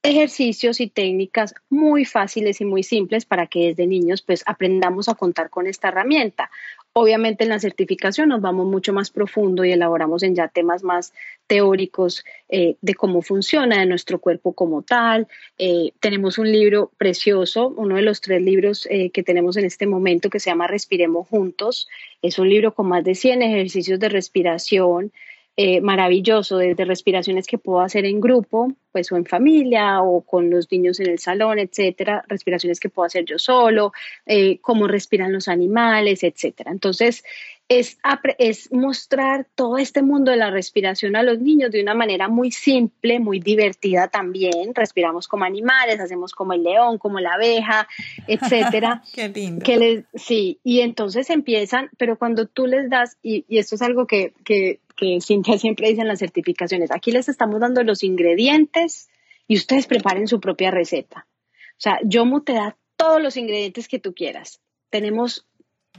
ejercicios 0.03 0.80
y 0.80 0.88
técnicas 0.88 1.55
muy 1.70 2.05
fáciles 2.05 2.61
y 2.61 2.64
muy 2.64 2.82
simples 2.82 3.24
para 3.24 3.46
que 3.46 3.68
desde 3.68 3.86
niños 3.86 4.20
pues 4.20 4.42
aprendamos 4.46 5.09
a 5.09 5.14
contar 5.14 5.48
con 5.48 5.66
esta 5.66 5.88
herramienta. 5.88 6.50
Obviamente 6.95 7.45
en 7.45 7.49
la 7.49 7.59
certificación 7.59 8.28
nos 8.28 8.43
vamos 8.43 8.66
mucho 8.66 8.93
más 8.93 9.11
profundo 9.11 9.64
y 9.64 9.72
elaboramos 9.72 10.22
en 10.22 10.34
ya 10.34 10.49
temas 10.49 10.82
más 10.82 11.14
teóricos 11.47 12.22
eh, 12.51 12.76
de 12.82 12.95
cómo 12.95 13.22
funciona 13.22 13.78
de 13.78 13.86
nuestro 13.86 14.20
cuerpo 14.20 14.53
como 14.53 14.82
tal. 14.82 15.26
Eh, 15.57 15.93
tenemos 16.01 16.36
un 16.36 16.53
libro 16.53 16.93
precioso, 16.99 17.68
uno 17.68 17.97
de 17.97 18.03
los 18.03 18.20
tres 18.20 18.43
libros 18.43 18.86
eh, 18.90 19.09
que 19.09 19.22
tenemos 19.22 19.57
en 19.57 19.64
este 19.64 19.86
momento 19.86 20.28
que 20.28 20.38
se 20.38 20.51
llama 20.51 20.66
Respiremos 20.66 21.28
Juntos. 21.28 21.88
Es 22.20 22.38
un 22.38 22.51
libro 22.51 22.74
con 22.74 22.88
más 22.88 23.05
de 23.05 23.14
100 23.14 23.40
ejercicios 23.40 23.99
de 23.99 24.11
respiración 24.11 25.12
eh, 25.57 25.80
maravilloso, 25.80 26.57
desde 26.57 26.84
respiraciones 26.84 27.46
que 27.46 27.59
puedo 27.59 27.80
hacer 27.80 28.07
en 28.07 28.20
grupo, 28.20 28.72
pues 28.90 29.12
o 29.12 29.16
en 29.16 29.26
familia 29.26 30.03
o 30.03 30.22
con 30.22 30.50
los 30.50 30.70
niños 30.70 30.98
en 31.00 31.11
el 31.11 31.18
salón, 31.18 31.59
etcétera, 31.59 32.24
respiraciones 32.26 32.80
que 32.80 32.88
puedo 32.88 33.07
hacer 33.07 33.24
yo 33.24 33.38
solo, 33.38 33.92
eh, 34.26 34.59
cómo 34.61 34.88
respiran 34.88 35.32
los 35.32 35.48
animales, 35.48 36.22
etcétera. 36.22 36.70
Entonces, 36.70 37.22
es, 37.68 37.98
es 38.38 38.72
mostrar 38.72 39.46
todo 39.55 39.78
este 39.78 40.03
mundo 40.03 40.30
de 40.30 40.36
la 40.36 40.50
respiración 40.50 41.16
a 41.16 41.22
los 41.22 41.38
niños 41.38 41.70
de 41.70 41.82
una 41.82 41.94
manera 41.94 42.28
muy 42.28 42.50
simple, 42.50 43.18
muy 43.18 43.40
divertida 43.40 44.09
también. 44.09 44.74
Respiramos 44.74 45.28
como 45.28 45.44
animales, 45.44 46.00
hacemos 46.00 46.32
como 46.32 46.53
el 46.53 46.62
león, 46.62 46.98
como 46.98 47.20
la 47.20 47.34
abeja, 47.34 47.88
etcétera. 48.26 49.03
Qué 49.14 49.28
lindo. 49.28 49.64
Que 49.64 49.76
les, 49.76 50.05
sí, 50.14 50.59
y 50.62 50.80
entonces 50.80 51.30
empiezan, 51.30 51.88
pero 51.96 52.18
cuando 52.18 52.46
tú 52.46 52.66
les 52.66 52.90
das, 52.90 53.16
y, 53.22 53.44
y 53.48 53.59
esto 53.59 53.76
es 53.76 53.82
algo 53.82 54.07
que, 54.07 54.32
que, 54.44 54.80
que 55.03 55.20
Cintia 55.20 55.59
siempre 55.59 55.88
dice 55.88 56.03
en 56.03 56.09
las 56.09 56.20
certificaciones, 56.20 56.92
aquí 56.92 57.11
les 57.11 57.28
estamos 57.28 57.59
dando 57.59 57.82
los 57.82 58.05
ingredientes 58.05 59.09
y 59.48 59.57
ustedes 59.57 59.88
preparen 59.88 60.28
su 60.28 60.38
propia 60.38 60.70
receta. 60.70 61.26
O 61.72 61.80
sea, 61.82 61.98
Yomu 62.05 62.42
te 62.42 62.53
da 62.53 62.76
todos 62.96 63.20
los 63.20 63.36
ingredientes 63.36 63.88
que 63.88 63.98
tú 63.98 64.14
quieras. 64.14 64.61
Tenemos 64.90 65.44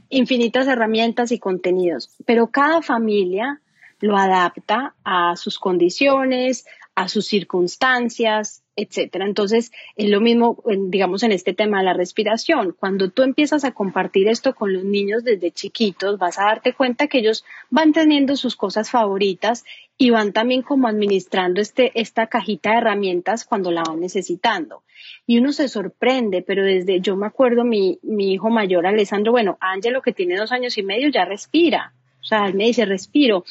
infinitas 0.07 0.67
herramientas 0.67 1.33
y 1.33 1.39
contenidos, 1.39 2.15
pero 2.25 2.47
cada 2.47 2.81
familia 2.81 3.61
lo 3.99 4.15
adapta 4.15 4.95
a 5.03 5.35
sus 5.35 5.59
condiciones, 5.59 6.65
a 6.95 7.09
sus 7.09 7.25
circunstancias, 7.25 8.62
etcétera. 8.75 9.25
Entonces, 9.25 9.71
es 9.95 10.09
lo 10.09 10.19
mismo, 10.19 10.61
digamos, 10.87 11.23
en 11.23 11.31
este 11.31 11.53
tema 11.53 11.79
de 11.79 11.85
la 11.85 11.93
respiración. 11.93 12.75
Cuando 12.77 13.09
tú 13.09 13.23
empiezas 13.23 13.63
a 13.63 13.71
compartir 13.71 14.27
esto 14.27 14.55
con 14.55 14.73
los 14.73 14.83
niños 14.83 15.23
desde 15.23 15.51
chiquitos, 15.51 16.17
vas 16.17 16.39
a 16.39 16.45
darte 16.45 16.73
cuenta 16.73 17.07
que 17.07 17.19
ellos 17.19 17.45
van 17.69 17.93
teniendo 17.93 18.35
sus 18.35 18.55
cosas 18.55 18.89
favoritas 18.89 19.63
y 19.97 20.09
van 20.09 20.33
también 20.33 20.63
como 20.63 20.87
administrando 20.87 21.61
este, 21.61 21.91
esta 21.99 22.27
cajita 22.27 22.71
de 22.71 22.77
herramientas 22.77 23.45
cuando 23.45 23.71
la 23.71 23.83
van 23.83 23.99
necesitando. 23.99 24.83
Y 25.27 25.37
uno 25.37 25.51
se 25.51 25.67
sorprende, 25.67 26.41
pero 26.41 26.63
desde, 26.63 26.99
yo 26.99 27.15
me 27.15 27.27
acuerdo, 27.27 27.63
mi, 27.63 27.99
mi 28.01 28.33
hijo 28.33 28.49
mayor, 28.49 28.87
Alessandro, 28.87 29.31
bueno, 29.31 29.57
Ángelo, 29.59 30.01
que 30.01 30.13
tiene 30.13 30.37
dos 30.37 30.51
años 30.51 30.77
y 30.77 30.83
medio, 30.83 31.09
ya 31.09 31.25
respira. 31.25 31.93
O 32.21 32.25
sea, 32.25 32.47
él 32.47 32.53
me 32.53 32.65
dice, 32.65 32.85
respiro, 32.85 33.43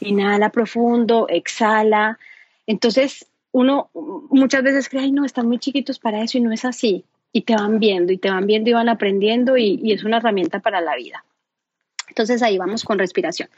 inhala 0.00 0.50
profundo, 0.50 1.26
exhala. 1.28 2.18
Entonces, 2.66 3.26
uno 3.52 3.90
muchas 4.30 4.62
veces 4.62 4.88
cree, 4.88 5.02
ay, 5.02 5.12
no, 5.12 5.24
están 5.24 5.46
muy 5.46 5.58
chiquitos 5.58 5.98
para 5.98 6.22
eso 6.22 6.38
y 6.38 6.40
no 6.40 6.52
es 6.52 6.64
así. 6.64 7.04
Y 7.32 7.42
te 7.42 7.54
van 7.54 7.78
viendo 7.78 8.12
y 8.12 8.18
te 8.18 8.30
van 8.30 8.46
viendo 8.46 8.70
y 8.70 8.72
van 8.72 8.88
aprendiendo 8.88 9.56
y, 9.56 9.92
es 9.92 10.04
una 10.04 10.18
herramienta 10.18 10.60
para 10.60 10.80
la 10.80 10.96
vida. 10.96 11.24
Entonces 12.08 12.42
ahí 12.42 12.56
vamos 12.56 12.84
con 12.84 12.98
respiración. 12.98 13.50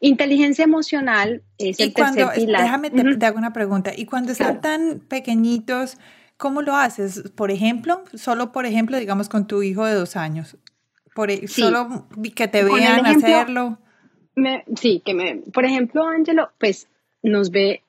Inteligencia 0.00 0.64
emocional 0.64 1.42
es 1.56 1.78
el 1.78 1.94
tercer 1.94 2.28
pilar. 2.34 2.62
Déjame 2.62 2.90
te, 2.90 3.26
hago 3.26 3.38
una 3.38 3.52
pregunta. 3.52 3.92
Y 3.96 4.06
cuando 4.06 4.32
están 4.32 4.60
tan 4.60 5.00
pequeñitos, 5.00 5.98
¿cómo 6.36 6.62
lo 6.62 6.74
haces? 6.74 7.30
Por 7.36 7.52
ejemplo, 7.52 8.02
solo 8.14 8.50
por 8.50 8.66
ejemplo, 8.66 8.96
digamos 8.98 9.28
con 9.28 9.46
tu 9.46 9.62
hijo 9.62 9.84
de 9.84 9.94
dos 9.94 10.16
años. 10.16 10.56
Por, 11.14 11.30
e, 11.30 11.46
Solo 11.46 12.08
que 12.34 12.48
te 12.48 12.64
vean 12.64 13.06
hacerlo. 13.06 13.78
sí, 14.76 15.00
que 15.04 15.14
me, 15.14 15.36
por 15.52 15.64
ejemplo, 15.64 16.04
Ángelo, 16.06 16.50
pues 16.58 16.88
nos 17.22 17.50
ve 17.50 17.82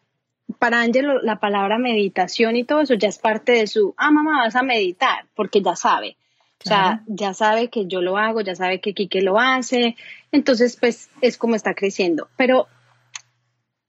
para 0.54 0.82
Ángelo 0.82 1.22
la 1.22 1.40
palabra 1.40 1.78
meditación 1.78 2.56
y 2.56 2.64
todo 2.64 2.82
eso 2.82 2.94
ya 2.96 3.10
es 3.10 3.20
parte 3.20 3.54
de 3.54 3.68
su, 3.68 3.94
ah, 3.98 4.12
mamá, 4.12 4.40
vas 4.40 4.56
a 4.56 4.64
meditar, 4.64 5.26
porque 5.36 5.62
ya 5.62 5.76
sabe. 5.76 6.18
O 6.66 6.70
sea, 6.70 7.04
ya 7.08 7.34
sabe 7.34 7.70
que 7.70 7.88
yo 7.88 8.02
lo 8.02 8.18
hago, 8.18 8.40
ya 8.40 8.56
sabe 8.56 8.80
que 8.80 8.94
Quique 8.94 9.22
lo 9.22 9.38
hace, 9.38 9.98
entonces 10.32 10.78
pues 10.80 11.10
es 11.20 11.38
como 11.38 11.56
está 11.56 11.74
creciendo. 11.74 12.30
Pero 12.38 12.68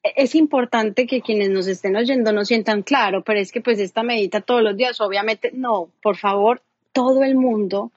es 0.02 0.34
importante 0.34 1.06
que 1.06 1.20
quienes 1.20 1.50
nos 1.50 1.68
estén 1.68 1.94
oyendo 1.94 2.32
no 2.32 2.44
sientan 2.44 2.82
claro, 2.82 3.22
pero 3.22 3.38
es 3.38 3.52
que 3.52 3.60
pues 3.60 3.78
esta 3.78 4.02
medita 4.02 4.40
todos 4.40 4.62
los 4.62 4.76
días, 4.76 5.00
obviamente 5.00 5.50
no, 5.54 5.88
por 6.02 6.16
favor, 6.16 6.62
todo 6.92 7.22
el 7.22 7.36
mundo 7.36 7.92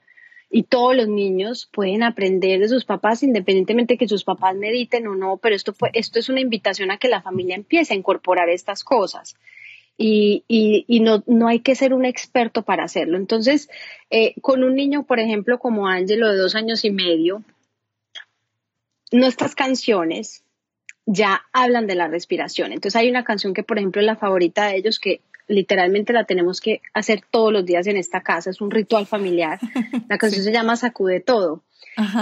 y 0.49 0.63
todos 0.63 0.95
los 0.95 1.07
niños 1.07 1.69
pueden 1.71 2.03
aprender 2.03 2.59
de 2.59 2.69
sus 2.69 2.85
papás 2.85 3.21
independientemente 3.23 3.95
de 3.95 3.97
que 3.97 4.07
sus 4.07 4.23
papás 4.23 4.55
mediten 4.55 5.07
o 5.07 5.15
no, 5.15 5.37
pero 5.37 5.55
esto, 5.55 5.75
esto 5.93 6.19
es 6.19 6.29
una 6.29 6.39
invitación 6.39 6.89
a 6.91 6.97
que 6.97 7.09
la 7.09 7.21
familia 7.21 7.55
empiece 7.55 7.93
a 7.93 7.97
incorporar 7.97 8.49
estas 8.49 8.83
cosas. 8.83 9.35
Y, 9.99 10.43
y, 10.47 10.99
no, 10.99 11.23
no, 11.25 11.47
hay 11.47 11.61
que 11.61 11.73
ser 11.73 11.91
un 11.91 12.05
experto 12.05 12.61
para 12.61 12.83
hacerlo. 12.83 13.17
Entonces, 13.17 13.67
eh, 14.11 14.35
con 14.41 14.63
un 14.63 14.75
niño, 14.75 15.07
por 15.07 15.19
ejemplo, 15.19 15.57
como 15.57 15.87
Ángelo 15.87 16.31
de 16.31 16.37
dos 16.37 16.53
años 16.53 16.85
y 16.85 16.91
medio, 16.91 17.43
nuestras 19.11 19.55
canciones 19.55 20.43
ya 21.07 21.41
hablan 21.51 21.87
de 21.87 21.95
la 21.95 22.07
respiración. 22.07 22.73
Entonces 22.73 22.95
hay 22.95 23.09
una 23.09 23.23
canción 23.23 23.55
que, 23.55 23.63
por 23.63 23.79
ejemplo, 23.79 24.01
es 24.01 24.05
la 24.05 24.17
favorita 24.17 24.67
de 24.67 24.77
ellos, 24.77 24.99
que 24.99 25.21
literalmente 25.47 26.13
la 26.13 26.25
tenemos 26.25 26.61
que 26.61 26.81
hacer 26.93 27.21
todos 27.29 27.51
los 27.51 27.65
días 27.65 27.87
en 27.87 27.97
esta 27.97 28.21
casa, 28.21 28.49
es 28.49 28.61
un 28.61 28.71
ritual 28.71 29.05
familiar. 29.05 29.59
La 30.09 30.17
canción 30.17 30.43
se 30.43 30.51
llama 30.51 30.75
Sacude 30.75 31.19
Todo. 31.19 31.63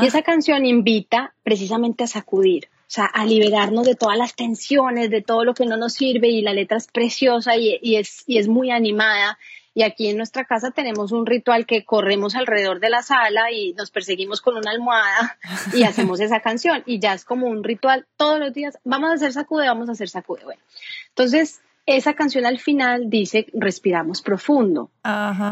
Y 0.02 0.06
esa 0.06 0.22
canción 0.22 0.66
invita 0.66 1.34
precisamente 1.44 2.06
a 2.06 2.08
sacudir, 2.08 2.70
o 2.74 2.88
sea, 2.88 3.06
a 3.06 3.26
liberarnos 3.26 3.86
de 3.86 3.96
todas 3.96 4.18
las 4.18 4.34
tensiones, 4.34 5.10
de 5.10 5.22
todo 5.22 5.44
lo 5.44 5.54
que 5.54 5.66
no 5.66 5.76
nos 5.76 5.94
sirve 5.94 6.30
y 6.30 6.42
la 6.42 6.54
letra 6.54 6.78
es 6.78 6.88
preciosa 6.88 7.58
y, 7.58 7.96
es, 7.98 8.24
y 8.26 8.38
es 8.38 8.48
muy 8.48 8.72
animada. 8.72 9.38
Y 9.74 9.84
aquí 9.84 10.08
en 10.08 10.16
nuestra 10.16 10.46
casa 10.46 10.72
tenemos 10.72 11.12
un 11.12 11.26
ritual 11.26 11.66
que 11.66 11.84
corremos 11.84 12.36
alrededor 12.36 12.80
de 12.80 12.90
la 12.90 13.04
sala 13.04 13.52
y 13.52 13.74
nos 13.74 13.92
perseguimos 13.92 14.40
con 14.40 14.56
una 14.56 14.72
almohada 14.72 15.38
y 15.74 15.84
hacemos 15.84 16.22
esa 16.22 16.40
canción. 16.40 16.82
Y 16.86 17.00
ya 17.00 17.14
es 17.14 17.26
como 17.26 17.48
un 17.48 17.62
ritual 17.62 18.08
todos 18.16 18.40
los 18.40 18.54
días. 18.54 18.78
Vamos 18.86 19.10
a 19.10 19.14
hacer 19.16 19.34
sacude, 19.34 19.68
vamos 19.68 19.90
a 19.90 19.92
hacer 19.92 20.08
sacude. 20.08 20.46
Bueno, 20.46 20.62
entonces 21.10 21.60
esa 21.86 22.14
canción 22.14 22.46
al 22.46 22.60
final 22.60 23.10
dice 23.10 23.48
respiramos 23.54 24.22
profundo. 24.22 24.90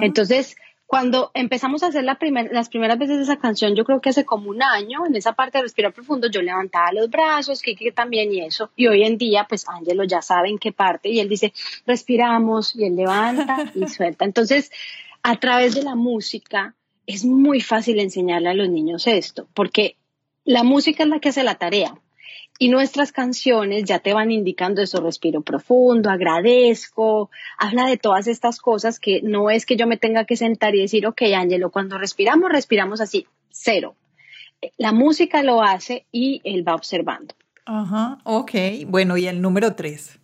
Entonces, 0.01 0.55
cuando 0.85 1.31
empezamos 1.33 1.81
a 1.81 1.87
hacer 1.87 2.03
la 2.03 2.17
las 2.51 2.69
primeras 2.69 2.99
veces 2.99 3.19
esa 3.19 3.37
canción, 3.37 3.75
yo 3.75 3.83
creo 3.83 3.99
que 3.99 4.09
hace 4.09 4.25
como 4.25 4.49
un 4.49 4.61
año, 4.61 5.05
en 5.07 5.15
esa 5.15 5.33
parte 5.33 5.57
de 5.57 5.63
respirar 5.63 5.93
profundo, 5.93 6.29
yo 6.29 6.41
levantaba 6.41 6.91
los 6.91 7.09
brazos, 7.09 7.61
Kiki 7.61 7.91
también 7.91 8.31
y 8.31 8.41
eso. 8.41 8.69
Y 8.75 8.87
hoy 8.87 9.03
en 9.03 9.17
día, 9.17 9.45
pues 9.47 9.67
Ángelo 9.67 10.03
ya 10.03 10.21
sabe 10.21 10.49
en 10.49 10.59
qué 10.59 10.71
parte 10.71 11.09
y 11.09 11.19
él 11.19 11.29
dice, 11.29 11.53
respiramos 11.87 12.75
y 12.75 12.85
él 12.85 12.95
levanta 12.95 13.71
y 13.73 13.87
suelta. 13.87 14.25
Entonces, 14.25 14.71
a 15.23 15.35
través 15.37 15.73
de 15.73 15.83
la 15.83 15.95
música, 15.95 16.75
es 17.07 17.25
muy 17.25 17.59
fácil 17.59 17.99
enseñarle 17.99 18.49
a 18.49 18.53
los 18.53 18.69
niños 18.69 19.07
esto, 19.07 19.47
porque 19.53 19.95
la 20.45 20.63
música 20.63 21.03
es 21.03 21.09
la 21.09 21.19
que 21.19 21.29
hace 21.29 21.43
la 21.43 21.55
tarea. 21.55 21.95
Y 22.59 22.69
nuestras 22.69 23.11
canciones 23.11 23.83
ya 23.83 23.99
te 23.99 24.13
van 24.13 24.31
indicando 24.31 24.81
eso, 24.81 25.01
respiro 25.01 25.41
profundo, 25.41 26.09
agradezco, 26.09 27.31
habla 27.57 27.87
de 27.87 27.97
todas 27.97 28.27
estas 28.27 28.59
cosas 28.59 28.99
que 28.99 29.21
no 29.23 29.49
es 29.49 29.65
que 29.65 29.75
yo 29.75 29.87
me 29.87 29.97
tenga 29.97 30.25
que 30.25 30.37
sentar 30.37 30.75
y 30.75 30.81
decir, 30.81 31.07
ok, 31.07 31.23
Ángelo, 31.35 31.71
cuando 31.71 31.97
respiramos, 31.97 32.51
respiramos 32.51 33.01
así, 33.01 33.25
cero. 33.49 33.95
La 34.77 34.91
música 34.91 35.43
lo 35.43 35.61
hace 35.61 36.05
y 36.11 36.41
él 36.43 36.65
va 36.65 36.75
observando. 36.75 37.33
Ajá, 37.65 38.19
ok. 38.23 38.51
Bueno, 38.87 39.17
y 39.17 39.27
el 39.27 39.41
número 39.41 39.73
tres. 39.73 40.19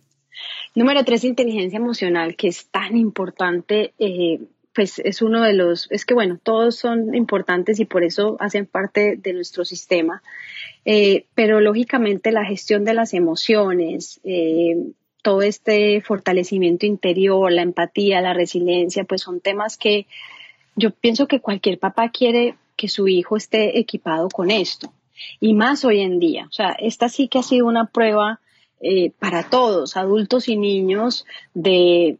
Número 0.74 1.04
tres, 1.04 1.24
inteligencia 1.24 1.78
emocional, 1.78 2.36
que 2.36 2.48
es 2.48 2.66
tan 2.66 2.96
importante. 2.96 3.92
Eh, 3.98 4.40
pues 4.74 5.00
es 5.00 5.20
uno 5.20 5.42
de 5.42 5.52
los, 5.52 5.88
es 5.90 6.04
que 6.04 6.14
bueno, 6.14 6.38
todos 6.42 6.76
son 6.76 7.14
importantes 7.14 7.80
y 7.80 7.84
por 7.84 8.04
eso 8.04 8.36
hacen 8.40 8.66
parte 8.66 9.16
de 9.16 9.32
nuestro 9.32 9.64
sistema. 9.64 10.22
Eh, 10.84 11.26
pero 11.34 11.60
lógicamente 11.60 12.32
la 12.32 12.44
gestión 12.44 12.84
de 12.84 12.94
las 12.94 13.12
emociones, 13.14 14.20
eh, 14.24 14.76
todo 15.22 15.42
este 15.42 16.00
fortalecimiento 16.00 16.86
interior, 16.86 17.52
la 17.52 17.62
empatía, 17.62 18.20
la 18.20 18.32
resiliencia, 18.32 19.04
pues 19.04 19.22
son 19.22 19.40
temas 19.40 19.76
que 19.76 20.06
yo 20.76 20.90
pienso 20.90 21.28
que 21.28 21.40
cualquier 21.40 21.78
papá 21.78 22.10
quiere 22.10 22.56
que 22.76 22.88
su 22.88 23.08
hijo 23.08 23.36
esté 23.36 23.78
equipado 23.78 24.28
con 24.30 24.50
esto. 24.50 24.92
Y 25.38 25.52
más 25.52 25.84
hoy 25.84 26.00
en 26.00 26.18
día. 26.18 26.46
O 26.48 26.52
sea, 26.52 26.70
esta 26.70 27.10
sí 27.10 27.28
que 27.28 27.38
ha 27.38 27.42
sido 27.42 27.66
una 27.66 27.86
prueba 27.86 28.40
eh, 28.82 29.12
para 29.18 29.50
todos, 29.50 29.98
adultos 29.98 30.48
y 30.48 30.56
niños, 30.56 31.26
de, 31.52 32.16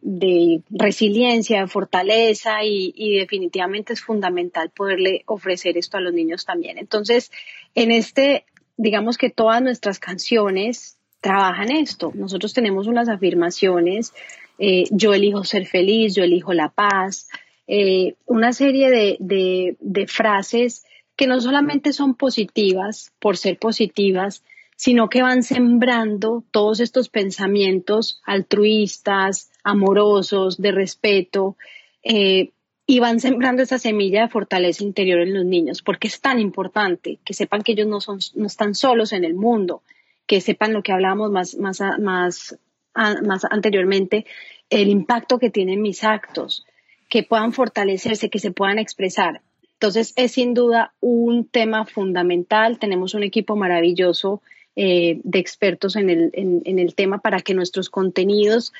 resiliencia, 0.69 1.61
de 1.61 1.67
fortaleza 1.67 2.63
y, 2.63 3.17
definitivamente 3.17 3.93
es 3.93 4.01
fundamental 4.01 4.69
poderle 4.69 5.23
ofrecer 5.25 5.75
esto 5.79 5.97
a 5.97 6.01
los 6.01 6.13
niños 6.13 6.45
también. 6.45 6.77
Entonces, 6.77 7.31
en 7.73 7.89
este 7.89 8.45
digamos 8.81 9.19
que 9.19 9.29
todas 9.29 9.61
nuestras 9.61 9.99
canciones 9.99 10.97
trabajan 11.21 11.71
esto. 11.71 12.11
Nosotros 12.15 12.51
tenemos 12.51 12.87
unas 12.87 13.09
afirmaciones, 13.09 14.11
eh, 14.57 14.85
yo 14.89 15.13
elijo 15.13 15.43
ser 15.43 15.67
feliz, 15.67 16.15
yo 16.15 16.23
elijo 16.23 16.53
la 16.53 16.69
paz, 16.69 17.29
eh, 17.67 18.15
una 18.25 18.53
serie 18.53 18.89
de, 18.89 19.77
de, 19.79 20.07
frases 20.07 20.83
que 21.15 21.27
no 21.27 21.39
solamente 21.39 21.93
son 21.93 22.15
positivas 22.15 23.13
por 23.19 23.37
ser 23.37 23.59
positivas, 23.59 24.43
sino 24.75 25.09
que 25.09 25.21
van 25.21 25.43
sembrando 25.43 26.43
todos 26.49 26.79
estos 26.79 27.07
pensamientos 27.07 28.19
altruistas, 28.25 29.51
amorosos, 29.63 30.59
de 30.59 30.71
respeto, 30.71 31.55
eh, 32.03 32.49
y 32.85 32.99
van 32.99 33.19
sembrando 33.19 33.63
esa 33.63 33.79
semilla 33.79 34.23
de 34.23 34.29
fortaleza 34.29 34.83
interior 34.83 35.19
en 35.19 35.33
los 35.33 35.45
niños, 35.45 35.81
porque 35.81 36.07
es 36.07 36.19
tan 36.19 36.39
importante 36.39 37.19
que 37.23 37.33
sepan 37.33 37.61
que 37.61 37.73
ellos 37.73 37.87
no, 37.87 38.01
son, 38.01 38.19
no 38.35 38.47
están 38.47 38.75
solos 38.75 39.13
en 39.13 39.23
el 39.23 39.33
mundo, 39.33 39.83
que 40.25 40.41
sepan 40.41 40.73
lo 40.73 40.83
que 40.83 40.91
hablábamos 40.91 41.31
más, 41.31 41.55
más, 41.55 41.81
más, 41.99 42.57
más 42.95 43.45
anteriormente, 43.49 44.25
el 44.69 44.89
impacto 44.89 45.39
que 45.39 45.49
tienen 45.49 45.81
mis 45.81 46.03
actos, 46.03 46.65
que 47.09 47.23
puedan 47.23 47.53
fortalecerse, 47.53 48.29
que 48.29 48.39
se 48.39 48.51
puedan 48.51 48.79
expresar. 48.79 49.41
Entonces 49.73 50.13
es 50.15 50.33
sin 50.33 50.53
duda 50.53 50.93
un 51.01 51.45
tema 51.45 51.85
fundamental. 51.85 52.79
Tenemos 52.79 53.13
un 53.13 53.23
equipo 53.23 53.55
maravilloso 53.55 54.41
eh, 54.75 55.19
de 55.23 55.39
expertos 55.39 55.95
en 55.95 56.09
el, 56.09 56.29
en 56.33 56.79
el 56.79 56.95
tema 56.95 57.17
para 57.17 57.41
que 57.41 57.53
nuestros 57.53 57.89
contenidos 57.89 58.71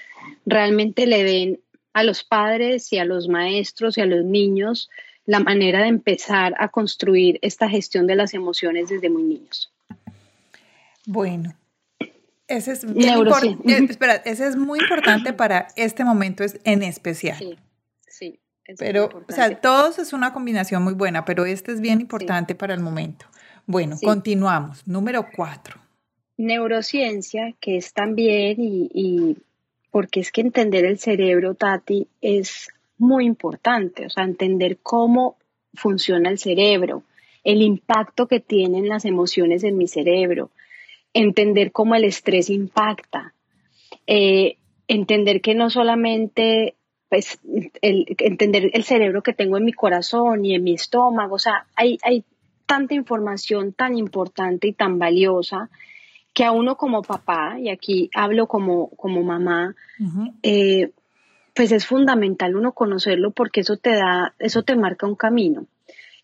realmente 0.46 1.08
le 1.08 1.24
den 1.24 1.60
a 1.94 2.04
los 2.04 2.24
padres 2.24 2.92
y 2.94 3.00
a 3.00 3.06
los 3.06 3.28
maestros 3.28 3.98
y 3.98 4.02
a 4.02 4.06
los 4.06 4.24
niños 4.24 4.90
la 5.26 5.40
manera 5.40 5.82
de 5.82 5.88
empezar 5.88 6.56
a 6.58 6.70
construir 6.70 7.40
esta 7.42 7.70
gestión 7.70 8.08
de 8.08 8.16
las 8.16 8.34
emociones 8.34 8.90
desde 8.90 9.10
muy 9.10 9.24
niños. 9.24 9.72
Bueno, 11.06 11.54
ese 12.48 12.74
es, 12.74 12.84
eh, 12.84 13.88
espera, 13.90 14.16
ese 14.26 14.48
es 14.48 14.56
muy 14.56 14.80
importante 14.80 15.34
para 15.34 15.68
este 15.76 16.04
momento 16.04 16.44
en 16.64 16.84
especial. 16.84 17.38
Sí, 17.38 17.58
sí. 18.08 18.40
Pero, 18.78 19.10
o 19.28 19.32
sea, 19.32 19.60
todos 19.60 20.00
es 20.00 20.14
una 20.14 20.34
combinación 20.34 20.84
muy 20.84 20.94
buena, 20.94 21.26
pero 21.26 21.46
este 21.46 21.72
es 21.72 21.82
bien 21.82 22.02
importante 22.02 22.56
para 22.56 22.74
el 22.74 22.80
momento. 22.80 23.26
Bueno, 23.66 23.98
continuamos. 24.02 24.88
Número 24.88 25.28
cuatro. 25.36 25.80
Neurociencia, 26.38 27.54
que 27.60 27.78
es 27.78 27.94
también, 27.94 28.56
y 28.60 29.38
porque 29.92 30.22
es 30.22 30.32
que 30.32 30.42
entender 30.42 30.86
el 30.86 30.98
cerebro, 30.98 31.54
Tati, 31.54 32.08
es 32.22 32.70
muy 32.98 33.26
importante, 33.26 34.06
o 34.06 34.10
sea, 34.10 34.24
entender 34.24 34.80
cómo 34.82 35.38
funciona 35.74 36.30
el 36.30 36.40
cerebro, 36.40 37.04
el 37.44 37.62
impacto 37.62 38.28
que 38.28 38.40
tienen 38.40 38.88
las 38.88 39.06
emociones 39.06 39.64
en 39.64 39.78
mi 39.78 39.88
cerebro, 39.88 40.50
entender 41.14 41.72
cómo 41.72 41.96
el 41.96 42.06
estrés 42.06 42.50
impacta, 42.50 43.34
eh, 44.08 44.58
entender 44.88 45.42
que 45.42 45.56
no 45.56 45.70
solamente, 45.70 46.76
pues, 47.10 47.40
entender 47.82 48.72
el 48.74 48.84
cerebro 48.84 49.22
que 49.22 49.34
tengo 49.34 49.58
en 49.58 49.66
mi 49.66 49.74
corazón 49.74 50.46
y 50.46 50.56
en 50.56 50.64
mi 50.64 50.74
estómago, 50.74 51.36
o 51.36 51.40
sea, 51.40 51.66
hay, 51.76 51.98
hay 52.04 52.24
tanta 52.66 52.94
información 52.94 53.74
tan 53.74 53.98
importante 53.98 54.68
y 54.68 54.74
tan 54.74 55.00
valiosa 55.00 55.70
que 56.34 56.46
a 56.46 56.52
uno 56.52 56.78
como 56.78 57.02
papá, 57.02 57.60
y 57.60 57.70
aquí 57.70 58.10
hablo 58.16 58.48
como, 58.48 58.90
como 58.92 59.22
mamá, 59.24 59.76
eh, 60.44 60.92
pues 61.54 61.72
es 61.72 61.86
fundamental 61.86 62.56
uno 62.56 62.72
conocerlo 62.72 63.32
porque 63.32 63.62
eso 63.62 63.78
te 63.78 63.92
da, 63.92 64.34
eso 64.40 64.64
te 64.64 64.76
marca 64.76 65.08
un 65.08 65.16
camino 65.16 65.66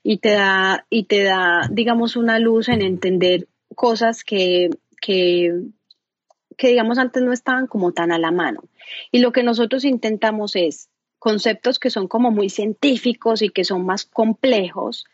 y 0.04 0.20
te 0.20 0.32
da, 0.32 0.86
y 0.90 1.04
te 1.04 1.24
da, 1.24 1.68
digamos, 1.70 2.16
una 2.16 2.40
luz 2.40 2.70
en 2.70 2.82
entender 2.82 3.48
cosas 3.76 4.24
que, 4.24 4.70
que, 5.02 5.64
que, 6.56 6.70
digamos, 6.70 6.98
antes 6.98 7.22
no 7.24 7.34
estaban 7.34 7.68
como 7.68 7.92
tan 7.92 8.14
a 8.14 8.18
la 8.18 8.32
mano. 8.32 8.64
Y 9.12 9.20
lo 9.20 9.34
que 9.34 9.44
nosotros 9.44 9.84
intentamos 9.84 10.56
es 10.56 10.90
conceptos 11.20 11.78
que 11.78 11.90
son 11.90 12.08
como 12.08 12.32
muy 12.32 12.50
científicos 12.50 13.42
y 13.42 13.50
que 13.50 13.66
son 13.66 13.86
más 13.86 14.06
complejos, 14.06 15.06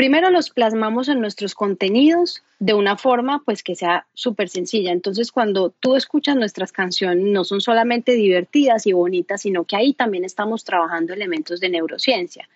Primero 0.00 0.30
los 0.30 0.48
plasmamos 0.48 1.10
en 1.10 1.20
nuestros 1.20 1.54
contenidos 1.54 2.42
de 2.58 2.72
una 2.72 2.96
forma 2.96 3.42
pues 3.44 3.62
que 3.62 3.74
sea 3.74 4.06
súper 4.14 4.48
sencilla. 4.48 4.92
Entonces 4.92 5.30
cuando 5.30 5.74
tú 5.78 5.94
escuchas 5.94 6.36
nuestras 6.36 6.72
canciones 6.72 7.22
no 7.22 7.44
son 7.44 7.60
solamente 7.60 8.12
divertidas 8.12 8.86
y 8.86 8.94
bonitas, 8.94 9.42
sino 9.42 9.64
que 9.64 9.76
ahí 9.76 9.92
también 9.92 10.24
estamos 10.24 10.64
trabajando 10.64 11.12
elementos 11.12 11.60
de 11.60 11.68
neurociencia. 11.68 12.48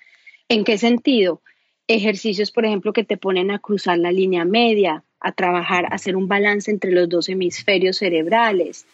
¿En 0.48 0.64
qué 0.64 0.78
sentido? 0.78 1.42
Ejercicios, 1.86 2.50
por 2.50 2.64
ejemplo, 2.64 2.94
que 2.94 3.04
te 3.04 3.18
ponen 3.18 3.50
a 3.50 3.58
cruzar 3.58 3.98
la 3.98 4.10
línea 4.10 4.46
media, 4.46 5.04
a 5.20 5.32
trabajar, 5.32 5.84
a 5.84 5.96
hacer 5.96 6.16
un 6.16 6.28
balance 6.28 6.70
entre 6.70 6.92
los 6.92 7.10
dos 7.10 7.28
hemisferios 7.28 7.98
cerebrales, 7.98 8.86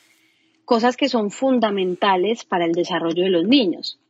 cosas 0.64 0.96
que 0.96 1.08
son 1.08 1.30
fundamentales 1.30 2.44
para 2.44 2.64
el 2.64 2.72
desarrollo 2.72 3.22
de 3.22 3.30
los 3.30 3.44
niños. 3.44 4.00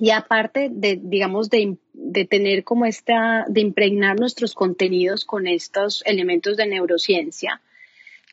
Y 0.00 0.10
aparte 0.10 0.68
de, 0.70 0.98
digamos, 1.02 1.50
de, 1.50 1.76
de, 1.92 2.24
tener 2.24 2.64
como 2.64 2.86
esta, 2.86 3.44
de 3.48 3.60
impregnar 3.60 4.18
nuestros 4.18 4.54
contenidos 4.54 5.24
con 5.24 5.46
estos 5.46 6.02
elementos 6.06 6.56
de 6.56 6.66
neurociencia, 6.66 7.60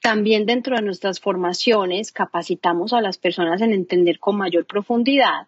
también 0.02 0.46
dentro 0.46 0.76
de 0.76 0.82
nuestras 0.82 1.20
formaciones 1.20 2.12
capacitamos 2.12 2.94
a 2.94 3.02
las 3.02 3.18
personas 3.18 3.62
en 3.62 3.74
entender 3.74 4.20
con 4.20 4.38
mayor 4.38 4.66
profundidad, 4.66 5.48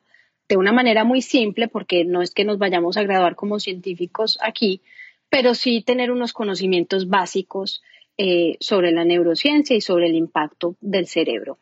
de 0.49 0.57
una 0.57 0.73
manera 0.73 1.05
muy 1.05 1.21
simple, 1.21 1.69
porque 1.69 2.03
no 2.03 2.21
es 2.21 2.31
que 2.33 2.43
nos 2.43 2.57
vayamos 2.57 2.97
a 2.97 3.03
graduar 3.03 3.35
como 3.35 3.59
científicos 3.59 4.37
aquí, 4.41 4.81
pero 5.29 5.55
sí 5.55 5.81
tener 5.81 6.11
unos 6.11 6.33
conocimientos 6.33 7.07
básicos 7.07 7.81
eh, 8.17 8.57
sobre 8.59 8.91
la 8.91 9.05
neurociencia 9.05 9.77
y 9.77 9.81
sobre 9.81 10.07
el 10.07 10.15
impacto 10.15 10.75
del 10.81 11.07
cerebro. 11.07 11.57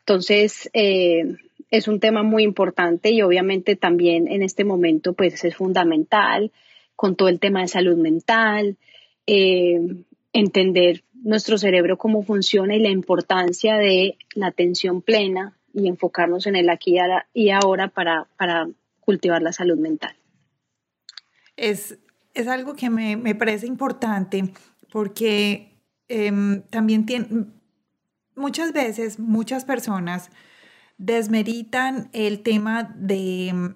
Entonces, 0.00 0.68
eh, 0.74 1.24
es 1.76 1.88
un 1.88 1.98
tema 1.98 2.22
muy 2.22 2.44
importante 2.44 3.10
y 3.10 3.22
obviamente 3.22 3.74
también 3.74 4.28
en 4.28 4.42
este 4.42 4.64
momento 4.64 5.12
pues 5.12 5.42
es 5.44 5.56
fundamental 5.56 6.52
con 6.94 7.16
todo 7.16 7.28
el 7.28 7.40
tema 7.40 7.62
de 7.62 7.68
salud 7.68 7.96
mental, 7.96 8.76
eh, 9.26 9.80
entender 10.32 11.02
nuestro 11.14 11.58
cerebro 11.58 11.98
cómo 11.98 12.22
funciona 12.22 12.76
y 12.76 12.78
la 12.78 12.90
importancia 12.90 13.76
de 13.76 14.16
la 14.36 14.46
atención 14.46 15.02
plena 15.02 15.56
y 15.72 15.88
enfocarnos 15.88 16.46
en 16.46 16.54
el 16.54 16.70
aquí 16.70 16.96
y 17.32 17.50
ahora 17.50 17.88
para, 17.88 18.28
para 18.36 18.68
cultivar 19.00 19.42
la 19.42 19.52
salud 19.52 19.76
mental. 19.76 20.14
Es, 21.56 21.98
es 22.34 22.46
algo 22.46 22.74
que 22.74 22.88
me, 22.88 23.16
me 23.16 23.34
parece 23.34 23.66
importante 23.66 24.44
porque 24.92 25.72
em, 26.06 26.62
también 26.70 27.04
tiene, 27.04 27.26
muchas 28.36 28.72
veces 28.72 29.18
muchas 29.18 29.64
personas 29.64 30.30
desmeritan 30.98 32.08
el 32.12 32.42
tema 32.42 32.94
de, 32.96 33.74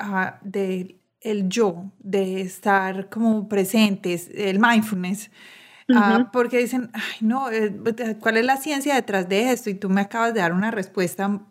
uh, 0.00 0.30
de 0.42 1.00
el 1.20 1.48
yo, 1.48 1.92
de 1.98 2.40
estar 2.40 3.08
como 3.08 3.48
presentes, 3.48 4.30
el 4.34 4.58
mindfulness. 4.58 5.30
Ah, 5.94 6.30
porque 6.32 6.58
dicen, 6.58 6.90
ay, 6.94 7.18
no, 7.20 7.50
eh, 7.50 7.72
¿cuál 8.20 8.36
es 8.38 8.44
la 8.44 8.56
ciencia 8.56 8.94
detrás 8.94 9.28
de 9.28 9.52
esto? 9.52 9.70
Y 9.70 9.74
tú 9.74 9.88
me 9.88 10.00
acabas 10.00 10.34
de 10.34 10.40
dar 10.40 10.52
una 10.52 10.70
respuesta 10.72 11.42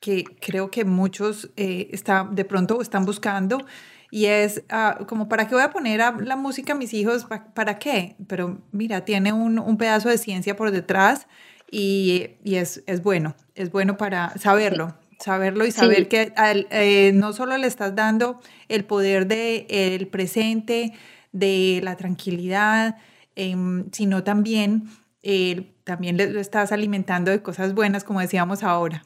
que 0.00 0.24
creo 0.24 0.70
que 0.70 0.84
muchos 0.84 1.50
eh, 1.56 1.88
está, 1.92 2.28
de 2.30 2.44
pronto 2.44 2.80
están 2.82 3.04
buscando 3.04 3.64
y 4.10 4.26
es 4.26 4.64
ah, 4.68 4.98
como, 5.08 5.28
¿para 5.28 5.46
qué 5.46 5.54
voy 5.54 5.64
a 5.64 5.70
poner 5.70 6.00
la 6.20 6.36
música 6.36 6.72
a 6.72 6.76
mis 6.76 6.92
hijos? 6.92 7.26
¿Para, 7.54 7.78
qué? 7.78 8.16
Pero 8.28 8.62
mira, 8.72 9.04
tiene 9.04 9.32
un, 9.32 9.58
un, 9.58 9.76
pedazo 9.76 10.08
de 10.08 10.18
ciencia 10.18 10.56
por 10.56 10.70
detrás 10.70 11.26
y, 11.70 12.30
y 12.44 12.56
es, 12.56 12.82
es, 12.86 13.02
bueno, 13.02 13.34
es 13.54 13.70
bueno 13.70 13.96
para 13.96 14.36
saberlo, 14.38 14.96
saberlo 15.18 15.66
y 15.66 15.72
saber 15.72 16.08
que 16.08 16.32
eh, 16.70 17.12
no 17.14 17.32
solo 17.32 17.56
le 17.58 17.66
estás 17.66 17.94
dando 17.94 18.40
el 18.68 18.84
poder 18.84 19.26
del 19.26 19.66
el 19.68 20.06
presente, 20.08 20.92
de 21.32 21.80
la 21.82 21.96
tranquilidad, 21.96 22.96
Em, 23.36 23.90
sino 23.90 24.22
también, 24.22 24.84
eh, 25.22 25.72
también 25.82 26.16
lo 26.16 26.40
estás 26.40 26.70
alimentando 26.70 27.30
de 27.30 27.42
cosas 27.42 27.74
buenas, 27.74 28.04
como 28.04 28.20
decíamos 28.20 28.62
ahora. 28.62 29.04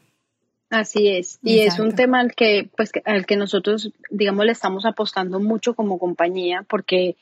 Así 0.69 1.07
es, 1.07 1.39
y 1.41 1.61
es 1.61 1.79
un 1.79 1.95
tema 1.95 2.19
al 2.19 2.35
que, 2.35 2.69
pues, 2.77 2.91
al 3.05 3.25
que 3.25 3.37
nosotros, 3.37 3.91
digamos, 4.11 4.45
le 4.45 4.51
estamos 4.51 4.85
apostando 4.85 5.39
mucho 5.39 5.73
como 5.73 5.97
compañía, 5.97 6.63
porque 6.69 7.15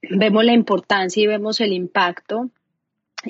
vemos 0.00 0.42
la 0.42 0.54
importancia 0.54 1.22
y 1.22 1.26
vemos 1.26 1.60
el 1.60 1.74
impacto, 1.74 2.48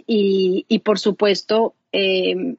y, 0.06 0.66
y 0.68 0.78
por 0.80 0.98
supuesto, 0.98 1.74
eh, 1.92 2.56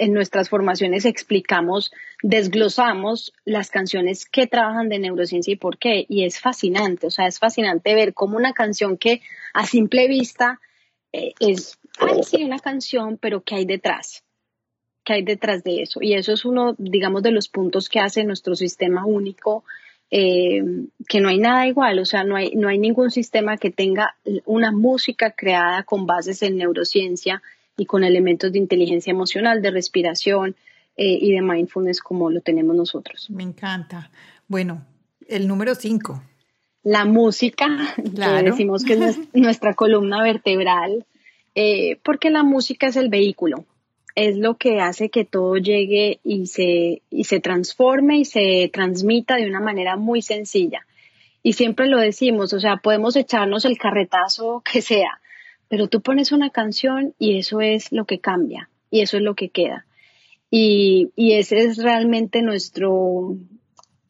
en 0.00 0.14
nuestras 0.14 0.48
formaciones 0.48 1.04
explicamos, 1.04 1.92
desglosamos 2.22 3.34
las 3.44 3.70
canciones 3.70 4.24
que 4.24 4.46
trabajan 4.46 4.88
de 4.88 4.98
neurociencia 4.98 5.52
y 5.52 5.56
por 5.56 5.76
qué. 5.76 6.06
Y 6.08 6.24
es 6.24 6.40
fascinante, 6.40 7.06
o 7.06 7.10
sea, 7.10 7.26
es 7.26 7.38
fascinante 7.38 7.94
ver 7.94 8.14
cómo 8.14 8.38
una 8.38 8.54
canción 8.54 8.96
que 8.96 9.20
a 9.52 9.66
simple 9.66 10.08
vista 10.08 10.58
eh, 11.12 11.34
es, 11.38 11.78
ay, 11.98 12.22
sí, 12.22 12.42
una 12.44 12.58
canción, 12.58 13.18
pero 13.18 13.42
¿qué 13.42 13.56
hay 13.56 13.66
detrás? 13.66 14.24
¿Qué 15.04 15.14
hay 15.14 15.22
detrás 15.22 15.64
de 15.64 15.82
eso? 15.82 16.00
Y 16.02 16.14
eso 16.14 16.32
es 16.32 16.46
uno, 16.46 16.74
digamos, 16.78 17.22
de 17.22 17.32
los 17.32 17.48
puntos 17.48 17.90
que 17.90 18.00
hace 18.00 18.24
nuestro 18.24 18.54
sistema 18.54 19.04
único, 19.04 19.64
eh, 20.10 20.62
que 21.08 21.20
no 21.20 21.28
hay 21.28 21.38
nada 21.38 21.66
igual, 21.66 21.98
o 22.00 22.04
sea, 22.04 22.24
no 22.24 22.36
hay, 22.36 22.50
no 22.56 22.68
hay 22.68 22.78
ningún 22.78 23.10
sistema 23.10 23.56
que 23.56 23.70
tenga 23.70 24.16
una 24.44 24.72
música 24.72 25.32
creada 25.32 25.84
con 25.84 26.06
bases 26.06 26.42
en 26.42 26.56
neurociencia 26.56 27.42
y 27.76 27.86
con 27.86 28.04
elementos 28.04 28.52
de 28.52 28.58
inteligencia 28.58 29.10
emocional, 29.12 29.62
de 29.62 29.70
respiración 29.70 30.56
eh, 30.96 31.18
y 31.20 31.32
de 31.32 31.42
mindfulness 31.42 32.00
como 32.00 32.30
lo 32.30 32.40
tenemos 32.40 32.74
nosotros. 32.76 33.30
Me 33.30 33.42
encanta. 33.42 34.10
Bueno, 34.48 34.84
el 35.28 35.46
número 35.46 35.74
cinco. 35.74 36.22
La 36.82 37.04
música, 37.04 37.68
que 37.96 38.42
decimos 38.42 38.84
que 38.84 38.94
es 38.94 39.18
nuestra 39.32 39.74
columna 39.74 40.22
vertebral, 40.22 41.06
eh, 41.54 41.98
porque 42.02 42.30
la 42.30 42.42
música 42.42 42.88
es 42.88 42.96
el 42.96 43.08
vehículo, 43.08 43.64
es 44.20 44.36
lo 44.36 44.56
que 44.56 44.80
hace 44.80 45.08
que 45.08 45.24
todo 45.24 45.56
llegue 45.56 46.20
y 46.22 46.46
se, 46.46 47.00
y 47.10 47.24
se 47.24 47.40
transforme 47.40 48.18
y 48.18 48.24
se 48.26 48.70
transmita 48.70 49.36
de 49.36 49.46
una 49.46 49.60
manera 49.60 49.96
muy 49.96 50.20
sencilla. 50.20 50.86
Y 51.42 51.54
siempre 51.54 51.86
lo 51.86 51.98
decimos, 51.98 52.52
o 52.52 52.60
sea, 52.60 52.76
podemos 52.76 53.16
echarnos 53.16 53.64
el 53.64 53.78
carretazo 53.78 54.62
que 54.70 54.82
sea, 54.82 55.20
pero 55.68 55.88
tú 55.88 56.02
pones 56.02 56.32
una 56.32 56.50
canción 56.50 57.14
y 57.18 57.38
eso 57.38 57.62
es 57.62 57.92
lo 57.92 58.04
que 58.04 58.18
cambia 58.18 58.68
y 58.90 59.00
eso 59.00 59.16
es 59.16 59.22
lo 59.22 59.34
que 59.34 59.48
queda. 59.48 59.86
Y, 60.50 61.12
ese 61.16 61.58
es 61.58 61.78
realmente 61.78 62.42
nuestro, 62.42 63.36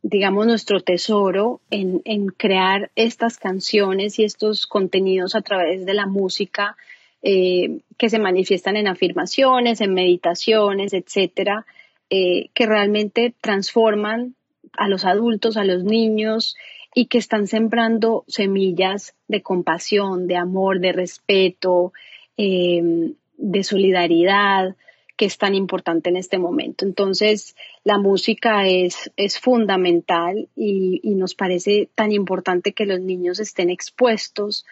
digamos, 0.03 0.47
nuestro 0.47 0.81
tesoro 0.81 1.61
en, 1.71 2.01
crear 2.29 2.91
estas 2.97 3.37
canciones 3.37 4.19
y 4.19 4.25
estos 4.25 4.67
contenidos 4.67 5.37
a 5.37 5.43
través 5.43 5.85
de 5.85 5.95
la 5.95 6.07
música 6.07 6.77
eh, 7.23 7.81
que 7.99 8.11
se 8.11 8.19
manifiestan 8.19 8.77
en 8.77 8.89
afirmaciones, 8.89 9.81
en 9.81 9.95
meditaciones, 9.95 10.93
etcétera, 10.93 11.67
eh, 12.09 12.51
que 12.55 12.67
realmente 12.67 13.35
transforman 13.41 14.35
a 14.73 14.89
los 14.89 15.05
adultos, 15.05 15.57
a 15.57 15.65
los 15.65 15.85
niños 15.85 16.57
y 16.95 17.07
que 17.07 17.19
están 17.19 17.47
sembrando 17.47 18.25
semillas 18.27 19.15
de 19.29 19.43
compasión, 19.43 20.27
de 20.27 20.37
amor, 20.37 20.81
de 20.81 20.93
respeto, 20.93 21.93
em, 22.37 23.15
de 23.37 23.63
solidaridad, 23.63 24.77
que 25.21 25.27
es 25.27 25.37
tan 25.37 25.55
importante 25.55 26.09
en 26.09 26.17
este 26.17 26.39
momento. 26.39 26.87
Entonces, 26.87 27.55
la 27.85 27.99
música 27.99 28.67
es, 28.67 29.13
es 29.17 29.39
fundamental 29.39 30.49
y, 30.57 31.01
nos 31.15 31.35
parece 31.35 31.91
tan 31.95 32.11
importante 32.13 32.73
que 32.73 32.87
los 32.87 33.01
niños 33.01 33.39
estén 33.39 33.69
expuestos 33.69 34.65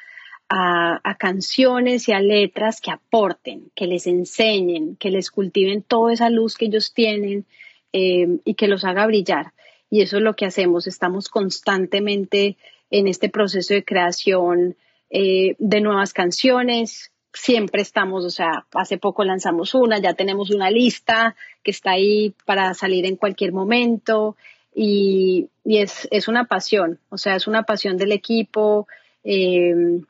a, 0.49 1.16
canciones 1.18 2.09
y 2.09 2.12
a 2.12 2.20
letras 2.20 2.80
que 2.80 2.90
aporten, 2.90 3.70
que 3.74 3.86
les 3.86 4.07
enseñen, 4.07 4.96
que 4.96 5.11
les 5.11 5.30
cultiven 5.30 5.82
toda 5.82 6.12
esa 6.12 6.30
luz 6.30 6.57
que 6.57 6.66
ellos 6.66 6.92
tienen 6.94 7.44
em, 7.92 8.40
y 8.44 8.55
que 8.55 8.68
los 8.68 8.84
haga 8.84 9.07
brillar 9.07 9.53
y 9.90 10.03
eso 10.03 10.18
es 10.18 10.22
lo 10.22 10.34
que 10.34 10.46
hacemos. 10.46 10.86
Estamos 10.86 11.28
constantemente 11.28 12.57
en 12.90 13.09
este 13.09 13.28
proceso 13.28 13.74
de 13.74 13.84
creación 13.84 14.76
eh, 15.11 15.57
de 15.59 15.80
nuevas 15.80 16.12
canciones. 16.12 17.12
Siempre 17.32 17.82
estamos, 17.82 18.24
o 18.24 18.30
sea, 18.30 18.66
hace 18.72 18.99
poco 18.99 19.24
lanzamos 19.24 19.74
una, 19.74 19.99
ya 19.99 20.14
tenemos 20.14 20.51
una 20.51 20.70
lista 20.70 21.36
que 21.62 21.70
está 21.70 21.92
ahí 21.92 22.34
para 22.44 22.74
salir 22.74 23.07
en 23.07 23.16
cualquier 23.16 23.53
momento 23.53 24.36
y, 24.74 25.49
es, 25.64 26.28
una 26.28 26.44
pasión, 26.44 26.99
o 27.11 27.18
sea, 27.18 27.36
es 27.36 27.46
una 27.46 27.64
pasión 27.64 27.96
del 27.96 28.12
equipo 28.12 28.86
eh, 29.24 30.01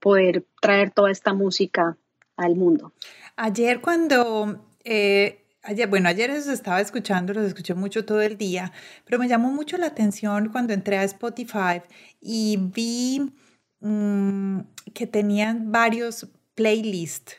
poder 0.00 0.46
traer 0.60 0.90
toda 0.90 1.10
esta 1.10 1.32
música 1.32 1.96
al 2.36 2.56
mundo. 2.56 2.92
Ayer 3.36 3.80
cuando 3.80 4.74
eh, 4.84 5.46
Ayer, 5.66 5.88
bueno, 5.88 6.08
ayer 6.08 6.30
los 6.30 6.46
estaba 6.46 6.80
escuchando, 6.80 7.34
los 7.34 7.44
escuché 7.44 7.74
mucho 7.74 8.04
todo 8.04 8.22
el 8.22 8.38
día, 8.38 8.72
pero 9.04 9.18
me 9.18 9.26
llamó 9.26 9.50
mucho 9.50 9.76
la 9.76 9.86
atención 9.86 10.50
cuando 10.50 10.72
entré 10.72 10.96
a 10.96 11.02
Spotify 11.02 11.82
y 12.20 12.56
vi 12.56 13.32
mm, 13.80 14.60
que 14.94 15.08
tenían 15.08 15.72
varios 15.72 16.28
playlists. 16.54 17.38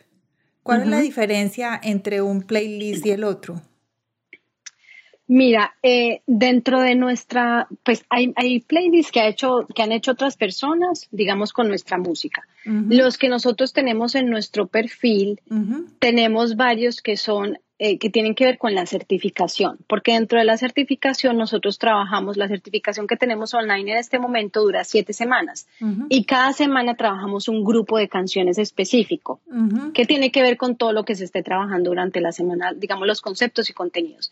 ¿Cuál 0.61 0.81
es 0.81 0.87
la 0.89 0.99
diferencia 0.99 1.79
entre 1.81 2.21
un 2.21 2.41
playlist 2.41 3.05
y 3.05 3.11
el 3.11 3.23
otro? 3.23 3.61
Mira, 5.27 5.75
eh, 5.83 6.21
dentro 6.25 6.79
de 6.81 6.95
nuestra, 6.95 7.67
pues 7.83 8.05
hay, 8.09 8.33
playlists 8.61 9.11
que, 9.11 9.19
ha 9.19 9.27
hecho, 9.27 9.67
que 9.75 9.81
han 9.83 9.91
hecho 9.91 10.11
otras 10.11 10.37
personas, 10.37 11.07
digamos, 11.11 11.51
con 11.51 11.67
nuestra 11.67 11.97
música. 11.97 12.43
Los 12.63 13.17
que 13.17 13.29
nosotros 13.29 13.71
tenemos 13.71 14.15
en 14.15 14.29
nuestro 14.29 14.67
perfil, 14.67 15.39
tenemos 15.99 16.55
varios 16.57 17.01
que 17.01 17.15
son 17.15 17.59
eh, 17.79 17.99
que 17.99 18.09
tienen 18.09 18.33
que 18.33 18.45
ver 18.45 18.57
con 18.57 18.73
la 18.73 18.87
certificación, 18.87 19.77
porque 19.87 20.13
dentro 20.13 20.39
de 20.39 20.45
la 20.45 20.57
certificación 20.57 21.37
nosotros 21.37 21.77
trabajamos, 21.77 22.35
la 22.35 22.47
certificación 22.47 23.05
que 23.05 23.17
tenemos 23.17 23.53
online 23.53 23.91
en 23.91 23.97
este 23.97 24.17
momento 24.17 24.61
dura 24.61 24.83
siete 24.83 25.13
semanas 25.13 25.67
y 26.09 26.23
cada 26.25 26.53
semana 26.53 26.95
trabajamos 26.95 27.47
un 27.47 27.63
grupo 27.63 27.99
de 27.99 28.07
canciones 28.07 28.57
específico 28.57 29.41
que 29.93 30.05
tiene 30.07 30.31
que 30.31 30.41
ver 30.41 30.57
con 30.57 30.75
todo 30.75 30.91
lo 30.91 31.05
que 31.05 31.15
se 31.15 31.25
esté 31.25 31.43
trabajando 31.43 31.91
durante 31.91 32.19
la 32.19 32.31
semana, 32.31 32.73
digamos 32.73 33.07
los 33.07 33.21
conceptos 33.21 33.69
y 33.69 33.73
contenidos. 33.73 34.31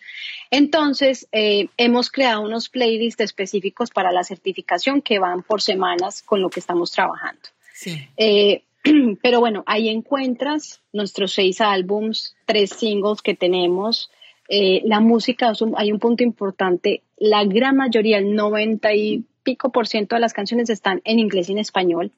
Entonces, 0.49 1.27
eh, 1.31 1.67
hemos 1.77 2.09
creado 2.09 2.41
unos 2.41 2.69
playlists 2.69 3.21
específicos 3.21 3.91
para 3.91 4.11
la 4.11 4.23
certificación 4.23 5.03
que 5.03 5.19
van 5.19 5.43
por 5.43 5.61
semanas 5.61 6.23
con 6.23 6.41
lo 6.41 6.49
que 6.49 6.59
estamos 6.59 6.91
trabajando. 6.91 7.41
Sí. 7.73 8.07
Eh, 8.17 8.63
Pero 9.21 9.39
bueno, 9.39 9.63
ahí 9.65 9.89
encuentras 9.89 10.81
nuestros 10.93 11.33
seis 11.33 11.61
álbums, 11.61 12.35
tres 12.45 12.69
singles 12.69 13.21
que 13.21 13.35
tenemos. 13.35 14.11
Eh, 14.47 14.81
la 14.85 14.99
música, 14.99 15.51
hay 15.75 15.91
un 15.91 15.99
punto 15.99 16.23
importante, 16.23 17.01
la 17.17 17.43
gran 17.45 17.75
mayoría, 17.77 18.19
el 18.19 18.35
90 18.35 18.93
y 18.93 19.25
pico 19.43 19.71
por 19.71 19.87
ciento 19.87 20.15
de 20.15 20.21
las 20.21 20.33
canciones 20.33 20.69
están 20.69 21.01
en 21.03 21.19
inglés 21.19 21.49
y 21.49 21.53
en 21.53 21.59
español, 21.59 22.11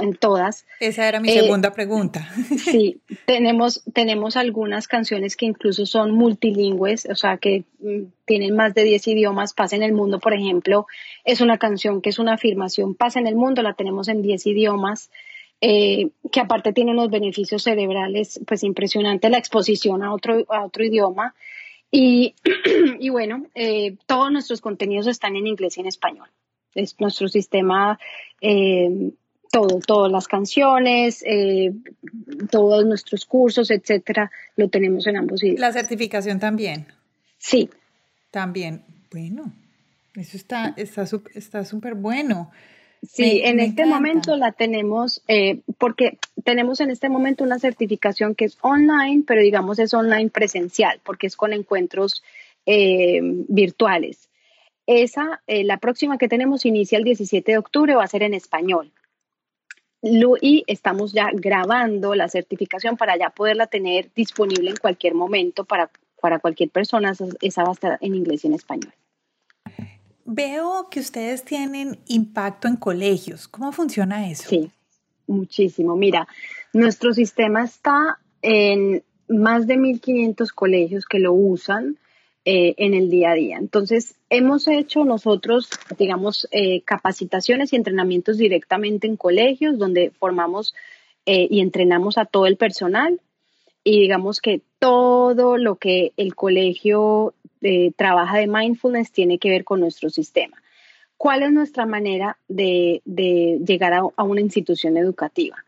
en 0.00 0.14
todas. 0.14 0.66
Esa 0.80 1.08
era 1.08 1.20
mi 1.20 1.30
segunda 1.30 1.72
pregunta. 1.72 2.28
Sí, 2.58 3.00
tenemos, 3.26 3.82
tenemos 3.94 4.36
algunas 4.36 4.86
canciones 4.86 5.36
que 5.36 5.46
incluso 5.46 5.86
son 5.86 6.10
multilingües, 6.12 7.06
o 7.06 7.14
sea, 7.14 7.38
que 7.38 7.64
mm, 7.80 8.10
tienen 8.26 8.54
más 8.54 8.74
de 8.74 8.84
10 8.84 9.08
idiomas. 9.08 9.54
Pasa 9.54 9.76
en 9.76 9.82
el 9.82 9.92
mundo, 9.92 10.18
por 10.18 10.34
ejemplo, 10.34 10.86
es 11.24 11.40
una 11.40 11.58
canción 11.58 12.02
que 12.02 12.10
es 12.10 12.18
una 12.18 12.34
afirmación, 12.34 12.94
pasa 12.94 13.18
en 13.18 13.26
el 13.26 13.36
mundo, 13.36 13.62
la 13.62 13.74
tenemos 13.74 14.08
en 14.08 14.22
10 14.22 14.46
idiomas. 14.46 15.10
Eh, 15.60 16.10
que 16.30 16.40
aparte 16.40 16.72
tiene 16.72 16.92
unos 16.92 17.10
beneficios 17.10 17.64
cerebrales 17.64 18.40
pues 18.46 18.62
impresionantes, 18.62 19.28
la 19.28 19.38
exposición 19.38 20.04
a 20.04 20.12
otro, 20.12 20.44
a 20.48 20.64
otro 20.64 20.84
idioma. 20.84 21.34
Y, 21.90 22.34
y 23.00 23.08
bueno, 23.08 23.46
eh, 23.54 23.96
todos 24.06 24.30
nuestros 24.30 24.60
contenidos 24.60 25.06
están 25.08 25.34
en 25.36 25.46
inglés 25.46 25.76
y 25.76 25.80
en 25.80 25.86
español. 25.86 26.28
Es 26.74 26.94
nuestro 27.00 27.26
sistema, 27.28 27.98
eh, 28.40 29.10
todo, 29.50 29.80
todas 29.84 30.12
las 30.12 30.28
canciones, 30.28 31.24
todos 32.50 32.84
nuestros 32.84 33.24
cursos, 33.24 33.70
etcétera, 33.70 34.30
lo 34.56 34.68
tenemos 34.68 35.06
en 35.06 35.16
ambos 35.16 35.42
idiomas. 35.42 35.60
La 35.60 35.72
certificación 35.72 36.38
también. 36.38 36.86
Sí. 37.38 37.70
También. 38.30 38.84
Bueno, 39.10 39.52
eso 40.14 40.36
está 40.36 40.74
súper 41.06 41.32
está, 41.34 41.60
está 41.60 41.94
bueno. 41.94 42.50
Sí, 43.02 43.42
en 43.44 43.60
este 43.60 43.86
momento 43.86 44.36
la 44.36 44.52
tenemos, 44.52 45.22
eh, 45.28 45.60
porque 45.78 46.18
tenemos 46.44 46.80
en 46.80 46.90
este 46.90 47.08
momento 47.08 47.44
una 47.44 47.58
certificación 47.58 48.34
que 48.34 48.46
es 48.46 48.58
online, 48.60 49.22
pero 49.26 49.40
digamos 49.40 49.78
es 49.78 49.94
online 49.94 50.30
presencial, 50.30 51.00
porque 51.04 51.28
es 51.28 51.36
con 51.36 51.52
encuentros 51.52 52.24
eh, 52.66 53.20
virtuales. 53.48 54.28
Esa, 54.86 55.42
eh, 55.46 55.64
la 55.64 55.76
próxima 55.76 56.18
que 56.18 56.28
tenemos 56.28 56.66
inicia 56.66 56.98
el 56.98 57.04
17 57.04 57.52
de 57.52 57.58
octubre, 57.58 57.94
va 57.94 58.04
a 58.04 58.08
ser 58.08 58.22
en 58.22 58.34
español. 58.34 58.90
Y 60.00 60.64
estamos 60.66 61.12
ya 61.12 61.30
grabando 61.32 62.14
la 62.14 62.28
certificación 62.28 62.96
para 62.96 63.16
ya 63.16 63.30
poderla 63.30 63.66
tener 63.66 64.10
disponible 64.14 64.70
en 64.70 64.76
cualquier 64.76 65.14
momento 65.14 65.64
para, 65.64 65.90
para 66.20 66.38
cualquier 66.38 66.70
persona. 66.70 67.12
Esa 67.40 67.62
va 67.64 67.70
a 67.70 67.72
estar 67.72 67.98
en 68.00 68.14
inglés 68.14 68.44
y 68.44 68.48
en 68.48 68.54
español. 68.54 68.92
Veo 70.30 70.88
que 70.90 71.00
ustedes 71.00 71.42
tienen 71.42 72.00
impacto 72.06 72.68
en 72.68 72.76
colegios. 72.76 73.48
¿Cómo 73.48 73.72
funciona 73.72 74.30
eso? 74.30 74.46
Sí, 74.46 74.70
muchísimo. 75.26 75.96
Mira, 75.96 76.28
nuestro 76.74 77.14
sistema 77.14 77.64
está 77.64 78.18
en 78.42 79.02
más 79.26 79.66
de 79.66 79.76
1.500 79.76 80.52
colegios 80.54 81.06
que 81.06 81.18
lo 81.18 81.32
usan 81.32 81.96
eh, 82.44 82.74
en 82.76 82.92
el 82.92 83.08
día 83.08 83.30
a 83.30 83.34
día. 83.36 83.56
Entonces, 83.56 84.16
hemos 84.28 84.68
hecho 84.68 85.02
nosotros, 85.06 85.70
digamos, 85.98 86.46
eh, 86.50 86.82
capacitaciones 86.82 87.72
y 87.72 87.76
entrenamientos 87.76 88.36
directamente 88.36 89.06
en 89.06 89.16
colegios 89.16 89.78
donde 89.78 90.10
formamos 90.10 90.74
eh, 91.24 91.48
y 91.50 91.60
entrenamos 91.60 92.18
a 92.18 92.26
todo 92.26 92.44
el 92.44 92.58
personal 92.58 93.18
y 93.82 94.00
digamos 94.00 94.40
que 94.40 94.60
todo 94.78 95.56
lo 95.56 95.76
que 95.76 96.12
el 96.18 96.34
colegio 96.34 97.32
trabaja 97.96 98.38
de 98.38 98.46
mindfulness 98.46 99.12
tiene 99.12 99.38
que 99.38 99.50
ver 99.50 99.64
con 99.64 99.80
nuestro 99.80 100.10
sistema. 100.10 100.56
¿Cuál 101.16 101.42
es 101.42 101.52
nuestra 101.52 101.84
manera 101.84 102.38
de, 102.46 103.02
llegar 103.04 103.92
a, 103.92 104.22
una 104.22 104.40
institución 104.40 104.96
educativa? 104.96 105.64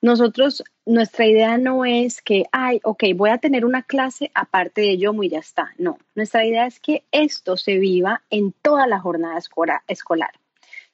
Nosotros, 0.00 0.62
nuestra 0.86 1.26
idea 1.26 1.58
no 1.58 1.84
es 1.84 2.20
que, 2.22 2.44
ay, 2.52 2.80
ok, 2.84 3.04
voy 3.14 3.30
a 3.30 3.38
tener 3.38 3.64
una 3.64 3.82
clase 3.82 4.30
aparte 4.34 4.80
de 4.80 4.98
yo 4.98 5.12
y 5.22 5.28
ya 5.28 5.38
está. 5.38 5.72
No, 5.78 5.98
nuestra 6.14 6.44
idea 6.44 6.66
es 6.66 6.80
que 6.80 7.04
esto 7.10 7.56
se 7.56 7.78
viva 7.78 8.22
en 8.30 8.52
toda 8.52 8.86
la 8.86 9.00
jornada 9.00 9.40
escolar. 9.86 10.30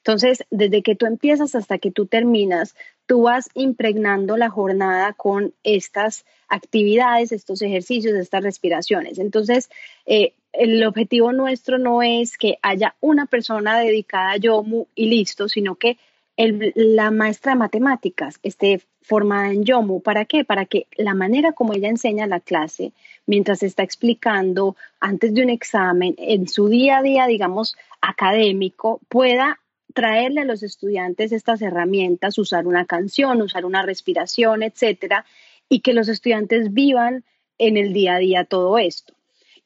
Entonces, 0.06 0.44
desde 0.50 0.82
que 0.82 0.94
tú 0.94 1.06
empiezas 1.06 1.54
hasta 1.54 1.78
que 1.78 1.90
tú 1.90 2.04
terminas, 2.04 2.74
tú 3.06 3.22
vas 3.22 3.48
impregnando 3.54 4.36
la 4.36 4.50
jornada 4.50 5.14
con 5.14 5.54
estas 5.62 6.26
actividades, 6.46 7.32
estos 7.32 7.62
ejercicios, 7.62 8.14
estas 8.14 8.42
respiraciones. 8.42 9.18
Entonces, 9.18 9.70
eh, 10.04 10.34
el 10.52 10.84
objetivo 10.84 11.32
nuestro 11.32 11.78
no 11.78 12.02
es 12.02 12.36
que 12.36 12.58
haya 12.60 12.96
una 13.00 13.24
persona 13.24 13.78
dedicada 13.78 14.32
a 14.32 14.36
Yomu 14.36 14.84
y 14.94 15.06
listo, 15.06 15.48
sino 15.48 15.76
que 15.76 15.96
la 16.36 17.10
maestra 17.10 17.52
de 17.52 17.60
matemáticas 17.60 18.40
esté 18.42 18.82
formada 19.00 19.52
en 19.52 19.64
Yomu. 19.64 20.02
¿Para 20.02 20.26
qué? 20.26 20.44
Para 20.44 20.66
que 20.66 20.86
la 20.98 21.14
manera 21.14 21.52
como 21.52 21.72
ella 21.72 21.88
enseña 21.88 22.26
la 22.26 22.40
clase, 22.40 22.92
mientras 23.24 23.62
está 23.62 23.82
explicando 23.82 24.76
antes 25.00 25.32
de 25.32 25.42
un 25.42 25.48
examen, 25.48 26.14
en 26.18 26.46
su 26.46 26.68
día 26.68 26.98
a 26.98 27.02
día, 27.02 27.26
digamos, 27.26 27.74
académico, 28.02 29.00
pueda 29.08 29.60
traerle 29.94 30.42
a 30.42 30.44
los 30.44 30.62
estudiantes 30.62 31.32
estas 31.32 31.62
herramientas, 31.62 32.36
usar 32.38 32.66
una 32.66 32.84
canción, 32.84 33.40
usar 33.40 33.64
una 33.64 33.82
respiración, 33.82 34.62
etcétera, 34.62 35.24
y 35.68 35.80
que 35.80 35.94
los 35.94 36.08
estudiantes 36.08 36.74
vivan 36.74 37.24
en 37.58 37.76
el 37.76 37.92
día 37.92 38.16
a 38.16 38.18
día 38.18 38.44
todo 38.44 38.76
esto. 38.76 39.14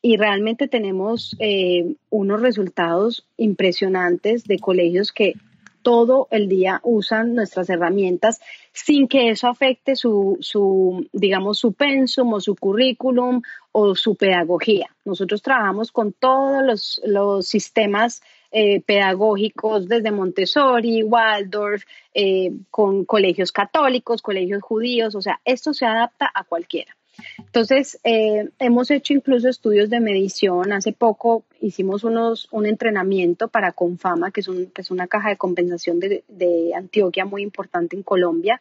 Y 0.00 0.16
realmente 0.16 0.68
tenemos 0.68 1.34
eh, 1.40 1.94
unos 2.10 2.40
resultados 2.40 3.26
impresionantes 3.36 4.44
de 4.44 4.58
colegios 4.60 5.10
que 5.10 5.34
todo 5.82 6.28
el 6.30 6.48
día 6.48 6.80
usan 6.82 7.34
nuestras 7.34 7.70
herramientas 7.70 8.40
sin 8.72 9.08
que 9.08 9.30
eso 9.30 9.48
afecte 9.48 9.96
su, 9.96 10.36
su, 10.40 11.06
digamos, 11.12 11.58
su 11.58 11.72
pensum 11.72 12.32
o 12.32 12.40
su 12.40 12.54
currículum 12.54 13.42
o 13.72 13.94
su 13.94 14.14
pedagogía. 14.14 14.88
Nosotros 15.04 15.42
trabajamos 15.42 15.92
con 15.92 16.12
todos 16.12 16.62
los, 16.64 17.00
los 17.04 17.48
sistemas 17.48 18.22
eh, 18.50 18.80
pedagógicos 18.80 19.88
desde 19.88 20.10
Montessori, 20.10 21.02
Waldorf, 21.02 21.84
eh, 22.14 22.50
con 22.70 23.04
colegios 23.04 23.52
católicos, 23.52 24.22
colegios 24.22 24.62
judíos, 24.62 25.14
o 25.14 25.20
sea, 25.20 25.40
esto 25.44 25.74
se 25.74 25.84
adapta 25.84 26.30
a 26.34 26.44
cualquiera. 26.44 26.97
Entonces, 27.38 27.98
eh, 28.04 28.48
hemos 28.58 28.90
hecho 28.90 29.12
incluso 29.12 29.48
estudios 29.48 29.90
de 29.90 30.00
medición. 30.00 30.72
Hace 30.72 30.92
poco 30.92 31.44
hicimos 31.60 32.04
unos, 32.04 32.48
un 32.52 32.66
entrenamiento 32.66 33.48
para 33.48 33.72
Confama, 33.72 34.30
que 34.30 34.40
es, 34.40 34.48
un, 34.48 34.70
es 34.76 34.90
una 34.90 35.06
caja 35.06 35.30
de 35.30 35.36
compensación 35.36 35.98
de, 36.00 36.24
de, 36.28 36.72
Antioquia 36.74 37.24
muy 37.24 37.42
importante 37.42 37.96
en 37.96 38.02
Colombia, 38.02 38.60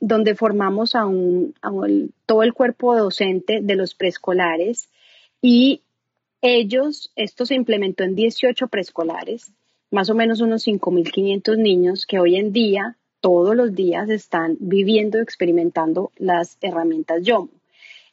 donde 0.00 0.34
formamos 0.34 0.96
a, 0.96 1.06
un, 1.06 1.54
a 1.62 1.70
todo 2.26 2.42
el 2.42 2.52
cuerpo 2.52 2.96
docente 2.96 3.60
de 3.62 3.76
los 3.76 3.94
preescolares 3.94 4.88
y 5.40 5.82
ellos, 6.42 7.12
esto 7.16 7.46
se 7.46 7.54
implementó 7.54 8.04
en 8.04 8.14
18 8.14 8.68
preescolares, 8.68 9.52
más 9.90 10.10
o 10.10 10.14
menos 10.14 10.40
unos 10.40 10.66
5.500 10.66 11.56
niños 11.56 12.06
que 12.06 12.18
hoy 12.18 12.36
en 12.36 12.52
día, 12.52 12.96
todos 13.20 13.56
los 13.56 13.74
días, 13.74 14.08
están 14.08 14.56
viviendo, 14.60 15.18
experimentando 15.18 16.12
las 16.16 16.58
herramientas 16.60 17.22
YOMO. 17.22 17.50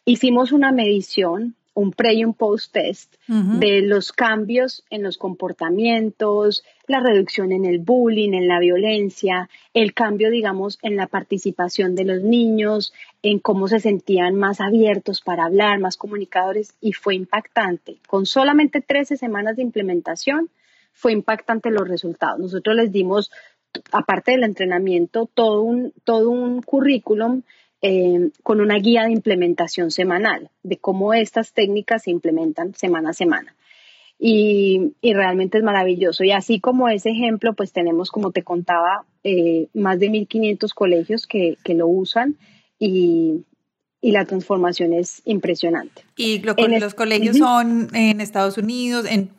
Hicimos 0.06 0.52
una 0.52 0.72
medición 0.72 1.56
un 1.74 1.92
pre 1.92 2.14
y 2.14 2.24
un 2.24 2.34
post 2.34 2.72
test 2.72 3.16
de 3.28 3.82
los 3.82 4.12
cambios 4.12 4.84
en 4.90 5.02
los 5.02 5.18
comportamientos, 5.18 6.64
la 6.88 7.00
reducción 7.00 7.52
en 7.52 7.66
el 7.66 7.80
bullying, 7.80 8.34
en 8.34 8.48
la 8.48 8.60
violencia, 8.60 9.50
el 9.74 9.94
cambio, 9.94 10.30
digamos, 10.30 10.78
en 10.84 10.96
la 10.96 11.08
participación 11.08 11.96
de 11.96 12.06
los 12.06 12.22
niños, 12.22 12.94
en 13.24 13.40
cómo 13.40 13.68
se 13.68 13.80
sentían 13.80 14.36
más 14.36 14.62
abiertos 14.62 15.22
para 15.22 15.46
hablar, 15.46 15.80
más 15.80 15.98
comunicadores, 15.98 16.76
y 16.80 16.94
fue 16.94 17.16
impactante. 17.16 17.98
Con 18.08 18.26
solamente 18.26 18.82
13 18.82 19.18
semanas 19.18 19.56
de 19.56 19.64
implementación, 19.64 20.50
fue 20.94 21.12
impactante 21.12 21.72
los 21.72 21.88
resultados. 21.88 22.40
Nosotros 22.40 22.76
les 22.76 22.92
dimos, 22.92 23.32
aparte 23.92 24.32
del 24.32 24.44
entrenamiento, 24.44 25.30
todo 25.34 25.62
un, 25.62 25.94
todo 26.04 26.30
un 26.30 26.62
currículum 26.62 27.44
eh, 27.82 28.30
con 28.44 28.62
una 28.62 28.76
guía 28.76 29.04
de 29.04 29.12
implementación 29.12 29.92
semanal 29.92 30.50
de 30.64 30.78
cómo 30.78 31.14
estas 31.14 31.52
técnicas 31.54 32.04
se 32.04 32.12
implementan 32.12 32.74
semana 32.76 33.10
a 33.10 33.14
semana. 33.14 33.56
Y, 34.18 34.94
realmente 35.02 35.58
es 35.58 35.64
maravilloso. 35.66 36.24
Y 36.24 36.32
así 36.32 36.62
como 36.62 36.88
ese 36.88 37.10
ejemplo, 37.10 37.54
pues 37.56 37.74
tenemos, 37.74 38.10
como 38.10 38.32
te 38.32 38.42
contaba, 38.42 39.06
eh, 39.26 39.68
más 39.74 40.00
de 40.00 40.10
1.500 40.10 40.74
colegios 40.74 41.28
que, 41.28 41.58
lo 41.68 41.88
usan 41.88 42.38
y, 42.80 43.44
y 44.00 44.12
la 44.12 44.24
transformación 44.24 44.94
es 44.94 45.22
impresionante. 45.26 46.04
Y 46.16 46.40
los 46.40 46.94
colegios 46.94 47.38
son 47.38 47.90
en 47.94 48.22
Estados 48.22 48.58
Unidos, 48.58 49.06
en, 49.10 49.30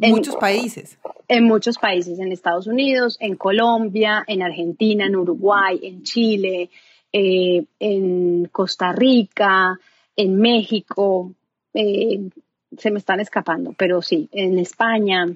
muchos 0.00 0.36
países. 0.36 0.98
En 1.28 1.44
muchos 1.44 1.78
países, 1.78 2.18
en 2.18 2.32
Estados 2.32 2.66
Unidos, 2.66 3.16
en 3.20 3.36
Colombia, 3.36 4.24
en 4.26 4.42
Argentina, 4.42 5.06
en 5.06 5.16
Uruguay, 5.16 5.80
en 5.82 6.02
Chile, 6.02 6.70
eh, 7.12 7.64
en 7.78 8.46
Costa 8.52 8.92
Rica, 8.92 9.78
en 10.16 10.36
México, 10.36 11.32
eh, 11.72 12.28
se 12.76 12.90
me 12.90 12.98
están 12.98 13.20
escapando, 13.20 13.74
pero 13.76 14.02
sí, 14.02 14.28
en 14.32 14.58
España. 14.58 15.26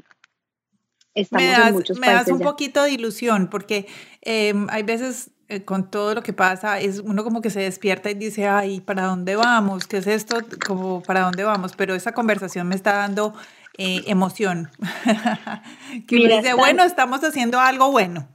Estamos 1.14 1.46
en 1.46 1.72
muchos 1.72 1.98
países. 1.98 2.14
Me 2.14 2.24
das 2.24 2.28
un 2.28 2.40
poquito 2.40 2.82
de 2.82 2.92
ilusión 2.92 3.48
porque 3.48 3.86
em, 4.22 4.66
hay 4.70 4.82
veces 4.82 5.30
eh, 5.50 5.64
con 5.64 5.90
todo 5.90 6.14
lo 6.14 6.22
que 6.22 6.34
pasa, 6.34 6.78
es 6.78 7.00
uno 7.00 7.24
como 7.24 7.40
que 7.40 7.48
se 7.48 7.60
despierta 7.60 8.10
y 8.10 8.14
dice, 8.14 8.46
ay, 8.46 8.80
¿para 8.80 9.04
dónde 9.04 9.34
vamos? 9.34 9.86
¿Qué 9.86 9.96
es 9.96 10.06
esto? 10.06 10.36
Como, 10.66 11.02
¿para 11.02 11.22
dónde 11.22 11.42
vamos? 11.42 11.72
Pero 11.74 11.94
esa 11.94 12.12
conversación 12.12 12.68
me 12.68 12.74
está 12.74 12.92
dando 12.92 13.32
eh, 13.78 14.02
emoción. 14.06 14.70
que 16.06 16.16
dice, 16.16 16.54
bueno, 16.54 16.84
estamos 16.84 17.22
haciendo 17.24 17.60
algo 17.60 17.90
bueno. 17.90 18.28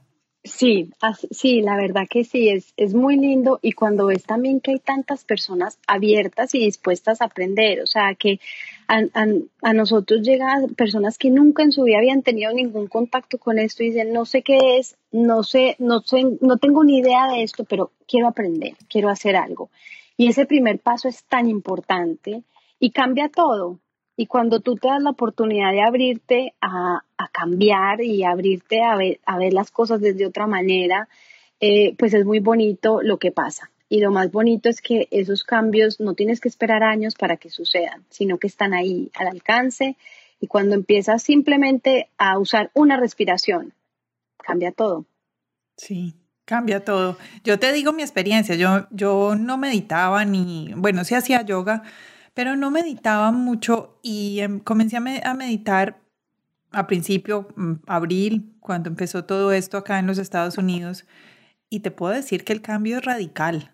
Sí, 0.46 0.90
sí, 1.30 1.62
la 1.62 1.74
verdad 1.76 2.06
que 2.08 2.22
sí, 2.22 2.50
es, 2.50 2.74
es 2.76 2.92
muy 2.92 3.16
lindo 3.16 3.58
y 3.62 3.72
cuando 3.72 4.06
ves 4.06 4.24
también 4.24 4.60
que 4.60 4.72
hay 4.72 4.78
tantas 4.78 5.24
personas 5.24 5.78
abiertas 5.86 6.54
y 6.54 6.58
dispuestas 6.58 7.22
a 7.22 7.26
aprender, 7.26 7.80
o 7.80 7.86
sea, 7.86 8.14
que 8.14 8.40
a, 8.86 9.72
nosotros 9.72 10.20
llegan 10.20 10.74
personas 10.74 11.16
que 11.16 11.30
nunca 11.30 11.62
en 11.62 11.72
su 11.72 11.84
vida 11.84 11.96
habían 11.96 12.22
tenido 12.22 12.52
ningún 12.52 12.88
contacto 12.88 13.38
con 13.38 13.58
esto 13.58 13.82
y 13.82 13.86
dicen, 13.86 14.12
no 14.12 14.26
sé 14.26 14.42
qué 14.42 14.76
es, 14.76 14.96
no 15.10 15.44
sé, 15.44 15.76
no 15.78 16.02
sé, 16.02 16.24
no 16.42 16.58
tengo 16.58 16.84
ni 16.84 16.98
idea 16.98 17.26
de 17.28 17.42
esto, 17.42 17.64
pero 17.64 17.92
quiero 18.06 18.28
aprender, 18.28 18.74
quiero 18.90 19.08
hacer 19.08 19.36
algo. 19.36 19.70
Y 20.18 20.28
ese 20.28 20.44
primer 20.44 20.78
paso 20.78 21.08
es 21.08 21.24
tan 21.24 21.48
importante 21.48 22.42
y 22.78 22.90
cambia 22.90 23.30
todo, 23.30 23.80
y 24.16 24.26
cuando 24.26 24.60
tú 24.60 24.76
te 24.76 24.88
das 24.88 25.02
la 25.02 25.10
oportunidad 25.10 25.72
de 25.72 25.82
abrirte 25.82 26.54
a, 26.60 27.02
cambiar 27.32 28.00
y 28.00 28.22
abrirte 28.22 28.82
a 28.82 28.96
ver, 28.96 29.18
a 29.26 29.38
ver 29.38 29.52
las 29.52 29.70
cosas 29.72 30.00
desde 30.00 30.26
otra 30.26 30.46
manera, 30.46 31.08
eh, 31.58 31.94
pues 31.98 32.14
es 32.14 32.24
muy 32.24 32.38
bonito 32.38 33.02
lo 33.02 33.18
que 33.18 33.32
pasa. 33.32 33.70
Y 33.88 34.00
lo 34.00 34.12
más 34.12 34.30
bonito 34.30 34.68
es 34.68 34.80
que 34.80 35.08
esos 35.10 35.42
cambios 35.42 36.00
no 36.00 36.14
tienes 36.14 36.40
que 36.40 36.48
esperar 36.48 36.82
años 36.84 37.14
para 37.16 37.36
que 37.36 37.50
sucedan, 37.50 38.04
sino 38.08 38.38
que 38.38 38.46
están 38.46 38.72
ahí 38.72 39.10
al 39.14 39.26
alcance. 39.26 39.96
Y 40.40 40.46
cuando 40.46 40.74
empiezas 40.74 41.22
simplemente 41.22 42.08
a 42.18 42.38
usar 42.38 42.70
una 42.74 42.96
respiración, 42.96 43.72
cambia 44.38 44.70
todo. 44.70 45.06
Sí, 45.76 46.14
cambia 46.44 46.84
todo. 46.84 47.18
Yo 47.42 47.58
te 47.58 47.72
digo 47.72 47.92
mi 47.92 48.02
experiencia, 48.02 48.54
yo, 48.54 48.86
yo 48.90 49.34
no 49.36 49.58
meditaba 49.58 50.24
ni, 50.24 50.72
bueno, 50.76 51.04
sí 51.04 51.14
hacía 51.14 51.42
yoga, 51.42 51.82
pero 52.34 52.56
no 52.56 52.70
meditaba 52.70 53.30
mucho 53.30 53.98
y 54.02 54.40
em, 54.40 54.60
comencé 54.60 54.96
a, 54.96 55.34
meditar 55.34 56.00
a 56.72 56.86
principio, 56.86 57.48
mm, 57.56 57.74
abril, 57.86 58.52
cuando 58.60 58.90
empezó 58.90 59.24
todo 59.24 59.52
esto 59.52 59.78
acá 59.78 59.98
en 60.00 60.06
los 60.06 60.18
Estados 60.18 60.58
Unidos, 60.58 61.06
y 61.70 61.80
te 61.80 61.90
puedo 61.90 62.12
decir 62.12 62.44
que 62.44 62.52
el 62.52 62.60
cambio 62.60 62.98
es 62.98 63.04
radical. 63.04 63.72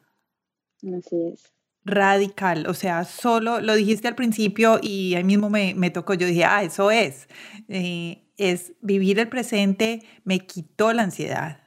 Así 0.79 1.17
es. 1.33 1.53
Radical, 1.85 2.67
o 2.67 2.75
sea, 2.75 3.05
solo 3.05 3.61
lo 3.61 3.75
dijiste 3.75 4.07
al 4.07 4.15
principio 4.15 4.79
y 4.83 5.15
ahí 5.15 5.25
mismo 5.25 5.49
me, 5.49 5.91
tocó, 5.91 6.13
yo 6.13 6.27
dije, 6.27 6.45
ah, 6.45 6.63
eso 6.63 6.91
es, 6.91 7.27
eh, 7.69 8.23
es 8.37 8.75
vivir 8.83 9.19
el 9.19 9.29
presente, 9.29 10.03
me 10.25 10.41
quitó 10.41 10.93
la 10.93 11.03
ansiedad. 11.03 11.61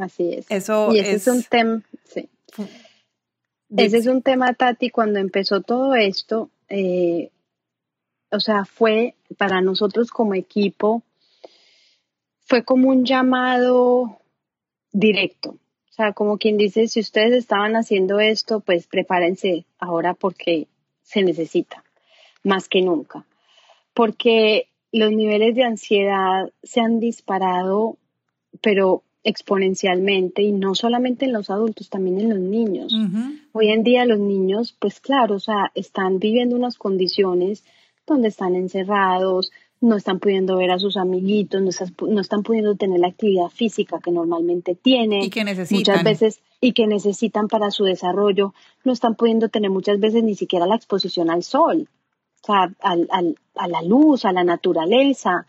Así 0.00 0.34
es. 0.34 0.46
Eso 0.48 0.92
y 0.92 0.98
ese 0.98 1.14
es, 1.14 1.26
un 1.28 1.42
tema, 1.44 1.82
sí. 2.04 2.28
Ese 3.76 3.98
es 3.98 4.06
un 4.06 4.22
tema, 4.22 4.52
Tati, 4.54 4.90
cuando 4.90 5.20
empezó 5.20 5.60
todo 5.60 5.94
esto, 5.94 6.50
eh, 6.68 7.30
o 8.30 8.40
sea, 8.40 8.64
fue 8.64 9.14
para 9.36 9.60
nosotros 9.60 10.10
como 10.10 10.34
equipo, 10.34 11.02
fue 12.40 12.64
como 12.64 12.88
un 12.88 13.04
llamado 13.04 14.18
directo. 14.92 15.50
O 15.50 15.92
sea, 15.92 16.12
como 16.12 16.38
quien 16.38 16.56
dice, 16.56 16.88
si 16.88 17.00
ustedes 17.00 17.32
estaban 17.32 17.76
haciendo 17.76 18.18
esto, 18.18 18.60
pues 18.60 18.86
prepárense 18.86 19.66
ahora 19.78 20.14
porque 20.14 20.66
se 21.02 21.22
necesita, 21.22 21.84
más 22.42 22.68
que 22.68 22.82
nunca. 22.82 23.24
Porque 23.94 24.68
los 24.92 25.12
niveles 25.12 25.54
de 25.54 25.64
ansiedad 25.64 26.50
se 26.62 26.80
han 26.80 26.98
disparado, 26.98 27.98
pero 28.62 29.04
exponencialmente 29.22 30.42
y 30.42 30.52
no 30.52 30.74
solamente 30.74 31.26
en 31.26 31.32
los 31.32 31.50
adultos, 31.50 31.90
también 31.90 32.20
en 32.20 32.30
los 32.30 32.38
niños. 32.38 32.92
Hoy 33.52 33.68
en 33.68 33.82
día 33.82 34.06
los 34.06 34.18
niños, 34.18 34.74
pues 34.78 35.00
claro, 35.00 35.36
o 35.36 35.40
sea, 35.40 35.70
están 35.74 36.18
viviendo 36.18 36.56
unas 36.56 36.78
condiciones 36.78 37.64
donde 38.06 38.28
están 38.28 38.54
encerrados, 38.54 39.52
no 39.80 39.96
están 39.96 40.20
pudiendo 40.20 40.56
ver 40.56 40.70
a 40.70 40.78
sus 40.78 40.96
amiguitos, 40.96 41.62
no, 41.62 42.20
están 42.20 42.42
pudiendo 42.42 42.74
tener 42.76 43.00
la 43.00 43.08
actividad 43.08 43.48
física 43.48 43.98
que 44.02 44.10
normalmente 44.10 44.74
tienen. 44.74 45.22
Y 45.22 45.30
que 45.30 45.44
necesitan. 45.44 45.78
Muchas 45.78 46.04
veces, 46.04 46.40
y 46.60 46.72
que 46.72 46.86
necesitan 46.86 47.48
para 47.48 47.70
su 47.70 47.84
desarrollo, 47.84 48.54
no 48.84 48.92
están 48.92 49.14
pudiendo 49.16 49.48
tener 49.48 49.70
muchas 49.70 49.98
veces 50.00 50.22
ni 50.22 50.34
siquiera 50.34 50.66
la 50.66 50.76
exposición 50.76 51.30
al 51.30 51.42
sol, 51.42 51.88
o 52.42 52.46
sea, 52.46 52.74
a 52.80 53.68
la 53.68 53.82
luz, 53.82 54.24
a 54.24 54.32
la 54.32 54.44
naturaleza. 54.44 55.46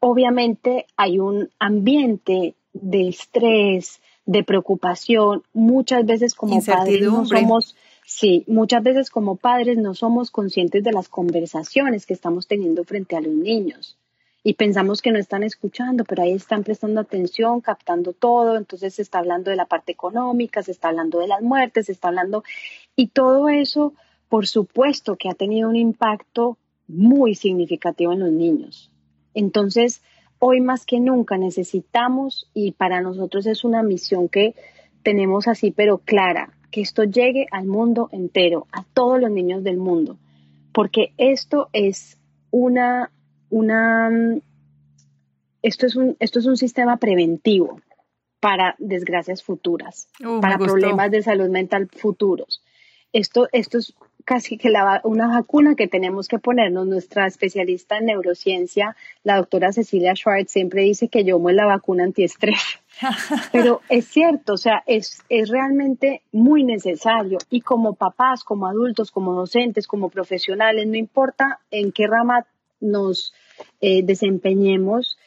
Obviamente 0.00 0.86
hay 0.96 1.18
un 1.18 1.50
ambiente 1.58 2.56
de 2.72 3.08
estrés, 3.08 4.00
de 4.26 4.44
preocupación, 4.44 5.42
muchas 5.52 6.06
veces 6.06 6.34
como 6.34 6.62
padres 6.62 7.02
no 7.02 7.26
somos, 7.26 7.76
sí, 8.06 8.44
muchas 8.46 8.82
veces 8.82 9.10
como 9.10 9.36
padres 9.36 9.78
no 9.78 9.94
somos 9.94 10.30
conscientes 10.30 10.84
de 10.84 10.92
las 10.92 11.08
conversaciones 11.08 12.06
que 12.06 12.14
estamos 12.14 12.46
teniendo 12.46 12.84
frente 12.84 13.16
a 13.16 13.20
los 13.20 13.32
niños. 13.32 13.98
Y 14.44 14.54
pensamos 14.54 15.02
que 15.02 15.12
no 15.12 15.18
están 15.18 15.44
escuchando, 15.44 16.04
pero 16.04 16.22
ahí 16.22 16.32
están 16.32 16.64
prestando 16.64 17.00
atención, 17.00 17.60
captando 17.60 18.12
todo, 18.12 18.56
entonces 18.56 18.94
se 18.94 19.02
está 19.02 19.18
hablando 19.18 19.50
de 19.50 19.56
la 19.56 19.66
parte 19.66 19.92
económica, 19.92 20.62
se 20.62 20.72
está 20.72 20.88
hablando 20.88 21.20
de 21.20 21.28
las 21.28 21.42
muertes, 21.42 21.86
se 21.86 21.92
está 21.92 22.08
hablando. 22.08 22.42
Y 22.96 23.08
todo 23.08 23.48
eso, 23.48 23.92
por 24.28 24.48
supuesto 24.48 25.16
que 25.16 25.28
ha 25.28 25.34
tenido 25.34 25.68
un 25.68 25.76
impacto 25.76 26.58
muy 26.88 27.36
significativo 27.36 28.12
en 28.12 28.20
los 28.20 28.32
niños. 28.32 28.90
Entonces, 29.34 30.02
hoy 30.44 30.60
más 30.60 30.84
que 30.84 30.98
nunca 30.98 31.38
necesitamos 31.38 32.50
y 32.52 32.72
para 32.72 33.00
nosotros 33.00 33.46
es 33.46 33.62
una 33.62 33.84
misión 33.84 34.28
que 34.28 34.56
tenemos 35.04 35.46
así 35.46 35.70
pero 35.70 35.98
clara, 35.98 36.52
que 36.72 36.80
esto 36.80 37.04
llegue 37.04 37.46
al 37.52 37.66
mundo 37.66 38.08
entero, 38.10 38.66
a 38.72 38.82
todos 38.82 39.20
los 39.20 39.30
niños 39.30 39.62
del 39.62 39.76
mundo, 39.76 40.16
porque 40.72 41.12
esto 41.16 41.68
es 41.72 42.18
una, 42.50 43.12
una, 43.50 44.10
esto 45.62 45.86
es 45.86 45.94
un, 45.94 46.16
esto 46.18 46.40
es 46.40 46.46
un 46.46 46.56
sistema 46.56 46.96
preventivo 46.96 47.80
para 48.40 48.74
desgracias 48.80 49.44
futuras, 49.44 50.08
uh, 50.26 50.40
para 50.40 50.58
problemas 50.58 51.12
de 51.12 51.22
salud 51.22 51.50
mental 51.50 51.88
futuros. 51.88 52.64
Esto, 53.12 53.46
esto 53.52 53.78
es 53.78 53.94
casi 54.24 54.56
que 54.56 54.70
la, 54.70 55.00
una 55.04 55.28
vacuna 55.28 55.74
que 55.74 55.88
tenemos 55.88 56.28
que 56.28 56.38
ponernos. 56.38 56.86
Nuestra 56.86 57.26
especialista 57.26 57.98
en 57.98 58.06
neurociencia, 58.06 58.96
la 59.24 59.36
doctora 59.36 59.72
Cecilia 59.72 60.14
Schwartz, 60.14 60.52
siempre 60.52 60.82
dice 60.82 61.08
que 61.08 61.24
yo 61.24 61.40
es 61.48 61.54
la 61.54 61.66
vacuna 61.66 62.04
antiestrés. 62.04 62.80
Pero 63.52 63.80
es 63.88 64.06
cierto, 64.06 64.54
o 64.54 64.56
sea, 64.56 64.82
es, 64.86 65.22
es 65.28 65.48
realmente 65.48 66.22
muy 66.32 66.64
necesario. 66.64 67.38
Y 67.50 67.60
como 67.60 67.94
papás, 67.94 68.44
como 68.44 68.66
adultos, 68.66 69.10
como 69.10 69.34
docentes, 69.34 69.86
como 69.86 70.08
profesionales, 70.08 70.86
no 70.86 70.96
importa 70.96 71.60
en 71.70 71.92
qué 71.92 72.06
rama 72.06 72.46
nos 72.80 73.32
eh, 73.80 74.02
desempeñemos, 74.02 75.18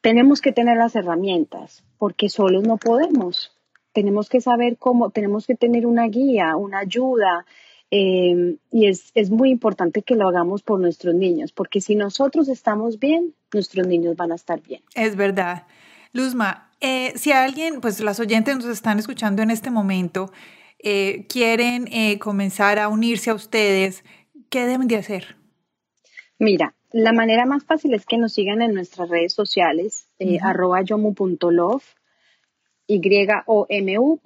tenemos 0.00 0.40
que 0.40 0.52
tener 0.52 0.76
las 0.76 0.96
herramientas, 0.96 1.84
porque 1.98 2.28
solos 2.28 2.62
no 2.62 2.76
podemos. 2.76 3.52
Tenemos 3.92 4.28
que 4.28 4.40
saber 4.40 4.76
cómo, 4.78 5.10
tenemos 5.10 5.46
que 5.46 5.56
tener 5.56 5.86
una 5.86 6.06
guía, 6.06 6.56
una 6.56 6.78
ayuda, 6.78 7.44
eh, 7.90 8.56
y 8.70 8.86
es, 8.86 9.10
es, 9.14 9.30
muy 9.30 9.50
importante 9.50 10.02
que 10.02 10.14
lo 10.14 10.28
hagamos 10.28 10.62
por 10.62 10.78
nuestros 10.78 11.14
niños, 11.14 11.52
porque 11.52 11.80
si 11.80 11.96
nosotros 11.96 12.48
estamos 12.48 13.00
bien, 13.00 13.34
nuestros 13.52 13.86
niños 13.86 14.16
van 14.16 14.30
a 14.30 14.36
estar 14.36 14.62
bien. 14.62 14.82
Es 14.94 15.16
verdad. 15.16 15.66
Luzma, 16.12 16.70
eh, 16.80 17.12
si 17.16 17.32
alguien, 17.32 17.80
pues 17.80 18.00
las 18.00 18.20
oyentes 18.20 18.56
nos 18.56 18.66
están 18.66 18.98
escuchando 19.00 19.42
en 19.42 19.50
este 19.50 19.70
momento, 19.70 20.32
eh, 20.78 21.26
quieren 21.28 21.88
comenzar 22.18 22.78
a 22.78 22.88
unirse 22.88 23.30
a 23.30 23.34
ustedes, 23.34 24.04
¿qué 24.50 24.66
deben 24.66 24.86
de 24.86 24.96
hacer? 24.96 25.36
Mira, 26.38 26.74
la 26.92 27.12
manera 27.12 27.44
más 27.44 27.64
fácil 27.64 27.92
es 27.94 28.06
que 28.06 28.18
nos 28.18 28.32
sigan 28.32 28.62
en 28.62 28.72
nuestras 28.72 29.08
redes 29.08 29.32
sociales, 29.32 30.06
arroba 30.42 30.82
yomu.love, 30.82 31.84
y-o-m-u.love, 32.86 34.16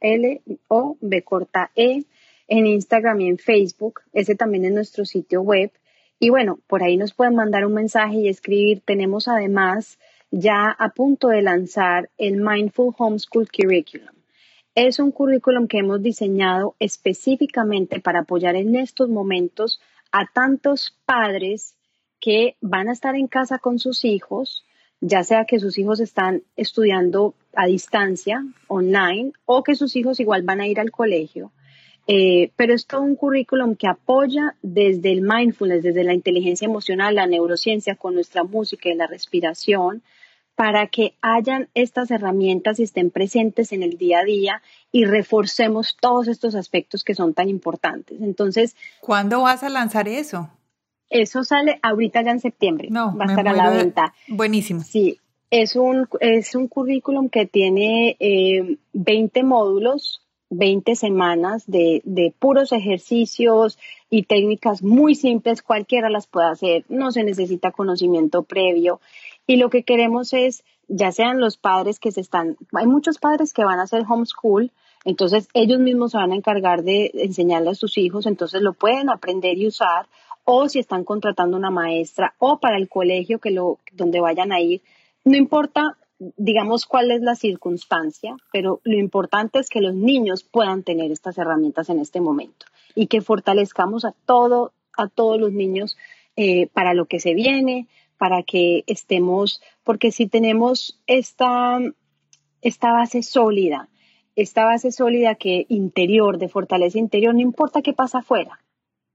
L-O-B 0.00 1.22
corta 1.22 1.70
E, 1.76 2.04
en 2.48 2.66
Instagram 2.66 3.20
y 3.20 3.28
en 3.28 3.38
Facebook. 3.38 4.02
Ese 4.12 4.34
también 4.34 4.64
es 4.64 4.72
nuestro 4.72 5.04
sitio 5.04 5.42
web. 5.42 5.70
Y 6.18 6.30
bueno, 6.30 6.58
por 6.66 6.82
ahí 6.82 6.96
nos 6.96 7.12
pueden 7.12 7.34
mandar 7.34 7.66
un 7.66 7.74
mensaje 7.74 8.16
y 8.16 8.28
escribir. 8.28 8.80
Tenemos 8.84 9.28
además 9.28 9.98
ya 10.30 10.70
a 10.70 10.90
punto 10.90 11.28
de 11.28 11.42
lanzar 11.42 12.10
el 12.18 12.36
Mindful 12.36 12.94
Homeschool 12.96 13.48
Curriculum. 13.48 14.14
es 14.74 14.98
un 14.98 15.10
currículum 15.10 15.68
que 15.68 15.78
hemos 15.78 16.02
diseñado 16.02 16.74
específicamente 16.78 18.00
para 18.00 18.20
apoyar 18.20 18.56
en 18.56 18.76
estos 18.76 19.08
momentos 19.08 19.80
a 20.12 20.26
tantos 20.26 20.94
padres 21.06 21.74
que 22.20 22.56
van 22.60 22.88
a 22.88 22.92
estar 22.92 23.14
en 23.14 23.26
casa 23.26 23.58
con 23.58 23.78
sus 23.78 24.04
hijos, 24.04 24.64
ya 25.00 25.22
sea 25.24 25.44
que 25.44 25.60
sus 25.60 25.78
hijos 25.78 26.00
están 26.00 26.42
estudiando 26.56 27.34
a 27.54 27.66
distancia, 27.66 28.44
online, 28.68 29.32
o 29.46 29.62
que 29.62 29.74
sus 29.74 29.96
hijos 29.96 30.20
igual 30.20 30.42
van 30.42 30.60
a 30.60 30.66
ir 30.66 30.80
al 30.80 30.90
colegio. 30.90 31.52
Eh, 32.08 32.52
pero 32.56 32.72
es 32.72 32.86
todo 32.86 33.02
un 33.02 33.16
currículum 33.16 33.74
que 33.74 33.88
apoya 33.88 34.54
desde 34.62 35.12
el 35.12 35.22
mindfulness, 35.22 35.82
desde 35.82 36.04
la 36.04 36.14
inteligencia 36.14 36.66
emocional, 36.66 37.16
la 37.16 37.26
neurociencia, 37.26 37.96
con 37.96 38.14
nuestra 38.14 38.44
música 38.44 38.88
y 38.88 38.94
la 38.94 39.08
respiración, 39.08 40.02
para 40.54 40.86
que 40.86 41.14
hayan 41.20 41.68
estas 41.74 42.10
herramientas 42.10 42.78
y 42.78 42.84
estén 42.84 43.10
presentes 43.10 43.72
en 43.72 43.82
el 43.82 43.98
día 43.98 44.20
a 44.20 44.24
día 44.24 44.62
y 44.92 45.04
reforcemos 45.04 45.96
todos 46.00 46.28
estos 46.28 46.54
aspectos 46.54 47.04
que 47.04 47.14
son 47.14 47.34
tan 47.34 47.48
importantes. 47.48 48.20
Entonces, 48.22 48.76
¿cuándo 49.00 49.42
vas 49.42 49.62
a 49.62 49.68
lanzar 49.68 50.08
eso? 50.08 50.48
Eso 51.10 51.44
sale 51.44 51.78
ahorita 51.82 52.22
ya 52.22 52.30
en 52.30 52.40
septiembre. 52.40 52.88
No, 52.90 53.16
va 53.16 53.26
a 53.26 53.28
estar 53.28 53.46
a 53.48 53.52
la 53.52 53.70
venta. 53.70 54.14
Buenísimo. 54.28 54.80
Sí, 54.80 55.20
es 55.50 55.76
un, 55.76 56.08
es 56.20 56.54
un 56.54 56.68
currículum 56.68 57.28
que 57.28 57.46
tiene 57.46 58.16
20 58.92 59.40
eh, 59.40 59.42
módulos, 59.42 60.25
20 60.56 60.94
semanas 60.94 61.64
de, 61.66 62.02
de, 62.04 62.34
puros 62.38 62.72
ejercicios 62.72 63.78
y 64.10 64.24
técnicas 64.24 64.82
muy 64.82 65.14
simples, 65.14 65.62
cualquiera 65.62 66.10
las 66.10 66.26
puede 66.26 66.48
hacer, 66.48 66.84
no 66.88 67.12
se 67.12 67.24
necesita 67.24 67.72
conocimiento 67.72 68.42
previo. 68.42 69.00
Y 69.46 69.56
lo 69.56 69.70
que 69.70 69.82
queremos 69.82 70.32
es, 70.32 70.64
ya 70.88 71.12
sean 71.12 71.40
los 71.40 71.56
padres 71.56 71.98
que 71.98 72.12
se 72.12 72.20
están, 72.20 72.56
hay 72.72 72.86
muchos 72.86 73.18
padres 73.18 73.52
que 73.52 73.64
van 73.64 73.78
a 73.78 73.84
hacer 73.84 74.04
homeschool, 74.08 74.70
entonces 75.04 75.48
ellos 75.54 75.78
mismos 75.78 76.12
se 76.12 76.18
van 76.18 76.32
a 76.32 76.36
encargar 76.36 76.82
de 76.82 77.10
enseñarle 77.14 77.70
a 77.70 77.74
sus 77.74 77.98
hijos, 77.98 78.26
entonces 78.26 78.62
lo 78.62 78.72
pueden 78.72 79.08
aprender 79.08 79.58
y 79.58 79.68
usar, 79.68 80.06
o 80.44 80.68
si 80.68 80.78
están 80.78 81.04
contratando 81.04 81.56
una 81.56 81.70
maestra, 81.70 82.34
o 82.38 82.58
para 82.58 82.76
el 82.76 82.88
colegio 82.88 83.38
que 83.38 83.50
lo, 83.50 83.78
donde 83.92 84.20
vayan 84.20 84.52
a 84.52 84.60
ir, 84.60 84.82
no 85.24 85.36
importa, 85.36 85.96
digamos, 86.18 86.86
cuál 86.86 87.10
es 87.10 87.20
la 87.20 87.34
circunstancia, 87.34 88.36
pero 88.52 88.80
lo 88.84 88.96
importante 88.96 89.58
es 89.58 89.68
que 89.68 89.80
los 89.80 89.94
niños 89.94 90.44
puedan 90.44 90.82
tener 90.82 91.10
estas 91.10 91.36
herramientas 91.38 91.90
en 91.90 92.00
este 92.00 92.20
momento 92.20 92.66
y 92.94 93.06
que 93.06 93.20
fortalezcamos 93.20 94.04
a 94.04 94.14
todo, 94.24 94.72
a 94.96 95.08
todos 95.08 95.38
los 95.38 95.52
niños 95.52 95.96
eh, 96.36 96.68
para 96.68 96.94
lo 96.94 97.06
que 97.06 97.20
se 97.20 97.34
viene, 97.34 97.86
para 98.18 98.42
que 98.42 98.84
estemos, 98.86 99.60
porque 99.84 100.10
si 100.10 100.26
tenemos 100.26 101.00
esta, 101.06 101.78
esta 102.62 102.92
base 102.92 103.22
sólida, 103.22 103.88
esta 104.36 104.64
base 104.64 104.92
sólida 104.92 105.34
que 105.34 105.66
interior, 105.68 106.38
de 106.38 106.48
fortaleza 106.48 106.98
interior, 106.98 107.34
no 107.34 107.40
importa 107.40 107.82
qué 107.82 107.92
pasa 107.92 108.18
afuera, 108.18 108.60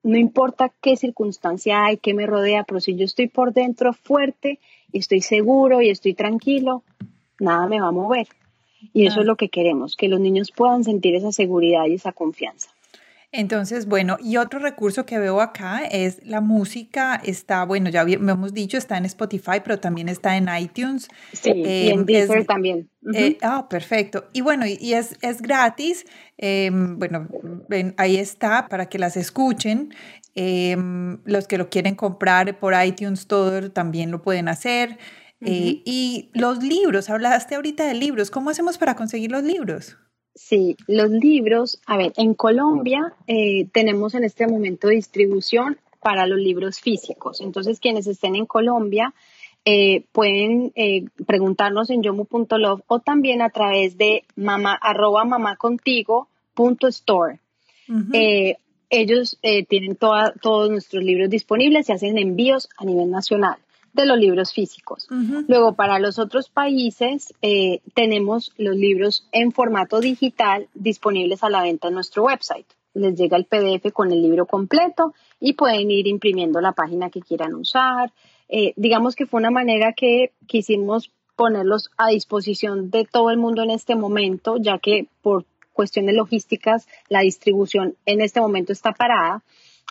no 0.04 0.18
importa 0.18 0.72
qué 0.82 0.96
circunstancia 0.96 1.86
hay, 1.86 1.98
qué 1.98 2.14
me 2.14 2.26
rodea, 2.26 2.64
pero 2.64 2.80
si 2.80 2.96
yo 2.96 3.06
estoy 3.06 3.28
por 3.28 3.54
dentro 3.54 3.94
fuerte 3.94 4.60
y 4.92 5.00
estoy 5.00 5.22
seguro 5.22 5.82
y 5.82 5.90
estoy 5.90 6.14
tranquilo, 6.14 6.84
nada 7.40 7.68
me 7.68 7.80
va 7.80 7.88
a 7.88 7.92
mover. 7.92 8.28
Y 8.94 9.06
eso 9.06 9.20
es 9.20 9.26
lo 9.26 9.36
que 9.36 9.50
queremos, 9.50 9.96
que 9.96 10.08
los 10.08 10.20
niños 10.20 10.52
puedan 10.52 10.84
sentir 10.84 11.16
esa 11.16 11.32
seguridad 11.32 11.86
y 11.86 11.94
esa 11.94 12.12
confianza. 12.12 12.70
Entonces, 13.34 13.86
bueno, 13.86 14.18
y 14.22 14.36
otro 14.36 14.60
recurso 14.60 15.06
que 15.06 15.18
veo 15.18 15.40
acá 15.40 15.86
es 15.86 16.20
la 16.26 16.42
música. 16.42 17.16
Está, 17.24 17.64
bueno, 17.64 17.90
ya 17.90 18.02
hemos 18.02 18.54
dicho, 18.54 18.78
está 18.78 18.98
en 18.98 19.06
Spotify, 19.06 19.62
pero 19.64 19.80
también 19.80 20.10
está 20.10 20.36
en 20.36 20.50
iTunes. 20.60 21.08
Sí, 21.32 21.52
y 21.52 21.90
en 21.90 22.00
em, 22.00 22.06
Deezer 22.06 22.46
también. 22.46 22.90
Eh, 23.14 23.38
ah, 23.42 23.68
perfecto. 23.70 24.26
Y 24.34 24.42
bueno, 24.42 24.66
y 24.68 24.94
es, 24.94 25.18
es 25.22 25.42
gratis. 25.42 26.06
Em, 26.38 27.00
bueno, 27.00 27.30
ven, 27.70 27.94
ahí 27.98 28.18
está 28.18 28.68
para 28.68 28.90
que 28.90 29.00
las 29.00 29.16
escuchen. 29.16 29.94
Em, 30.34 31.20
los 31.26 31.48
que 31.48 31.58
lo 31.58 31.70
quieren 31.70 31.96
comprar 31.96 32.58
por 32.60 32.74
iTunes, 32.84 33.28
todo 33.28 33.72
también 33.72 34.12
lo 34.12 34.22
pueden 34.22 34.48
hacer. 34.48 34.98
Eh, 35.44 35.82
y 35.86 36.30
los 36.34 36.64
libros, 36.64 37.10
hablaste 37.10 37.56
ahorita 37.56 37.88
de 37.88 37.96
libros. 37.96 38.30
¿Cómo 38.30 38.52
hacemos 38.52 38.78
para 38.78 38.96
conseguir 38.96 39.32
los 39.32 39.44
libros? 39.44 39.98
Sí, 40.36 40.78
los 40.88 41.10
libros, 41.10 41.82
a 41.86 41.98
ver, 41.98 42.14
en 42.16 42.36
Colombia 42.36 43.14
eh, 43.28 43.68
tenemos 43.74 44.16
en 44.16 44.24
este 44.24 44.48
momento 44.48 44.88
distribución 44.88 45.78
para 46.02 46.26
los 46.26 46.40
libros 46.40 46.80
físicos. 46.80 47.42
Entonces, 47.42 47.80
quienes 47.80 48.08
estén 48.08 48.36
en 48.36 48.46
Colombia 48.46 49.14
eh, 49.66 50.06
pueden 50.12 50.72
eh, 50.76 51.06
preguntarnos 51.28 51.92
en 51.92 52.02
yomu.love 52.02 52.82
o 52.88 53.00
también 53.00 53.42
a 53.42 53.50
través 53.50 53.98
de 53.98 54.24
mama, 54.36 54.74
arroba 54.74 55.26
mamacontigo.store. 55.26 57.40
ellos 58.92 59.40
tienen 59.68 59.96
todos 59.96 60.70
nuestros 60.70 61.04
libros 61.04 61.30
disponibles 61.30 61.90
y 61.90 61.94
hacen 61.94 62.20
envíos 62.20 62.70
a 62.78 62.86
nivel 62.86 63.10
nacional 63.10 63.58
de 63.94 64.06
los 64.06 64.18
libros 64.18 64.54
físicos. 64.54 65.08
Luego, 65.48 65.74
para 65.74 66.00
los 66.00 66.20
otros 66.20 66.50
países, 66.50 67.34
eh, 67.42 67.82
tenemos 67.94 68.54
los 68.58 68.76
libros 68.76 69.28
en 69.32 69.52
formato 69.52 70.00
digital 70.00 70.68
disponibles 70.74 71.44
a 71.44 71.50
la 71.50 71.64
venta 71.64 71.90
en 71.90 71.96
nuestro 71.96 72.24
website. 72.24 72.66
Les 72.94 73.16
llega 73.16 73.38
el 73.38 73.46
PDF 73.46 73.92
con 73.94 74.12
el 74.12 74.22
libro 74.22 74.46
completo 74.46 75.14
y 75.40 75.54
pueden 75.54 75.92
ir 75.92 76.08
imprimiendo 76.08 76.62
la 76.62 76.74
página 76.74 77.10
que 77.10 77.22
quieran 77.22 77.54
usar. 77.54 78.12
Eh, 78.50 78.74
digamos 78.76 79.16
que 79.16 79.26
fue 79.26 79.40
una 79.40 79.52
manera 79.52 79.94
que 79.94 80.32
quisimos 80.46 81.12
ponerlos 81.36 81.90
a 81.98 82.10
disposición 82.10 82.92
de 82.92 83.06
todo 83.06 83.30
el 83.30 83.38
mundo 83.38 83.64
en 83.64 83.72
este 83.72 83.96
momento, 83.96 84.58
ya 84.58 84.78
que 84.78 85.08
por 85.22 85.46
cuestiones 85.74 86.16
logísticas 86.16 86.88
la 87.10 87.22
distribución 87.22 87.96
en 88.06 88.22
este 88.22 88.42
momento 88.42 88.74
está 88.74 88.92
parada 88.92 89.44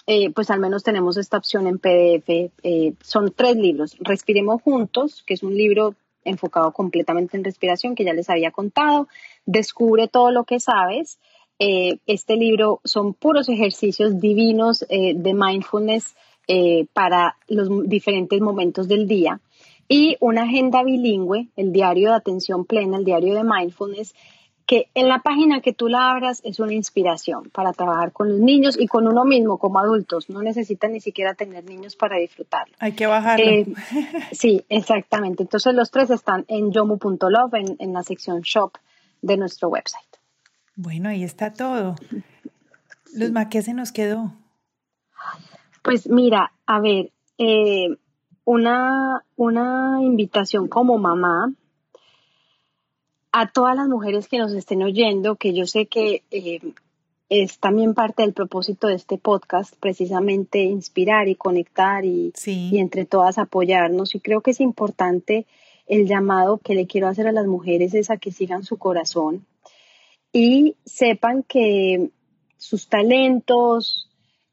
eh, 0.07 0.31
pues 0.31 0.51
al 0.51 0.61
menos 0.61 0.83
tenemos 0.83 1.17
esta 1.17 1.37
opción 1.37 1.67
en 1.67 1.79
PDF. 1.79 2.51
Eh, 2.63 2.95
son 3.01 3.33
tres 3.33 3.57
libros. 3.57 3.97
Respiremos 4.01 4.63
Juntos, 4.63 5.23
que 5.27 5.35
es 5.35 5.43
un 5.43 5.55
libro 5.55 5.95
enfocado 6.25 6.73
completamente 6.73 7.37
en 7.37 7.45
respiración, 7.45 7.95
que 7.95 8.05
ya 8.05 8.13
les 8.13 8.29
había 8.29 8.51
contado. 8.51 9.09
Descubre 9.47 10.09
todo 10.09 10.31
lo 10.31 10.45
que 10.45 10.61
sabes. 10.61 11.19
Eh, 11.59 11.99
este 12.07 12.37
libro 12.37 12.81
son 12.85 13.15
puros 13.15 13.49
ejercicios 13.49 14.19
divinos 14.19 14.81
de 14.81 15.35
mindfulness 15.35 16.17
para 16.93 17.37
los 17.47 17.69
diferentes 17.89 18.41
momentos 18.41 18.89
del 18.89 19.07
día. 19.07 19.41
Y 19.87 20.17
una 20.19 20.43
agenda 20.43 20.83
bilingüe, 20.83 21.49
el 21.55 21.71
diario 21.73 22.11
de 22.11 22.17
atención 22.17 22.65
plena, 22.65 22.97
el 22.97 23.05
diario 23.05 23.35
de 23.35 23.45
mindfulness, 23.45 24.15
que 24.71 24.89
en 24.95 25.09
la 25.09 25.19
página 25.19 25.63
que 25.63 25.73
tú 25.73 25.89
la 25.89 26.13
abras 26.13 26.43
es 26.45 26.61
una 26.61 26.75
inspiración 26.75 27.51
para 27.51 27.73
trabajar 27.73 28.13
con 28.13 28.29
los 28.29 28.39
niños 28.39 28.77
y 28.79 28.87
con 28.87 29.09
uno 29.09 29.25
mismo 29.25 29.59
como 29.59 29.81
adultos. 29.81 30.31
No 30.31 30.43
necesitan 30.43 30.93
ni 30.93 31.01
siquiera 31.01 31.35
tener 31.35 31.65
niños 31.65 31.97
para 31.97 32.19
disfrutarlo. 32.19 32.73
Hay 32.79 32.93
que 32.93 33.09
bajarlo. 33.09 33.45
Eh, 33.45 33.67
sí, 34.31 34.65
exactamente. 34.69 35.43
Entonces 35.43 35.75
los 35.75 35.91
tres 35.91 36.11
están 36.11 36.45
en 36.47 36.71
yomu.love, 36.71 37.55
en, 37.55 37.77
en 37.81 37.93
la 37.93 38.05
sección 38.05 38.43
shop 38.43 38.75
de 39.23 39.37
nuestro 39.39 39.71
website. 39.71 40.07
Bueno, 40.77 41.09
ahí 41.09 41.25
está 41.25 41.53
todo. 41.53 41.97
Luzma, 43.13 43.49
¿qué 43.49 43.63
se 43.63 43.75
nos 43.75 43.91
quedó? 43.91 44.35
Pues 45.83 46.09
mira, 46.09 46.53
a 46.67 46.79
ver, 46.79 47.11
eh, 47.39 47.89
una, 48.45 49.25
una 49.35 49.99
invitación 50.01 50.69
como 50.69 50.97
mamá 50.97 51.55
a 53.33 53.51
todas 53.51 53.77
las 53.77 53.89
mujeres 53.89 54.29
que 54.29 54.39
nos 54.39 54.53
estén 54.53 54.83
oyendo, 54.83 55.37
que 55.37 55.53
yo 55.53 55.67
sé 55.67 55.87
que 55.87 56.23
eh, 56.31 56.61
es 57.29 57.59
también 57.59 57.95
parte 57.95 58.23
del 58.23 58.33
propósito 58.33 58.89
de 58.89 58.95
este 58.95 59.17
podcast, 59.17 59.75
precisamente 59.79 60.63
inspirar 60.63 61.29
y 61.29 61.37
conectar 61.37 62.05
y, 62.05 62.33
y, 62.45 62.79
entre 62.79 63.05
todas 63.05 63.39
apoyarnos. 63.39 64.15
Y 64.15 64.21
creo 64.21 64.41
que 64.41 64.51
es 64.51 64.61
importante 64.61 65.47
el 65.87 66.07
llamado 66.07 66.59
que 66.59 66.75
le 66.75 66.87
quiero 66.87 67.07
hacer 67.09 67.29
a 67.29 67.33
las 67.33 67.47
mujeres 67.47 67.95
es 67.95 68.11
a 68.11 68.17
que 68.17 68.33
sigan 68.33 68.65
su 68.65 68.79
corazón 68.79 69.47
y 70.33 70.77
sepan 70.85 71.43
que 71.45 72.11
sus 72.57 72.89
talentos 72.89 74.09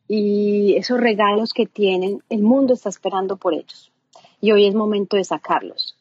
y 0.08 0.76
esos 0.76 1.00
regalos 1.00 1.54
que 1.54 1.66
tienen, 1.66 2.24
el 2.30 2.42
mundo 2.42 2.74
está 2.74 2.90
esperando 2.90 3.38
por 3.38 3.54
ellos. 3.54 3.92
Y 4.40 4.52
hoy 4.52 4.68
es 4.68 4.76
momento 4.76 5.18
de 5.18 5.24
sacarlos. 5.24 5.97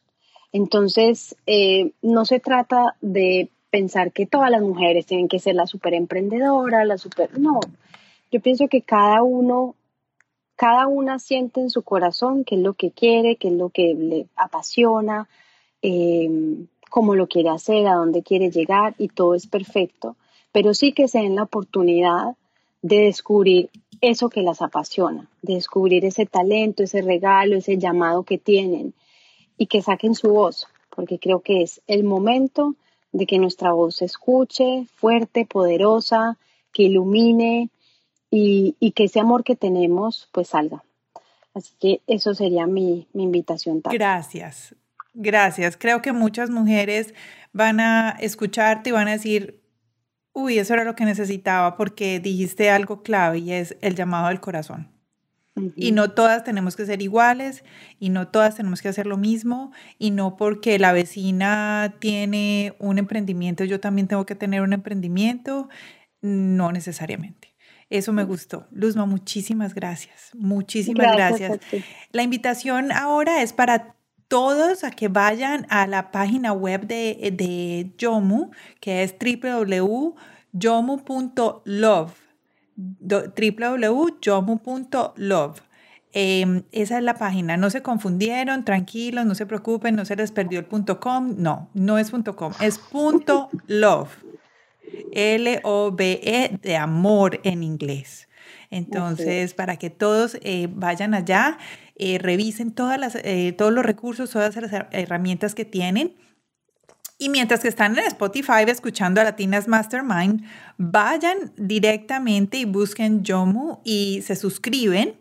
Entonces, 0.57 1.37
eh, 1.45 1.91
no 2.01 2.25
se 2.25 2.41
trata 2.41 2.97
de 3.03 3.51
pensar 3.69 4.11
que 4.13 4.25
todas 4.25 4.51
las 4.51 4.63
mujeres 4.63 5.05
tienen 5.05 5.29
que 5.29 5.39
ser 5.39 5.55
la 5.55 5.67
super 5.67 5.93
emprendedora, 5.93 6.87
la 6.87 6.97
super... 6.97 7.39
No, 7.39 7.61
yo 8.33 8.41
pienso 8.41 8.67
que 8.67 8.81
cada 8.81 9.23
uno, 9.23 9.75
cada 10.55 10.87
una 10.87 11.19
siente 11.19 11.61
en 11.61 11.69
su 11.69 11.83
corazón 11.83 12.43
qué 12.43 12.55
es 12.55 12.63
lo 12.63 12.73
que 12.73 12.91
quiere, 12.91 13.37
qué 13.37 13.49
es 13.49 13.55
lo 13.55 13.69
que 13.69 13.93
le 13.93 14.29
apasiona, 14.35 15.29
eh, 15.83 16.31
cómo 16.89 17.15
lo 17.15 17.27
quiere 17.27 17.51
hacer, 17.51 17.87
a 17.87 17.97
dónde 17.97 18.23
quiere 18.23 18.51
llegar 18.51 18.95
y 18.97 19.09
todo 19.09 19.35
es 19.35 19.47
perfecto, 19.47 20.17
pero 20.53 20.73
sí 20.73 20.93
que 20.93 21.07
se 21.07 21.19
den 21.19 21.35
la 21.35 21.43
oportunidad 21.43 22.35
de 22.81 23.01
descubrir 23.01 23.69
eso 24.01 24.31
que 24.31 24.41
las 24.41 24.63
apasiona, 24.63 25.29
de 25.43 25.57
descubrir 25.57 26.07
ese 26.07 26.25
talento, 26.25 26.83
ese 26.83 27.03
regalo, 27.03 27.57
ese 27.57 27.77
llamado 27.77 28.23
que 28.23 28.39
tienen 28.39 28.95
y 29.57 29.67
que 29.67 29.83
saquen 29.83 30.15
su 30.15 30.29
voz, 30.29 30.69
porque 30.95 31.19
creo 31.19 31.41
que 31.41 31.63
es 31.63 31.81
el 31.87 32.05
momento 32.05 32.75
de 33.13 33.27
que 33.27 33.39
nuestra 33.39 33.73
voz 33.73 33.97
se 33.97 34.05
escuche 34.05 34.87
fuerte, 34.97 35.47
poderosa, 35.47 36.37
que 36.73 36.85
ilumine 36.85 37.71
y, 38.31 38.77
y 38.81 38.93
que 38.93 39.05
ese 39.05 39.21
amor 39.21 39.45
que 39.45 39.57
tenemos 39.57 40.29
pues 40.33 40.49
salga. 40.49 40.83
Así 41.55 41.75
que 41.81 42.03
eso 42.07 42.35
sería 42.35 42.67
mi, 42.67 43.07
mi 43.15 43.23
invitación. 43.23 43.81
Gracias, 43.91 44.75
gracias. 45.15 45.77
Creo 45.79 46.03
que 46.03 46.13
muchas 46.13 46.51
mujeres 46.51 47.15
van 47.53 47.81
a 47.81 48.11
escucharte 48.21 48.91
y 48.91 48.93
van 48.93 49.09
a 49.09 49.13
decir, 49.13 49.63
uy, 50.35 50.59
eso 50.59 50.75
era 50.75 50.85
lo 50.85 50.95
que 50.95 51.07
necesitaba 51.07 51.79
porque 51.79 52.21
dijiste 52.21 52.69
algo 52.69 53.03
clave 53.03 53.39
y 53.39 53.53
es 53.53 53.75
el 53.81 53.95
llamado 53.95 54.29
del 54.29 54.41
corazón. 54.41 54.96
Y 55.75 55.93
no 55.93 56.11
todas 56.11 56.45
tenemos 56.45 56.77
que 56.77 56.85
ser 56.85 57.01
iguales 57.01 57.65
y 57.99 58.11
no 58.11 58.29
todas 58.29 58.57
tenemos 58.57 58.83
que 58.83 58.89
hacer 58.89 59.07
lo 59.07 59.17
mismo 59.17 59.73
y 59.99 60.11
no 60.11 60.37
porque 60.37 60.79
la 60.79 60.93
vecina 60.93 61.95
tiene 61.99 62.75
un 62.79 62.99
emprendimiento, 62.99 63.65
yo 63.65 63.81
también 63.81 64.07
tengo 64.07 64.27
que 64.27 64.35
tener 64.35 64.61
un 64.61 64.75
emprendimiento, 64.75 65.71
no 66.21 66.73
necesariamente. 66.73 67.55
Eso 67.89 68.13
me 68.13 68.25
gustó. 68.25 68.67
Luzma, 68.71 69.07
muchísimas 69.07 69.73
gracias. 69.75 70.31
Muchísimas 70.35 71.17
gracias. 71.17 71.59
La 72.13 72.23
invitación 72.23 72.93
ahora 72.93 73.43
es 73.43 73.55
para 73.55 73.95
todos 74.29 74.85
a 74.85 74.91
que 74.91 75.09
vayan 75.09 75.67
a 75.71 75.87
la 75.87 76.11
página 76.11 76.53
web 76.53 76.87
de, 76.87 77.31
de 77.33 77.95
Yomu, 77.97 78.51
que 78.81 79.05
es 79.05 79.15
www.yomu.love 79.19 80.17
www.yomu.love. 82.77 84.07
Em, 86.13 86.63
esa 86.73 86.99
es 86.99 87.05
la 87.05 87.15
página. 87.15 87.57
No 87.57 87.69
se 87.71 87.83
confundieron, 87.83 88.65
tranquilos, 88.65 89.27
no 89.27 89.35
se 89.35 89.45
preocupen, 89.45 89.97
no 89.97 90.05
se 90.05 90.17
les 90.17 90.33
perdió 90.33 90.59
el 90.59 90.65
punto 90.65 90.99
.com. 90.99 91.35
No, 91.37 91.69
no 91.75 91.99
es 91.99 92.11
punto 92.11 92.37
.com, 92.37 92.53
es 92.61 92.79
punto 92.79 93.51
.love. 93.67 94.11
L-O-V-E 95.13 96.59
de 96.63 96.77
amor 96.77 97.41
en 97.45 97.63
inglés. 97.63 98.29
Entonces, 98.71 99.55
para 99.55 99.77
que 99.77 99.91
todos 99.91 100.39
eh, 100.43 100.69
vayan 100.71 101.15
allá, 101.15 101.59
eh, 101.97 102.19
revisen 102.19 102.73
todas 102.73 102.99
las, 102.99 103.17
eh, 103.17 103.55
todos 103.57 103.73
los 103.73 103.85
recursos, 103.85 104.31
todas 104.31 104.57
las 104.57 104.73
herramientas 104.91 105.55
que 105.55 105.65
tienen 105.65 106.15
y 107.19 107.31
mientras 107.31 107.61
que 107.61 107.69
están 107.69 107.97
en 107.99 108.05
Spotify 108.05 108.65
escuchando 108.67 109.21
a 109.21 109.25
Latinas 109.25 109.69
Mastermind, 109.69 110.45
vayan 110.77 111.53
directamente 111.57 112.59
y 112.59 112.65
busquen 112.67 113.23
Yomu 113.23 113.79
y 113.85 114.23
se 114.23 114.37
suscriben 114.37 115.15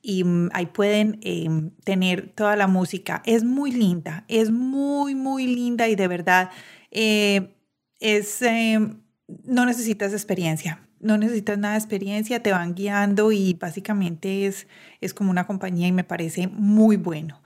y 0.00 0.24
mm, 0.24 0.48
ahí 0.52 0.66
pueden 0.66 1.18
em, 1.22 1.70
tener 1.84 2.32
toda 2.34 2.56
la 2.56 2.66
música. 2.66 3.22
Es 3.26 3.44
muy 3.44 3.70
linda, 3.70 4.24
es 4.28 4.50
muy, 4.50 5.14
muy 5.14 5.46
linda 5.46 5.88
y 5.88 5.94
de 5.94 6.08
verdad 6.08 6.50
eh, 6.90 7.54
es, 8.00 8.40
em, 8.42 9.00
no 9.44 9.66
necesitas 9.66 10.12
experiencia. 10.12 10.80
No 11.00 11.18
necesitas 11.18 11.58
nada 11.58 11.74
de 11.74 11.80
experiencia, 11.80 12.42
te 12.42 12.52
van 12.52 12.74
guiando 12.74 13.32
y 13.32 13.54
básicamente 13.54 14.46
es, 14.46 14.68
es 15.00 15.12
como 15.12 15.32
una 15.32 15.48
compañía 15.48 15.88
y 15.88 15.92
me 15.92 16.04
parece 16.04 16.46
muy 16.46 16.96
bueno. 16.96 17.42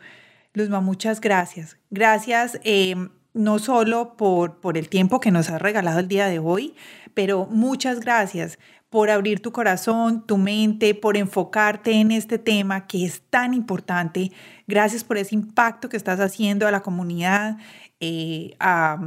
Luzma, 0.52 0.80
muchas 0.80 1.20
gracias. 1.20 1.78
Gracias 1.90 2.60
em, 2.64 3.10
no 3.36 3.58
solo 3.58 4.16
por, 4.16 4.56
por 4.56 4.76
el 4.76 4.88
tiempo 4.88 5.20
que 5.20 5.30
nos 5.30 5.50
has 5.50 5.60
regalado 5.60 6.00
el 6.00 6.08
día 6.08 6.26
de 6.26 6.38
hoy, 6.38 6.74
pero 7.14 7.46
muchas 7.46 8.00
gracias 8.00 8.58
por 8.90 9.10
abrir 9.10 9.40
tu 9.40 9.52
corazón, 9.52 10.24
tu 10.26 10.38
mente, 10.38 10.94
por 10.94 11.16
enfocarte 11.16 11.92
en 11.92 12.12
este 12.12 12.38
tema 12.38 12.86
que 12.86 13.04
es 13.04 13.22
tan 13.30 13.52
importante. 13.52 14.32
Gracias 14.66 15.04
por 15.04 15.18
ese 15.18 15.34
impacto 15.34 15.88
que 15.88 15.96
estás 15.96 16.20
haciendo 16.20 16.66
a 16.66 16.70
la 16.70 16.80
comunidad, 16.80 17.58
eh, 18.00 18.56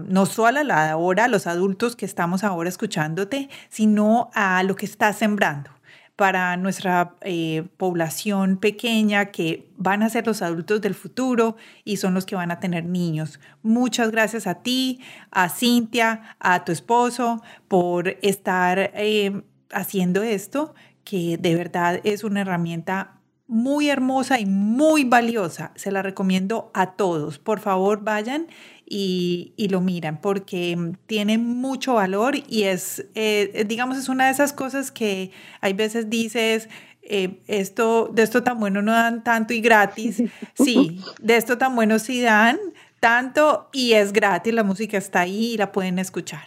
no 0.07 0.25
solo 0.25 0.59
a 0.59 0.63
la 0.63 0.97
hora, 0.97 1.25
a 1.25 1.27
los 1.27 1.47
adultos 1.47 1.95
que 1.95 2.05
estamos 2.05 2.43
ahora 2.43 2.69
escuchándote, 2.69 3.49
sino 3.69 4.29
a 4.33 4.61
lo 4.63 4.75
que 4.75 4.85
estás 4.85 5.17
sembrando 5.17 5.71
para 6.19 6.57
nuestra 6.57 7.15
eh, 7.21 7.63
población 7.77 8.57
pequeña 8.57 9.27
que 9.27 9.69
van 9.77 10.03
a 10.03 10.09
ser 10.09 10.27
los 10.27 10.41
adultos 10.41 10.81
del 10.81 10.93
futuro 10.93 11.55
y 11.85 11.95
son 11.95 12.13
los 12.13 12.25
que 12.25 12.35
van 12.35 12.51
a 12.51 12.59
tener 12.59 12.83
niños. 12.83 13.39
Muchas 13.63 14.11
gracias 14.11 14.45
a 14.45 14.55
ti, 14.55 14.99
a 15.31 15.47
Cintia, 15.47 16.35
a 16.41 16.65
tu 16.65 16.73
esposo 16.73 17.41
por 17.69 18.17
estar 18.21 18.91
eh, 18.95 19.43
haciendo 19.71 20.21
esto, 20.21 20.75
que 21.05 21.37
de 21.37 21.55
verdad 21.55 22.01
es 22.03 22.25
una 22.25 22.41
herramienta 22.41 23.21
muy 23.47 23.89
hermosa 23.89 24.41
y 24.41 24.45
muy 24.45 25.05
valiosa. 25.05 25.71
Se 25.75 25.89
la 25.89 26.01
recomiendo 26.01 26.69
a 26.73 26.97
todos. 26.97 27.39
Por 27.39 27.61
favor, 27.61 28.03
vayan 28.03 28.47
y, 28.89 29.67
lo 29.69 29.81
miran 29.81 30.19
porque 30.19 30.75
mm, 30.75 30.93
tiene 31.05 31.37
mucho 31.37 31.93
valor 31.93 32.35
y 32.47 32.63
es, 32.63 33.05
eh, 33.13 33.65
digamos, 33.67 33.97
es 33.97 34.09
una 34.09 34.25
de 34.25 34.31
esas 34.31 34.51
cosas 34.51 34.91
que 34.91 35.31
hay 35.61 35.73
veces 35.73 36.09
dices, 36.09 36.69
eh, 37.03 37.39
esto, 37.47 38.09
de 38.11 38.23
esto 38.23 38.43
tan 38.43 38.59
bueno 38.59 38.81
no 38.81 38.91
dan 38.91 39.23
tanto 39.23 39.53
y 39.53 39.61
gratis. 39.61 40.23
Sí, 40.55 41.01
de 41.21 41.37
esto 41.37 41.57
tan 41.57 41.75
bueno 41.75 41.99
sí 41.99 42.21
dan 42.21 42.57
tanto 42.99 43.69
y 43.71 43.93
es 43.93 44.11
gratis, 44.11 44.53
la 44.53 44.63
música 44.63 44.97
está 44.97 45.21
ahí 45.21 45.53
y 45.53 45.57
la 45.57 45.71
pueden 45.71 45.99
escuchar. 45.99 46.45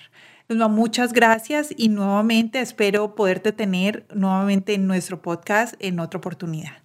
muchas 0.48 1.12
gracias 1.12 1.72
y 1.76 1.88
nuevamente 1.88 2.60
espero 2.60 3.14
poderte 3.14 3.52
tener 3.52 4.04
nuevamente 4.12 4.74
en 4.74 4.86
nuestro 4.86 5.22
podcast 5.22 5.74
en 5.78 5.98
otra 6.00 6.18
oportunidad. 6.18 6.82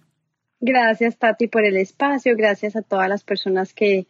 Gracias, 0.60 1.18
Tati, 1.18 1.46
por 1.46 1.64
el 1.64 1.76
espacio. 1.76 2.34
Gracias 2.36 2.74
a 2.74 2.82
todas 2.82 3.08
las 3.08 3.22
personas 3.22 3.72
que 3.74 4.06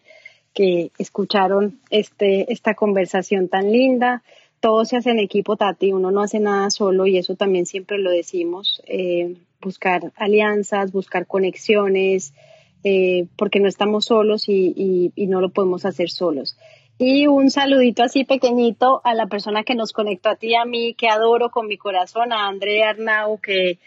que 0.58 0.90
escucharon 0.98 1.78
este, 1.88 2.52
esta 2.52 2.74
conversación 2.74 3.48
tan 3.48 3.70
linda. 3.70 4.24
Todo 4.58 4.84
se 4.84 4.96
hace 4.96 5.10
en 5.10 5.20
equipo, 5.20 5.54
Tati, 5.54 5.92
uno 5.92 6.10
no 6.10 6.20
hace 6.20 6.40
nada 6.40 6.68
solo 6.70 7.06
y 7.06 7.16
eso 7.16 7.36
también 7.36 7.64
siempre 7.64 7.96
lo 7.98 8.10
decimos. 8.10 8.82
Eh, 8.88 9.36
buscar 9.60 10.12
alianzas, 10.16 10.90
buscar 10.90 11.28
conexiones, 11.28 12.34
eh, 12.82 13.26
porque 13.36 13.60
no 13.60 13.68
estamos 13.68 14.06
solos 14.06 14.48
y, 14.48 15.12
y, 15.14 15.26
no 15.28 15.40
lo 15.40 15.50
podemos 15.50 15.84
hacer 15.84 16.10
solos. 16.10 16.58
Y 16.98 17.28
un 17.28 17.52
saludito 17.52 18.02
así 18.02 18.24
pequeñito 18.24 19.00
a 19.04 19.14
la 19.14 19.28
persona 19.28 19.62
que 19.62 19.76
nos 19.76 19.92
conectó 19.92 20.28
a 20.28 20.34
ti 20.34 20.56
a 20.56 20.64
mí, 20.64 20.94
que 20.94 21.08
adoro 21.08 21.50
con 21.50 21.68
mi 21.68 21.76
corazón, 21.76 22.32
a 22.32 22.48
Andrea 22.48 22.90
Arnau, 22.90 23.38
que 23.38 23.78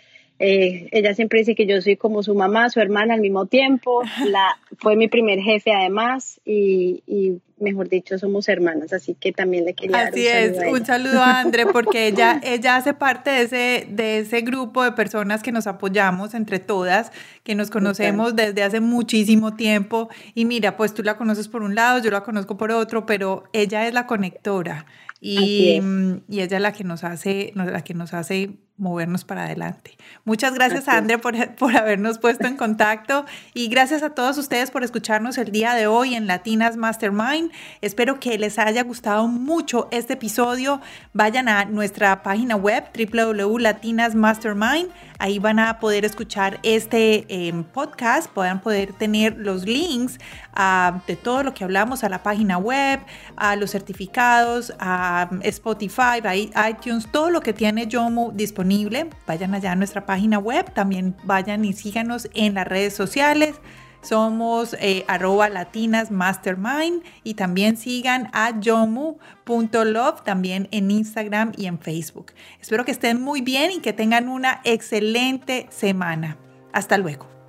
eh, 0.41 0.89
ella 0.91 1.13
siempre 1.13 1.39
dice 1.39 1.53
que 1.53 1.67
yo 1.67 1.79
soy 1.81 1.97
como 1.97 2.23
su 2.23 2.33
mamá, 2.33 2.69
su 2.69 2.79
hermana 2.79 3.13
al 3.13 3.21
mismo 3.21 3.45
tiempo. 3.45 4.01
La, 4.25 4.59
fue 4.79 4.95
mi 4.95 5.07
primer 5.07 5.39
jefe 5.39 5.71
además 5.71 6.41
y, 6.43 7.03
y 7.05 7.39
mejor 7.59 7.89
dicho, 7.89 8.17
somos 8.17 8.49
hermanas, 8.49 8.91
así 8.91 9.13
que 9.13 9.31
también 9.31 9.65
le 9.65 9.75
quería 9.75 10.07
Así 10.07 10.25
dar 10.25 10.49
un 10.49 10.63
es, 10.63 10.79
un 10.79 10.85
saludo 10.85 11.21
a 11.21 11.39
Andre, 11.41 11.67
porque 11.67 12.07
ella, 12.07 12.41
ella 12.43 12.75
hace 12.75 12.93
parte 12.93 13.29
de 13.29 13.41
ese, 13.43 13.87
de 13.89 14.19
ese 14.19 14.41
grupo 14.41 14.83
de 14.83 14.93
personas 14.93 15.43
que 15.43 15.51
nos 15.51 15.67
apoyamos 15.67 16.33
entre 16.33 16.57
todas, 16.57 17.11
que 17.43 17.53
nos 17.53 17.69
conocemos 17.69 18.35
desde 18.35 18.63
hace 18.63 18.79
muchísimo 18.79 19.55
tiempo. 19.55 20.09
Y 20.33 20.45
mira, 20.45 20.75
pues 20.75 20.93
tú 20.93 21.03
la 21.03 21.17
conoces 21.17 21.47
por 21.47 21.61
un 21.61 21.75
lado, 21.75 22.01
yo 22.01 22.09
la 22.09 22.23
conozco 22.23 22.57
por 22.57 22.71
otro, 22.71 23.05
pero 23.05 23.43
ella 23.53 23.87
es 23.87 23.93
la 23.93 24.07
conectora. 24.07 24.87
Y, 25.23 25.79
y 26.27 26.41
ella 26.41 26.57
es 26.57 26.63
la 26.63 26.73
que 26.73 26.83
nos 26.83 27.03
hace, 27.03 27.51
la 27.53 27.83
que 27.83 27.93
nos 27.93 28.15
hace 28.15 28.57
movernos 28.81 29.23
para 29.23 29.45
adelante. 29.45 29.95
Muchas 30.25 30.53
gracias, 30.55 30.87
André, 30.87 31.19
por, 31.19 31.55
por, 31.55 31.77
habernos 31.77 32.17
puesto 32.17 32.47
en 32.47 32.57
contacto 32.57 33.25
y 33.53 33.67
gracias 33.67 34.01
a 34.03 34.09
todos 34.09 34.37
ustedes 34.37 34.71
por 34.71 34.83
escucharnos 34.83 35.37
el 35.37 35.51
día 35.51 35.75
de 35.75 35.85
hoy 35.87 36.15
en 36.15 36.25
Latinas 36.27 36.77
Mastermind. 36.77 37.51
Espero 37.81 38.19
que 38.19 38.37
les 38.39 38.57
haya 38.57 38.83
gustado 38.83 39.27
mucho 39.27 39.87
este 39.91 40.13
episodio. 40.13 40.81
Vayan 41.13 41.47
a 41.47 41.65
nuestra 41.65 42.23
página 42.23 42.55
web 42.55 42.85
www.latinasmastermind. 42.93 44.89
Ahí 45.21 45.37
van 45.37 45.59
a 45.59 45.79
poder 45.79 46.03
escuchar 46.03 46.59
este 46.63 47.27
em, 47.29 47.63
podcast, 47.63 48.27
puedan 48.31 48.59
poder 48.59 48.91
tener 48.93 49.37
los 49.37 49.65
links 49.65 50.17
de 51.05 51.15
todo 51.15 51.43
lo 51.43 51.53
que 51.53 51.63
hablamos 51.63 52.03
a 52.03 52.09
la 52.09 52.23
página 52.23 52.57
web, 52.57 52.99
a 53.35 53.55
los 53.55 53.69
certificados, 53.69 54.73
a 54.79 55.29
Spotify, 55.43 56.23
a 56.55 56.69
iTunes, 56.71 57.07
todo 57.11 57.29
lo 57.29 57.41
que 57.41 57.53
tiene 57.53 57.85
Yomu 57.85 58.31
disponible. 58.31 59.11
Vayan 59.27 59.53
allá 59.53 59.73
a 59.73 59.75
nuestra 59.75 60.07
página 60.07 60.39
web, 60.39 60.73
también 60.73 61.15
vayan 61.23 61.65
y 61.65 61.73
síganos 61.73 62.27
en 62.33 62.55
las 62.55 62.67
redes 62.67 62.95
sociales. 62.95 63.61
Somos 64.01 64.75
eh, 64.79 65.05
arroba 65.07 65.49
latinas 65.49 66.11
mastermind 66.11 67.03
y 67.23 67.35
también 67.35 67.77
sigan 67.77 68.29
a 68.33 68.59
yomu.love 68.59 70.23
también 70.23 70.67
en 70.71 70.91
Instagram 70.91 71.51
y 71.55 71.67
en 71.67 71.79
Facebook. 71.79 72.33
Espero 72.59 72.85
que 72.85 72.91
estén 72.91 73.21
muy 73.21 73.41
bien 73.41 73.71
y 73.71 73.79
que 73.79 73.93
tengan 73.93 74.27
una 74.27 74.61
excelente 74.63 75.67
semana. 75.69 76.37
Hasta 76.73 76.97
luego. 76.97 77.40